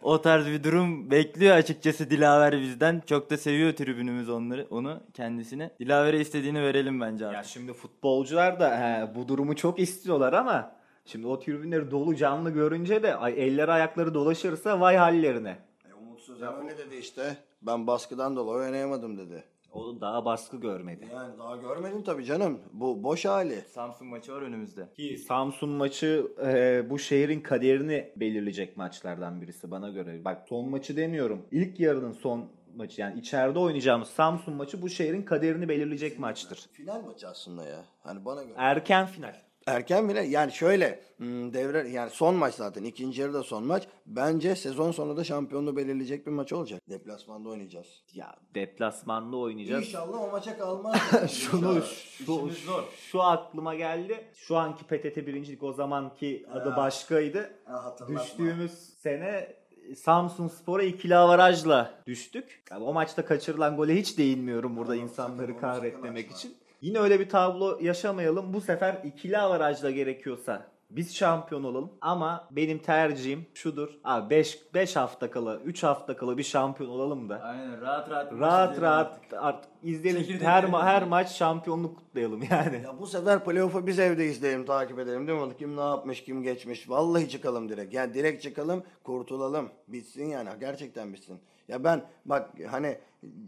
o 0.02 0.22
tarz 0.22 0.46
bir 0.46 0.64
durum 0.64 1.10
bekliyor 1.10 1.56
açıkçası 1.56 2.10
Dilaver 2.10 2.60
bizden. 2.60 3.02
Çok 3.06 3.30
da 3.30 3.36
seviyor 3.36 3.72
tribünümüz 3.72 4.28
onları, 4.28 4.66
onu 4.70 5.00
kendisine. 5.14 5.70
Dilaver'e 5.80 6.20
istediğini 6.20 6.62
verelim 6.62 7.00
bence 7.00 7.24
Ya 7.24 7.30
artık. 7.30 7.50
şimdi 7.50 7.72
futbolcular 7.72 8.60
da 8.60 8.78
he, 8.80 9.14
bu 9.14 9.28
durumu 9.28 9.56
çok 9.56 9.78
istiyorlar 9.78 10.32
ama 10.32 10.72
şimdi 11.04 11.26
o 11.26 11.38
tribünleri 11.40 11.90
dolu 11.90 12.16
canlı 12.16 12.50
görünce 12.50 13.02
de 13.02 13.16
ay, 13.16 13.34
elleri 13.46 13.72
ayakları 13.72 14.14
dolaşırsa 14.14 14.80
vay 14.80 14.96
hallerine. 14.96 15.58
E, 15.90 15.94
Umut 15.94 16.20
Sözen 16.20 16.54
öyle 16.62 16.78
dedi 16.78 16.96
işte. 16.96 17.36
Ben 17.62 17.86
baskıdan 17.86 18.36
dolayı 18.36 18.66
oynayamadım 18.66 19.18
dedi. 19.18 19.44
O 19.72 20.00
daha 20.00 20.24
baskı 20.24 20.56
görmedi. 20.56 21.08
Yani 21.12 21.38
daha 21.38 21.56
görmedim 21.56 22.02
tabii 22.02 22.24
canım. 22.24 22.60
Bu 22.72 23.02
boş 23.02 23.24
hali. 23.24 23.60
Samsun 23.60 24.06
maçı 24.06 24.32
var 24.32 24.42
önümüzde. 24.42 24.88
Ki 24.96 25.18
Samsun 25.18 25.70
maçı 25.70 26.26
e, 26.44 26.90
bu 26.90 26.98
şehrin 26.98 27.40
kaderini 27.40 28.12
belirleyecek 28.16 28.76
maçlardan 28.76 29.42
birisi 29.42 29.70
bana 29.70 29.88
göre. 29.88 30.24
Bak 30.24 30.42
son 30.48 30.70
maçı 30.70 30.96
demiyorum. 30.96 31.46
İlk 31.50 31.80
yarının 31.80 32.12
son 32.12 32.48
maçı 32.76 33.00
yani 33.00 33.18
içeride 33.20 33.58
oynayacağımız 33.58 34.08
Samsun 34.08 34.54
maçı 34.54 34.82
bu 34.82 34.88
şehrin 34.88 35.22
kaderini 35.22 35.68
belirleyecek 35.68 36.18
maçtır. 36.18 36.58
Final 36.72 37.02
maçı 37.02 37.28
aslında 37.28 37.66
ya. 37.66 37.84
Hani 38.02 38.24
bana 38.24 38.42
göre. 38.42 38.54
Erken 38.56 39.06
final. 39.06 39.49
Erken 39.66 40.08
bile 40.08 40.20
yani 40.20 40.52
şöyle 40.52 41.00
hmm, 41.16 41.52
devre 41.52 41.88
yani 41.88 42.10
son 42.10 42.34
maç 42.34 42.54
zaten 42.54 42.84
ikinci 42.84 43.20
yarıda 43.20 43.42
son 43.42 43.64
maç. 43.64 43.88
Bence 44.06 44.56
sezon 44.56 44.92
sonu 44.92 45.16
da 45.16 45.24
şampiyonluğu 45.24 45.76
belirleyecek 45.76 46.26
bir 46.26 46.32
maç 46.32 46.52
olacak. 46.52 46.82
Deplasmanda 46.88 47.48
oynayacağız. 47.48 48.02
Ya 48.14 48.36
deplasmanda 48.54 49.36
oynayacağız. 49.36 49.86
İnşallah 49.86 50.20
o 50.20 50.30
maça 50.30 50.58
kalmaz. 50.58 50.96
Şunu 51.30 51.82
şu, 51.82 52.50
şu, 52.50 52.84
şu 53.10 53.22
aklıma 53.22 53.74
geldi. 53.74 54.24
Şu 54.34 54.56
anki 54.56 54.84
PTT 54.84 55.16
birincilik 55.16 55.62
o 55.62 55.72
zamanki 55.72 56.46
adı 56.52 56.76
başkaydı. 56.76 57.50
Ha, 57.64 57.84
hatırlatma. 57.84 58.24
Düştüğümüz 58.24 58.72
sene 58.72 59.60
Samsun 59.96 60.48
Spor'a 60.48 60.82
ikili 60.82 61.16
avarajla 61.16 61.94
düştük. 62.06 62.62
Yani 62.70 62.84
o 62.84 62.92
maçta 62.92 63.24
kaçırılan 63.24 63.76
gole 63.76 63.96
hiç 63.96 64.18
değinmiyorum 64.18 64.76
burada 64.76 64.92
Tamam, 64.92 65.08
insanları 65.08 65.58
kahretmemek 65.58 66.30
için. 66.30 66.56
Yine 66.80 66.98
öyle 66.98 67.20
bir 67.20 67.28
tablo 67.28 67.78
yaşamayalım. 67.80 68.54
Bu 68.54 68.60
sefer 68.60 68.96
ikili 69.04 69.38
avarajla 69.38 69.90
gerekiyorsa 69.90 70.66
biz 70.90 71.14
şampiyon 71.16 71.64
olalım. 71.64 71.90
Ama 72.00 72.48
benim 72.50 72.78
tercihim 72.78 73.46
şudur. 73.54 73.88
Abi 74.04 74.30
5 74.30 74.60
5 74.74 74.96
hafta 74.96 75.30
kala, 75.30 75.56
3 75.56 75.82
hafta 75.82 76.16
kala 76.16 76.38
bir 76.38 76.42
şampiyon 76.42 76.90
olalım 76.90 77.28
da. 77.28 77.40
Aynen 77.42 77.80
rahat 77.80 78.10
rahat. 78.10 78.32
Rahat 78.32 78.80
rahat 78.80 79.20
artık 79.38 79.70
izleyelim. 79.82 80.22
Çekirdek 80.22 80.48
Her 80.48 80.64
ma- 80.64 80.84
her 80.84 81.02
maç 81.04 81.32
şampiyonluk 81.32 81.96
kutlayalım 81.98 82.42
yani. 82.50 82.82
Ya 82.84 82.98
bu 83.00 83.06
sefer 83.06 83.44
playoff'u 83.44 83.86
biz 83.86 83.98
evde 83.98 84.26
izleyelim, 84.26 84.66
takip 84.66 84.98
edelim 84.98 85.28
değil 85.28 85.40
mi? 85.40 85.56
Kim 85.58 85.76
ne 85.76 85.80
yapmış, 85.80 86.24
kim 86.24 86.42
geçmiş. 86.42 86.90
Vallahi 86.90 87.28
çıkalım 87.28 87.68
direkt. 87.68 87.94
Yani 87.94 88.14
direkt 88.14 88.42
çıkalım, 88.42 88.82
kurtulalım. 89.04 89.68
Bitsin 89.88 90.24
yani. 90.24 90.48
Gerçekten 90.60 91.12
bitsin. 91.12 91.40
Ya 91.70 91.84
ben 91.84 92.02
bak 92.24 92.50
hani 92.70 92.98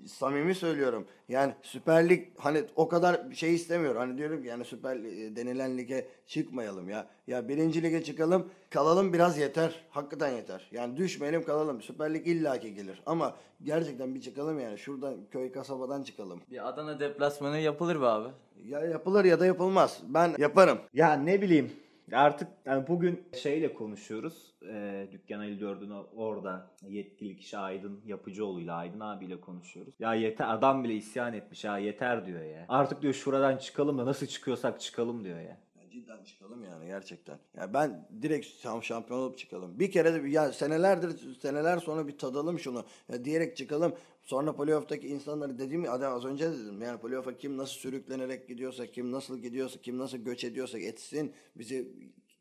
samimi 0.06 0.54
söylüyorum. 0.54 1.06
Yani 1.28 1.54
Süper 1.62 2.08
Lig 2.08 2.28
hani 2.38 2.64
o 2.76 2.88
kadar 2.88 3.20
şey 3.32 3.54
istemiyorum. 3.54 3.98
Hani 4.00 4.18
diyorum 4.18 4.42
ki 4.42 4.48
yani 4.48 4.64
Süper 4.64 4.96
Lig- 4.96 5.36
denilen 5.36 5.78
lige 5.78 6.06
çıkmayalım 6.26 6.88
ya. 6.88 7.06
Ya 7.26 7.48
birinci 7.48 7.82
lige 7.82 8.04
çıkalım, 8.04 8.50
kalalım 8.70 9.12
biraz 9.12 9.38
yeter. 9.38 9.84
Hakikaten 9.90 10.30
yeter. 10.30 10.68
Yani 10.72 10.96
düşmeyelim 10.96 11.44
kalalım. 11.44 11.82
Süper 11.82 12.14
Lig 12.14 12.26
illaki 12.26 12.74
gelir. 12.74 13.02
Ama 13.06 13.36
gerçekten 13.62 14.14
bir 14.14 14.20
çıkalım 14.20 14.60
yani. 14.60 14.78
Şuradan 14.78 15.14
köy 15.30 15.52
kasabadan 15.52 16.02
çıkalım. 16.02 16.40
Bir 16.50 16.68
Adana 16.68 17.00
deplasmanı 17.00 17.58
yapılır 17.58 18.00
be 18.00 18.06
abi. 18.06 18.28
Ya 18.64 18.80
yapılır 18.80 19.24
ya 19.24 19.40
da 19.40 19.46
yapılmaz. 19.46 20.00
Ben 20.08 20.34
yaparım. 20.38 20.78
Ya 20.94 21.12
ne 21.14 21.42
bileyim 21.42 21.72
artık 22.12 22.48
yani 22.66 22.88
bugün 22.88 23.22
şeyle 23.42 23.74
konuşuyoruz. 23.74 24.54
E, 24.68 25.06
Dükkan 25.12 25.42
54'ün 25.42 25.90
o- 25.90 26.06
orada 26.16 26.70
yetkili 26.88 27.36
kişi 27.36 27.58
Aydın 27.58 28.00
Yapıcıoğlu'yla 28.06 28.74
Aydın 28.76 29.00
abiyle 29.00 29.40
konuşuyoruz. 29.40 29.94
Ya 29.98 30.14
yeter 30.14 30.54
adam 30.54 30.84
bile 30.84 30.94
isyan 30.94 31.32
etmiş 31.34 31.64
ya 31.64 31.78
yeter 31.78 32.26
diyor 32.26 32.42
ya. 32.44 32.64
Artık 32.68 33.02
diyor 33.02 33.14
şuradan 33.14 33.56
çıkalım 33.56 33.98
da 33.98 34.06
nasıl 34.06 34.26
çıkıyorsak 34.26 34.80
çıkalım 34.80 35.24
diyor 35.24 35.40
ya. 35.40 35.58
Cidden 35.92 36.24
çıkalım 36.24 36.64
yani 36.64 36.86
gerçekten. 36.86 37.38
Ya 37.56 37.74
ben 37.74 38.08
direkt 38.22 38.46
şam- 38.46 38.82
şampiyon 38.82 39.20
olup 39.20 39.38
çıkalım. 39.38 39.78
Bir 39.78 39.90
kere 39.90 40.22
de 40.24 40.28
ya 40.28 40.52
senelerdir 40.52 41.34
seneler 41.40 41.78
sonra 41.78 42.08
bir 42.08 42.18
tadalım 42.18 42.58
şunu. 42.58 42.84
Ya 43.12 43.24
diyerek 43.24 43.56
çıkalım. 43.56 43.94
Sonra 44.22 44.56
playoff'taki 44.56 45.08
insanları 45.08 45.58
dediğim 45.58 45.82
gibi 45.82 45.90
az 45.90 46.24
önce 46.24 46.50
de 46.50 46.58
dedim. 46.58 46.82
Yani 46.82 47.00
playoff'a 47.00 47.36
kim 47.36 47.56
nasıl 47.56 47.74
sürüklenerek 47.74 48.48
gidiyorsa, 48.48 48.86
kim 48.86 49.12
nasıl 49.12 49.38
gidiyorsa, 49.38 49.80
kim 49.80 49.98
nasıl 49.98 50.18
göç 50.18 50.44
ediyorsa 50.44 50.78
etsin. 50.78 51.32
Bizi 51.56 51.92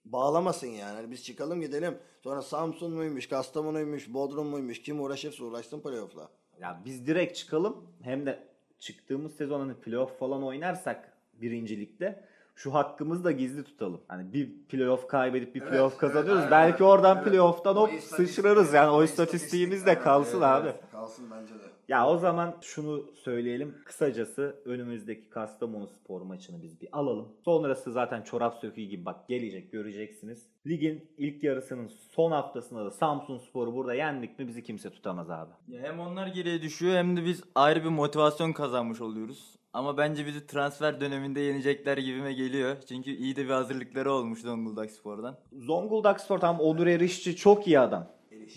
bağlamasın 0.06 0.68
yani. 0.68 0.96
Hani 0.96 1.12
biz 1.12 1.24
çıkalım 1.24 1.62
gidelim. 1.62 1.98
Sonra 2.24 2.42
Samsun 2.42 2.94
muymuş, 2.94 3.28
Kastamonu'ymuş, 3.30 4.14
Bodrum 4.14 4.48
muymuş 4.48 4.82
kim 4.82 5.02
uğraşırsa 5.02 5.44
uğraşsın 5.44 5.80
playoff'la. 5.80 6.30
Ya 6.60 6.82
biz 6.86 7.08
direkt 7.08 7.38
çıkalım 7.38 7.88
hem 8.02 8.26
de 8.26 8.48
çıktığımız 8.80 9.36
sezon 9.36 9.60
hani 9.60 9.74
playoff 9.74 10.20
falan 10.20 10.44
oynarsak 10.44 11.18
birincilikte 11.34 12.26
şu 12.56 12.74
hakkımızı 12.74 13.24
da 13.24 13.32
gizli 13.32 13.64
tutalım. 13.64 14.02
Hani 14.08 14.34
bir 14.34 14.52
playoff 14.70 15.08
kaybedip 15.08 15.56
bir 15.56 15.60
playoff 15.60 15.98
kazanıyoruz. 15.98 16.42
evet, 16.42 16.52
Belki 16.52 16.72
evet, 16.72 16.82
oradan 16.82 17.18
evet. 17.18 17.28
playoff'tan 17.28 17.76
hop 17.76 17.92
sıçrarız 18.00 18.74
yani 18.74 18.90
o 18.90 19.04
istatistiğimiz 19.04 19.86
de 19.86 20.00
kalsın 20.00 20.38
evet, 20.38 20.48
abi. 20.48 20.68
evet. 20.68 20.80
Kalsın 20.92 21.26
bence 21.32 21.54
de. 21.54 21.71
Ya 21.92 22.08
o 22.08 22.18
zaman 22.18 22.56
şunu 22.62 23.06
söyleyelim. 23.16 23.76
Kısacası 23.86 24.56
önümüzdeki 24.66 25.30
Kastamonu 25.30 25.88
spor 25.88 26.22
maçını 26.22 26.62
biz 26.62 26.82
bir 26.82 26.88
alalım. 26.92 27.28
Sonrası 27.46 27.92
zaten 27.92 28.22
çorap 28.22 28.58
söküğü 28.62 28.82
gibi 28.82 29.06
bak 29.06 29.28
gelecek 29.28 29.72
göreceksiniz. 29.72 30.48
Ligin 30.68 31.10
ilk 31.18 31.44
yarısının 31.44 31.92
son 32.12 32.32
haftasında 32.32 32.86
da 32.86 32.92
Samsun 32.92 33.38
Spor'u 33.38 33.76
burada 33.76 33.94
yendik 33.94 34.40
mi 34.40 34.48
bizi 34.48 34.64
kimse 34.64 34.90
tutamaz 34.90 35.30
abi. 35.30 35.52
Ya 35.68 35.82
hem 35.82 36.00
onlar 36.00 36.28
geriye 36.28 36.62
düşüyor 36.62 36.96
hem 36.96 37.18
de 37.18 37.26
biz 37.26 37.44
ayrı 37.56 37.84
bir 37.84 37.90
motivasyon 37.90 38.54
kazanmış 38.54 39.02
oluyoruz. 39.02 39.56
Ama 39.74 39.98
bence 39.98 40.26
bizi 40.26 40.48
transfer 40.48 41.02
döneminde 41.02 41.40
yenecekler 41.40 41.98
gibime 41.98 42.34
geliyor. 42.34 42.76
Çünkü 42.90 43.12
iyi 43.12 43.36
de 43.36 43.46
bir 43.46 43.50
hazırlıkları 43.50 44.12
olmuş 44.12 44.42
Zonguldak 44.42 44.92
Spor'dan. 44.92 45.38
Zonguldak 45.54 46.22
Spor 46.22 46.40
tam 46.40 46.60
Onur 46.60 46.88
Erişçi 46.88 47.36
çok 47.36 47.68
iyi 47.68 47.80
adam. 47.80 48.08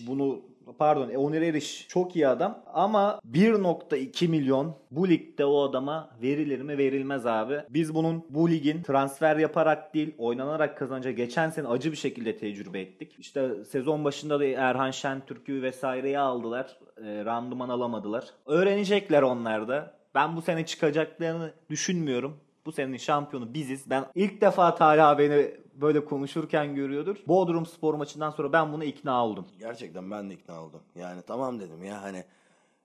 Bunu 0.07 0.54
pardon 0.79 1.15
Onur 1.15 1.43
Eriş 1.43 1.87
çok 1.89 2.17
iyi 2.17 2.29
adam 2.29 2.63
ama 2.75 3.21
1.2 3.33 4.29
milyon 4.29 4.77
bu 4.91 5.09
ligde 5.09 5.45
o 5.45 5.63
adama 5.63 6.11
verilir 6.23 6.61
mi 6.61 6.79
verilmez 6.79 7.27
abi. 7.27 7.61
Biz 7.71 7.95
bunun 7.95 8.25
bu 8.29 8.51
ligin 8.51 8.83
transfer 8.83 9.37
yaparak 9.37 9.95
değil 9.95 10.15
oynanarak 10.19 10.79
kazanacağı 10.79 11.13
geçen 11.13 11.51
sene 11.51 11.69
acı 11.69 11.93
bir 11.93 11.97
şekilde 11.97 12.37
tecrübe 12.37 12.81
ettik. 12.81 13.17
İşte 13.19 13.65
sezon 13.65 14.05
başında 14.05 14.41
da 14.41 14.45
Erhan 14.45 14.91
Şentürk'ü 14.91 15.63
vesaireyi 15.63 16.19
aldılar. 16.19 16.79
E, 16.97 17.25
randıman 17.25 17.69
alamadılar. 17.69 18.25
Öğrenecekler 18.47 19.23
onlar 19.23 19.69
da. 19.69 19.95
Ben 20.15 20.37
bu 20.37 20.43
sene 20.43 20.67
çıkacaklarını 20.67 21.53
düşünmüyorum. 21.71 22.41
Bu 22.67 22.73
senenin 22.73 22.97
şampiyonu 22.97 23.55
biziz. 23.55 23.91
Ben 23.91 24.07
ilk 24.15 24.41
defa 24.41 24.75
Talha 24.75 25.19
beni 25.19 25.55
böyle 25.75 26.05
konuşurken 26.05 26.75
görüyordur. 26.75 27.17
Bodrum 27.29 27.67
spor 27.67 27.95
maçından 27.95 28.31
sonra 28.31 28.53
ben 28.53 28.73
buna 28.73 28.85
ikna 28.85 29.27
oldum. 29.27 29.47
Gerçekten 29.59 30.11
ben 30.11 30.31
de 30.31 30.35
ikna 30.35 30.63
oldum. 30.63 30.81
Yani 30.95 31.23
tamam 31.27 31.61
dedim 31.61 31.85
ya 31.85 32.03
hani 32.03 32.25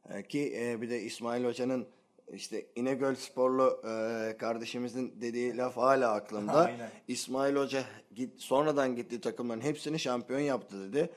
e, 0.09 0.23
ki 0.23 0.53
e, 0.57 0.81
bir 0.81 0.89
de 0.89 1.01
İsmail 1.01 1.45
Hoca'nın 1.45 1.87
işte 2.33 2.65
İnegöl 2.75 3.15
sporlu 3.15 3.81
e, 3.83 4.37
kardeşimizin 4.37 5.13
dediği 5.21 5.57
laf 5.57 5.77
hala 5.77 6.11
aklımda. 6.11 6.53
Aynen. 6.65 6.89
İsmail 7.07 7.55
Hoca 7.55 7.83
git, 8.15 8.41
sonradan 8.41 8.95
gittiği 8.95 9.21
takımların 9.21 9.61
hepsini 9.61 9.99
şampiyon 9.99 10.39
yaptı 10.39 10.93
dedi. 10.93 11.09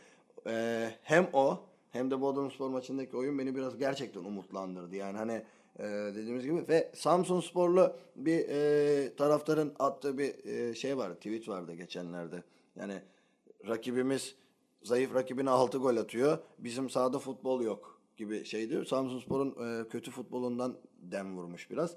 E, 0.46 0.88
hem 1.02 1.28
o 1.32 1.60
hem 1.90 2.10
de 2.10 2.20
Bodrum 2.20 2.50
Spor 2.50 2.68
maçındaki 2.68 3.16
oyun 3.16 3.38
beni 3.38 3.54
biraz 3.54 3.78
gerçekten 3.78 4.20
umutlandırdı. 4.20 4.96
Yani 4.96 5.18
hani 5.18 5.42
e, 5.78 5.84
dediğimiz 5.84 6.44
gibi 6.44 6.68
ve 6.68 6.92
Samsun 6.94 7.40
Sporlu 7.40 7.96
bir 8.16 8.48
e, 8.48 9.16
taraftarın 9.16 9.74
attığı 9.78 10.18
bir 10.18 10.44
e, 10.44 10.74
şey 10.74 10.96
vardı, 10.96 11.14
tweet 11.14 11.48
vardı 11.48 11.74
geçenlerde. 11.74 12.42
Yani 12.76 13.02
rakibimiz 13.68 14.34
zayıf 14.82 15.14
rakibine 15.14 15.50
6 15.50 15.78
gol 15.78 15.96
atıyor. 15.96 16.38
Bizim 16.58 16.90
sahada 16.90 17.18
futbol 17.18 17.62
yok 17.62 18.00
gibi 18.16 18.44
şeydi. 18.44 18.86
Samsunspor'un 18.86 19.50
e, 19.50 19.88
kötü 19.88 20.10
futbolundan 20.10 20.76
dem 21.02 21.36
vurmuş 21.36 21.70
biraz. 21.70 21.96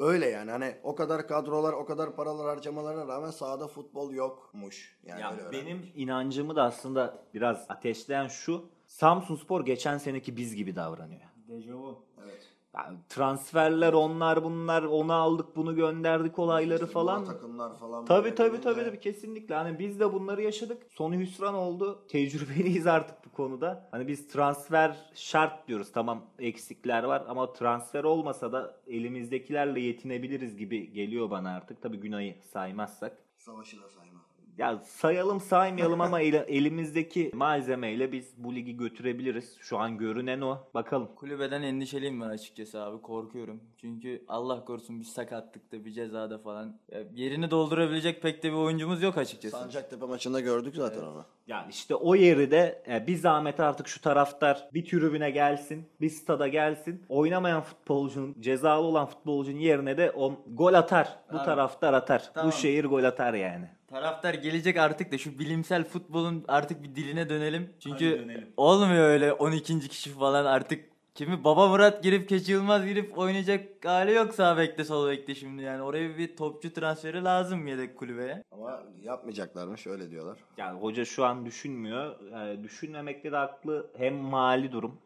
Öyle 0.00 0.26
yani 0.26 0.50
hani 0.50 0.74
o 0.82 0.94
kadar 0.94 1.28
kadrolar, 1.28 1.72
o 1.72 1.84
kadar 1.86 2.16
paralar 2.16 2.46
harcamalarına 2.46 3.08
rağmen 3.08 3.30
sahada 3.30 3.68
futbol 3.68 4.12
yokmuş. 4.12 4.98
Yani 5.06 5.20
Ya 5.20 5.38
benim 5.52 5.92
inancımı 5.94 6.56
da 6.56 6.62
aslında 6.62 7.22
biraz 7.34 7.66
ateşleyen 7.68 8.28
şu. 8.28 8.68
Samsun 8.86 9.36
Spor 9.36 9.64
geçen 9.64 9.98
seneki 9.98 10.36
biz 10.36 10.54
gibi 10.54 10.76
davranıyor. 10.76 11.20
Dejavu. 11.48 12.04
Evet. 12.24 12.55
Yani 12.76 12.98
transferler 13.08 13.92
onlar 13.92 14.44
bunlar 14.44 14.82
onu 14.82 15.12
aldık 15.12 15.56
bunu 15.56 15.76
gönderdik 15.76 16.38
olayları 16.38 16.74
İşte 16.82 16.92
falan. 16.92 17.24
takımlar 17.24 17.76
falan. 17.78 18.04
Tabii 18.04 18.34
tabii 18.34 18.60
tabii 18.60 18.84
tabii 18.84 19.00
kesinlikle. 19.00 19.54
Hani 19.54 19.78
biz 19.78 20.00
de 20.00 20.12
bunları 20.12 20.42
yaşadık. 20.42 20.82
Sonu 20.90 21.14
hüsran 21.14 21.54
oldu. 21.54 22.04
Tecrübeliyiz 22.08 22.86
artık 22.86 23.24
bu 23.24 23.30
konuda. 23.32 23.88
Hani 23.90 24.08
biz 24.08 24.28
transfer 24.28 24.96
şart 25.14 25.68
diyoruz. 25.68 25.92
Tamam 25.92 26.24
eksikler 26.38 27.02
var 27.04 27.24
ama 27.28 27.52
transfer 27.52 28.04
olmasa 28.04 28.52
da 28.52 28.80
elimizdekilerle 28.86 29.80
yetinebiliriz 29.80 30.56
gibi 30.56 30.92
geliyor 30.92 31.30
bana 31.30 31.50
artık. 31.56 31.82
Tabii 31.82 31.96
Günay'ı 31.96 32.34
saymazsak. 32.52 33.22
Savaşı 33.38 33.82
da 33.82 33.88
sayma. 33.88 34.05
Ya 34.58 34.78
sayalım 34.84 35.40
saymayalım 35.40 36.00
ama 36.00 36.20
elimizdeki 36.20 37.30
malzemeyle 37.34 38.12
biz 38.12 38.34
bu 38.36 38.54
ligi 38.54 38.76
götürebiliriz. 38.76 39.56
Şu 39.60 39.78
an 39.78 39.98
görünen 39.98 40.40
o. 40.40 40.58
Bakalım. 40.74 41.08
Kulübeden 41.16 41.62
endişeliyim 41.62 42.20
ben 42.20 42.28
açıkçası 42.28 42.82
abi 42.82 43.02
korkuyorum. 43.02 43.60
Çünkü 43.80 44.24
Allah 44.28 44.64
korusun 44.64 45.00
bir 45.00 45.04
sakatlıkta 45.04 45.84
bir 45.84 45.92
cezada 45.92 46.38
falan. 46.38 46.78
Ya 46.92 47.00
yerini 47.14 47.50
doldurabilecek 47.50 48.22
pek 48.22 48.42
de 48.42 48.48
bir 48.48 48.56
oyuncumuz 48.56 49.02
yok 49.02 49.18
açıkçası. 49.18 49.56
Sancaktepe 49.56 50.06
maçında 50.06 50.40
gördük 50.40 50.74
zaten 50.76 51.02
onu. 51.02 51.24
Yani 51.46 51.70
işte 51.70 51.94
o 51.94 52.14
yeri 52.14 52.50
de 52.50 52.82
e, 52.88 53.06
bir 53.06 53.16
zahmet 53.16 53.60
artık 53.60 53.88
şu 53.88 54.00
taraftar 54.00 54.68
bir 54.74 54.84
tribüne 54.84 55.30
gelsin, 55.30 55.88
bir 56.00 56.10
stada 56.10 56.48
gelsin. 56.48 57.02
Oynamayan 57.08 57.62
futbolcunun, 57.62 58.36
cezalı 58.40 58.86
olan 58.86 59.06
futbolcunun 59.06 59.58
yerine 59.58 59.98
de 59.98 60.10
on 60.10 60.38
gol 60.46 60.74
atar. 60.74 61.18
Bu 61.32 61.38
Abi. 61.38 61.44
taraftar 61.44 61.92
atar. 61.92 62.30
Tamam. 62.34 62.50
Bu 62.50 62.56
şehir 62.56 62.84
gol 62.84 63.04
atar 63.04 63.34
yani. 63.34 63.75
Taraftar 63.90 64.34
gelecek 64.34 64.76
artık 64.76 65.12
da 65.12 65.18
şu 65.18 65.38
bilimsel 65.38 65.84
futbolun 65.84 66.44
artık 66.48 66.82
bir 66.82 66.94
diline 66.94 67.28
dönelim. 67.28 67.70
Çünkü 67.80 68.10
Hadi 68.10 68.22
dönelim. 68.24 68.48
olmuyor 68.56 69.04
öyle 69.08 69.32
12. 69.32 69.80
kişi 69.88 70.10
falan 70.10 70.44
artık 70.44 70.84
kimi 71.14 71.44
Baba 71.44 71.68
Murat 71.68 72.02
girip 72.02 72.28
Keçi 72.28 72.52
Yılmaz 72.52 72.86
girip 72.86 73.18
oynayacak 73.18 73.84
hali 73.84 74.12
yok 74.12 74.34
sağ 74.34 74.58
bekte 74.58 74.84
sol 74.84 75.08
bekte 75.08 75.34
şimdi 75.34 75.62
yani. 75.62 75.82
Oraya 75.82 76.18
bir 76.18 76.36
topçu 76.36 76.72
transferi 76.72 77.24
lazım 77.24 77.66
yedek 77.66 77.96
kulübeye. 77.98 78.42
Ama 78.52 78.82
yapmayacaklarmış 79.02 79.86
öyle 79.86 80.10
diyorlar. 80.10 80.38
Yani 80.56 80.80
hoca 80.80 81.04
şu 81.04 81.24
an 81.24 81.46
düşünmüyor. 81.46 82.14
E, 82.40 82.62
düşünmemekte 82.62 83.32
de 83.32 83.36
haklı. 83.36 83.90
Hem 83.98 84.14
mali 84.14 84.72
durum 84.72 84.98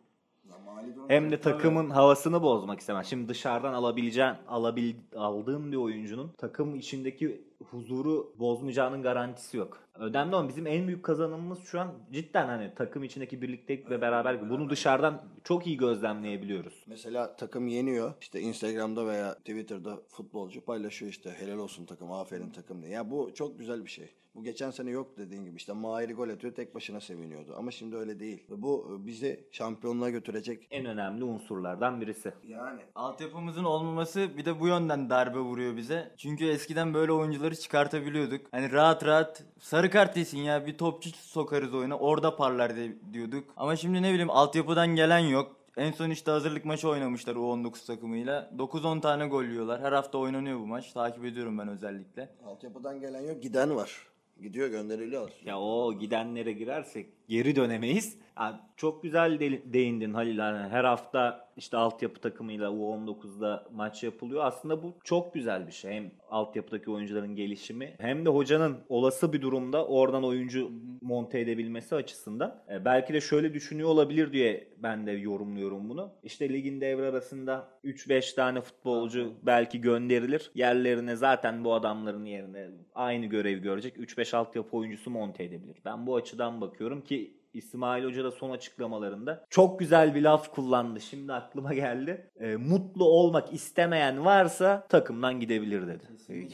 hem 1.09 1.31
de 1.31 1.41
takımın 1.41 1.91
havasını 1.91 2.43
bozmak 2.43 2.81
istemez. 2.81 3.07
Şimdi 3.07 3.29
dışarıdan 3.29 3.73
alabileceğin, 3.73 4.35
alabil, 4.49 4.95
aldığın 5.17 5.73
bir 5.73 5.77
oyuncunun 5.77 6.33
takım 6.39 6.75
içindeki 6.75 7.45
huzuru 7.71 8.35
bozmayacağının 8.39 9.03
garantisi 9.03 9.57
yok. 9.57 9.79
Önemli 9.95 10.35
olan 10.35 10.49
bizim 10.49 10.67
en 10.67 10.87
büyük 10.87 11.03
kazanımımız 11.03 11.59
şu 11.65 11.81
an 11.81 11.93
cidden 12.13 12.47
hani 12.47 12.75
takım 12.77 13.05
içindeki 13.05 13.43
birliktelik 13.43 13.91
ve 13.91 14.01
beraber 14.01 14.51
bunu 14.51 14.71
dışarıdan 14.71 15.23
çok 15.45 15.67
iyi 15.67 15.77
gözlemleyebiliyoruz. 15.77 16.85
Mesela 16.87 17.37
takım 17.37 17.69
yeniyor. 17.69 18.13
İşte 18.21 18.41
Instagram'da 18.41 19.07
veya 19.07 19.35
Twitter'da 19.35 19.99
futbolcu 20.09 20.65
paylaşıyor 20.65 21.11
işte 21.11 21.31
helal 21.31 21.59
olsun 21.59 21.87
takım, 21.87 22.13
aferin 22.13 22.51
takım 22.51 22.83
diye. 22.83 22.93
Ya 22.93 23.11
bu 23.11 23.35
çok 23.35 23.59
güzel 23.59 23.85
bir 23.85 23.91
şey. 23.91 24.09
Bu 24.41 24.45
geçen 24.45 24.71
sene 24.71 24.91
yok 24.91 25.19
dediğin 25.19 25.45
gibi. 25.45 25.57
İşte 25.57 25.73
Mahir'i 25.73 26.13
gol 26.13 26.29
atıyor 26.29 26.55
tek 26.55 26.75
başına 26.75 27.01
seviniyordu. 27.01 27.55
Ama 27.59 27.71
şimdi 27.71 27.97
öyle 27.97 28.21
değil. 28.21 28.45
Ve 28.51 28.63
bu 28.63 28.99
e, 29.03 29.07
bizi 29.07 29.45
şampiyonluğa 29.53 30.11
götürecek. 30.11 30.69
En 30.71 30.87
önemli 30.87 31.25
unsurlardan 31.25 32.01
birisi. 32.01 32.33
Yani 32.49 32.81
Altyapımızın 32.95 33.65
olmaması 33.65 34.37
bir 34.37 34.45
de 34.45 34.61
bu 34.61 34.67
yönden 34.67 35.11
darbe 35.11 35.39
vuruyor 35.39 35.77
bize. 35.77 36.13
Çünkü 36.17 36.49
eskiden 36.49 36.95
böyle 36.95 37.13
oyuncuları 37.13 37.57
çıkartabiliyorduk. 37.57 38.47
Hani 38.51 38.73
rahat 38.73 39.07
rahat 39.07 39.45
sarı 39.59 39.91
kart 39.91 40.17
yesin 40.17 40.39
ya 40.39 40.67
bir 40.67 40.79
topçu 40.79 41.11
sokarız 41.11 41.75
oyuna 41.75 41.99
orada 41.99 42.37
parlar 42.37 42.73
diyorduk. 43.13 43.45
Ama 43.57 43.77
şimdi 43.77 44.03
ne 44.03 44.11
bileyim 44.11 44.31
altyapıdan 44.31 44.89
gelen 44.97 45.19
yok. 45.19 45.57
En 45.77 45.93
son 45.93 46.11
işte 46.11 46.31
hazırlık 46.31 46.65
maçı 46.65 46.89
oynamışlar 46.89 47.35
U19 47.35 47.87
takımıyla. 47.87 48.51
9-10 48.59 49.01
tane 49.01 49.27
gol 49.27 49.45
yiyorlar. 49.45 49.81
Her 49.81 49.93
hafta 49.93 50.19
oynanıyor 50.19 50.59
bu 50.61 50.67
maç. 50.67 50.93
Takip 50.93 51.25
ediyorum 51.25 51.59
ben 51.59 51.69
özellikle. 51.69 52.29
altyapıdan 52.47 53.01
gelen 53.01 53.21
yok 53.21 53.43
giden 53.43 53.77
var. 53.77 54.10
Gidiyor 54.43 54.69
gönderiliyor. 54.69 55.31
Ya 55.45 55.61
o 55.61 55.99
gidenlere 55.99 56.53
girersek 56.53 57.07
geri 57.31 57.57
dönemeyiz. 57.57 58.19
Ya 58.39 58.61
çok 58.77 59.03
güzel 59.03 59.41
de- 59.41 59.73
değindin 59.73 60.15
Halil. 60.15 60.39
Hani 60.39 60.69
her 60.69 60.85
hafta 60.85 61.49
işte 61.57 61.77
altyapı 61.77 62.21
takımıyla 62.21 62.69
U19'da 62.69 63.67
maç 63.73 64.03
yapılıyor. 64.03 64.45
Aslında 64.45 64.83
bu 64.83 64.95
çok 65.05 65.35
güzel 65.35 65.67
bir 65.67 65.73
şey. 65.73 65.93
Hem 65.93 66.11
altyapıdaki 66.31 66.91
oyuncuların 66.91 67.37
gelişimi 67.37 67.95
hem 67.99 68.25
de 68.25 68.31
hocanın 68.31 68.77
olası 68.89 69.33
bir 69.33 69.43
durumda 69.43 69.87
oradan 69.87 70.25
oyuncu 70.25 70.71
monte 71.03 71.41
edebilmesi 71.41 71.95
açısından. 71.95 72.63
E, 72.73 72.85
belki 72.85 73.15
de 73.15 73.21
şöyle 73.21 73.55
düşünüyor 73.55 73.89
olabilir 73.89 74.33
diye 74.33 74.69
ben 74.79 75.07
de 75.07 75.13
yorumluyorum 75.13 75.89
bunu. 75.89 76.13
İşte 76.23 76.49
ligin 76.49 76.81
devre 76.81 77.07
arasında 77.09 77.69
3-5 77.85 78.35
tane 78.35 78.61
futbolcu 78.61 79.33
belki 79.43 79.81
gönderilir. 79.81 80.51
Yerlerine 80.55 81.17
zaten 81.17 81.65
bu 81.65 81.75
adamların 81.75 82.25
yerine 82.25 82.69
aynı 82.95 83.27
görev 83.27 83.59
görecek 83.59 83.97
3-5 83.97 84.37
altyapı 84.37 84.77
oyuncusu 84.77 85.11
monte 85.11 85.45
edebilir. 85.45 85.77
Ben 85.85 86.07
bu 86.07 86.17
açıdan 86.17 86.61
bakıyorum 86.61 87.01
ki 87.01 87.20
İsmail 87.55 88.05
Hoca 88.05 88.25
da 88.25 88.31
son 88.31 88.51
açıklamalarında 88.51 89.45
çok 89.51 89.79
güzel 89.79 90.15
bir 90.15 90.23
laf 90.23 90.51
kullandı. 90.55 91.01
Şimdi 91.01 91.33
aklıma 91.33 91.75
geldi. 91.75 92.31
E, 92.41 92.57
mutlu 92.57 93.05
olmak 93.05 93.53
istemeyen 93.53 94.25
varsa 94.25 94.87
takımdan 94.89 95.41
gidebilir 95.41 95.87
dedi. 95.87 96.05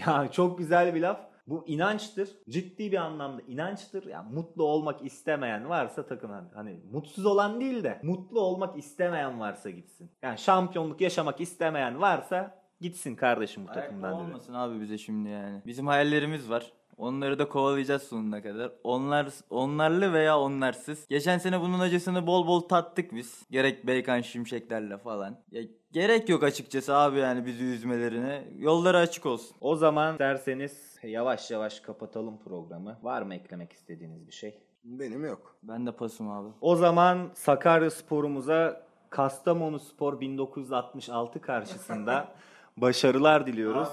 Ya 0.06 0.28
çok 0.32 0.58
güzel 0.58 0.94
bir 0.94 1.00
laf. 1.00 1.20
Bu 1.46 1.64
inançtır. 1.66 2.28
Ciddi 2.48 2.92
bir 2.92 2.96
anlamda 2.96 3.42
inançtır. 3.48 4.06
Yani 4.06 4.34
mutlu 4.34 4.64
olmak 4.64 5.04
istemeyen 5.04 5.68
varsa 5.68 6.06
takım 6.06 6.30
hani, 6.30 6.48
hani 6.54 6.80
mutsuz 6.92 7.26
olan 7.26 7.60
değil 7.60 7.84
de 7.84 8.00
mutlu 8.02 8.40
olmak 8.40 8.78
istemeyen 8.78 9.40
varsa 9.40 9.70
gitsin. 9.70 10.10
Yani 10.22 10.38
şampiyonluk 10.38 11.00
yaşamak 11.00 11.40
istemeyen 11.40 12.00
varsa 12.00 12.62
gitsin 12.80 13.16
kardeşim 13.16 13.66
bu 13.66 13.70
Ayakta 13.70 13.88
takımdan 13.88 14.18
dedi. 14.18 14.28
olmasın 14.28 14.54
abi 14.54 14.80
bize 14.80 14.98
şimdi 14.98 15.28
yani. 15.28 15.62
Bizim 15.66 15.86
hayallerimiz 15.86 16.50
var. 16.50 16.72
Onları 16.96 17.38
da 17.38 17.48
kovalayacağız 17.48 18.02
sonuna 18.02 18.42
kadar. 18.42 18.72
Onlar 18.84 19.28
onlarlı 19.50 20.12
veya 20.12 20.38
onlarsız. 20.38 21.06
Geçen 21.08 21.38
sene 21.38 21.60
bunun 21.60 21.80
acısını 21.80 22.26
bol 22.26 22.46
bol 22.46 22.60
tattık 22.60 23.14
biz. 23.14 23.46
Gerek 23.50 23.86
Beykan 23.86 24.20
Şimşeklerle 24.20 24.98
falan. 24.98 25.36
Ya 25.50 25.62
gerek 25.92 26.28
yok 26.28 26.42
açıkçası 26.42 26.96
abi 26.96 27.18
yani 27.18 27.46
bizi 27.46 27.64
üzmelerine. 27.64 28.44
Yolları 28.58 28.96
açık 28.98 29.26
olsun. 29.26 29.56
O 29.60 29.76
zaman 29.76 30.18
derseniz 30.18 30.96
yavaş 31.02 31.50
yavaş 31.50 31.80
kapatalım 31.80 32.38
programı. 32.38 32.98
Var 33.02 33.22
mı 33.22 33.34
eklemek 33.34 33.72
istediğiniz 33.72 34.26
bir 34.26 34.32
şey? 34.32 34.58
Benim 34.84 35.24
yok. 35.24 35.56
Ben 35.62 35.86
de 35.86 35.92
pasım 35.92 36.30
abi. 36.30 36.48
O 36.60 36.76
zaman 36.76 37.30
Sakarya 37.34 37.90
sporumuza 37.90 38.86
Kastamonu 39.10 39.78
Spor 39.78 40.20
1966 40.20 41.40
karşısında 41.40 42.28
başarılar 42.76 43.46
diliyoruz. 43.46 43.88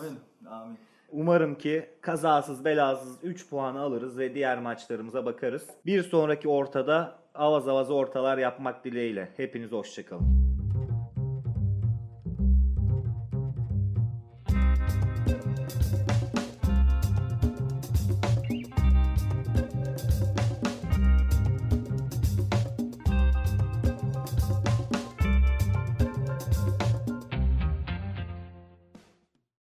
Amin. 0.49 0.77
Umarım 1.13 1.55
ki 1.55 1.85
kazasız 2.01 2.65
belasız 2.65 3.17
3 3.23 3.49
puanı 3.49 3.79
alırız 3.79 4.17
ve 4.17 4.35
diğer 4.35 4.59
maçlarımıza 4.59 5.25
bakarız. 5.25 5.67
Bir 5.85 6.03
sonraki 6.03 6.47
ortada 6.47 7.19
avaz 7.35 7.67
avaz 7.67 7.91
ortalar 7.91 8.37
yapmak 8.37 8.85
dileğiyle. 8.85 9.29
Hepiniz 9.37 9.71
hoşçakalın. 9.71 10.42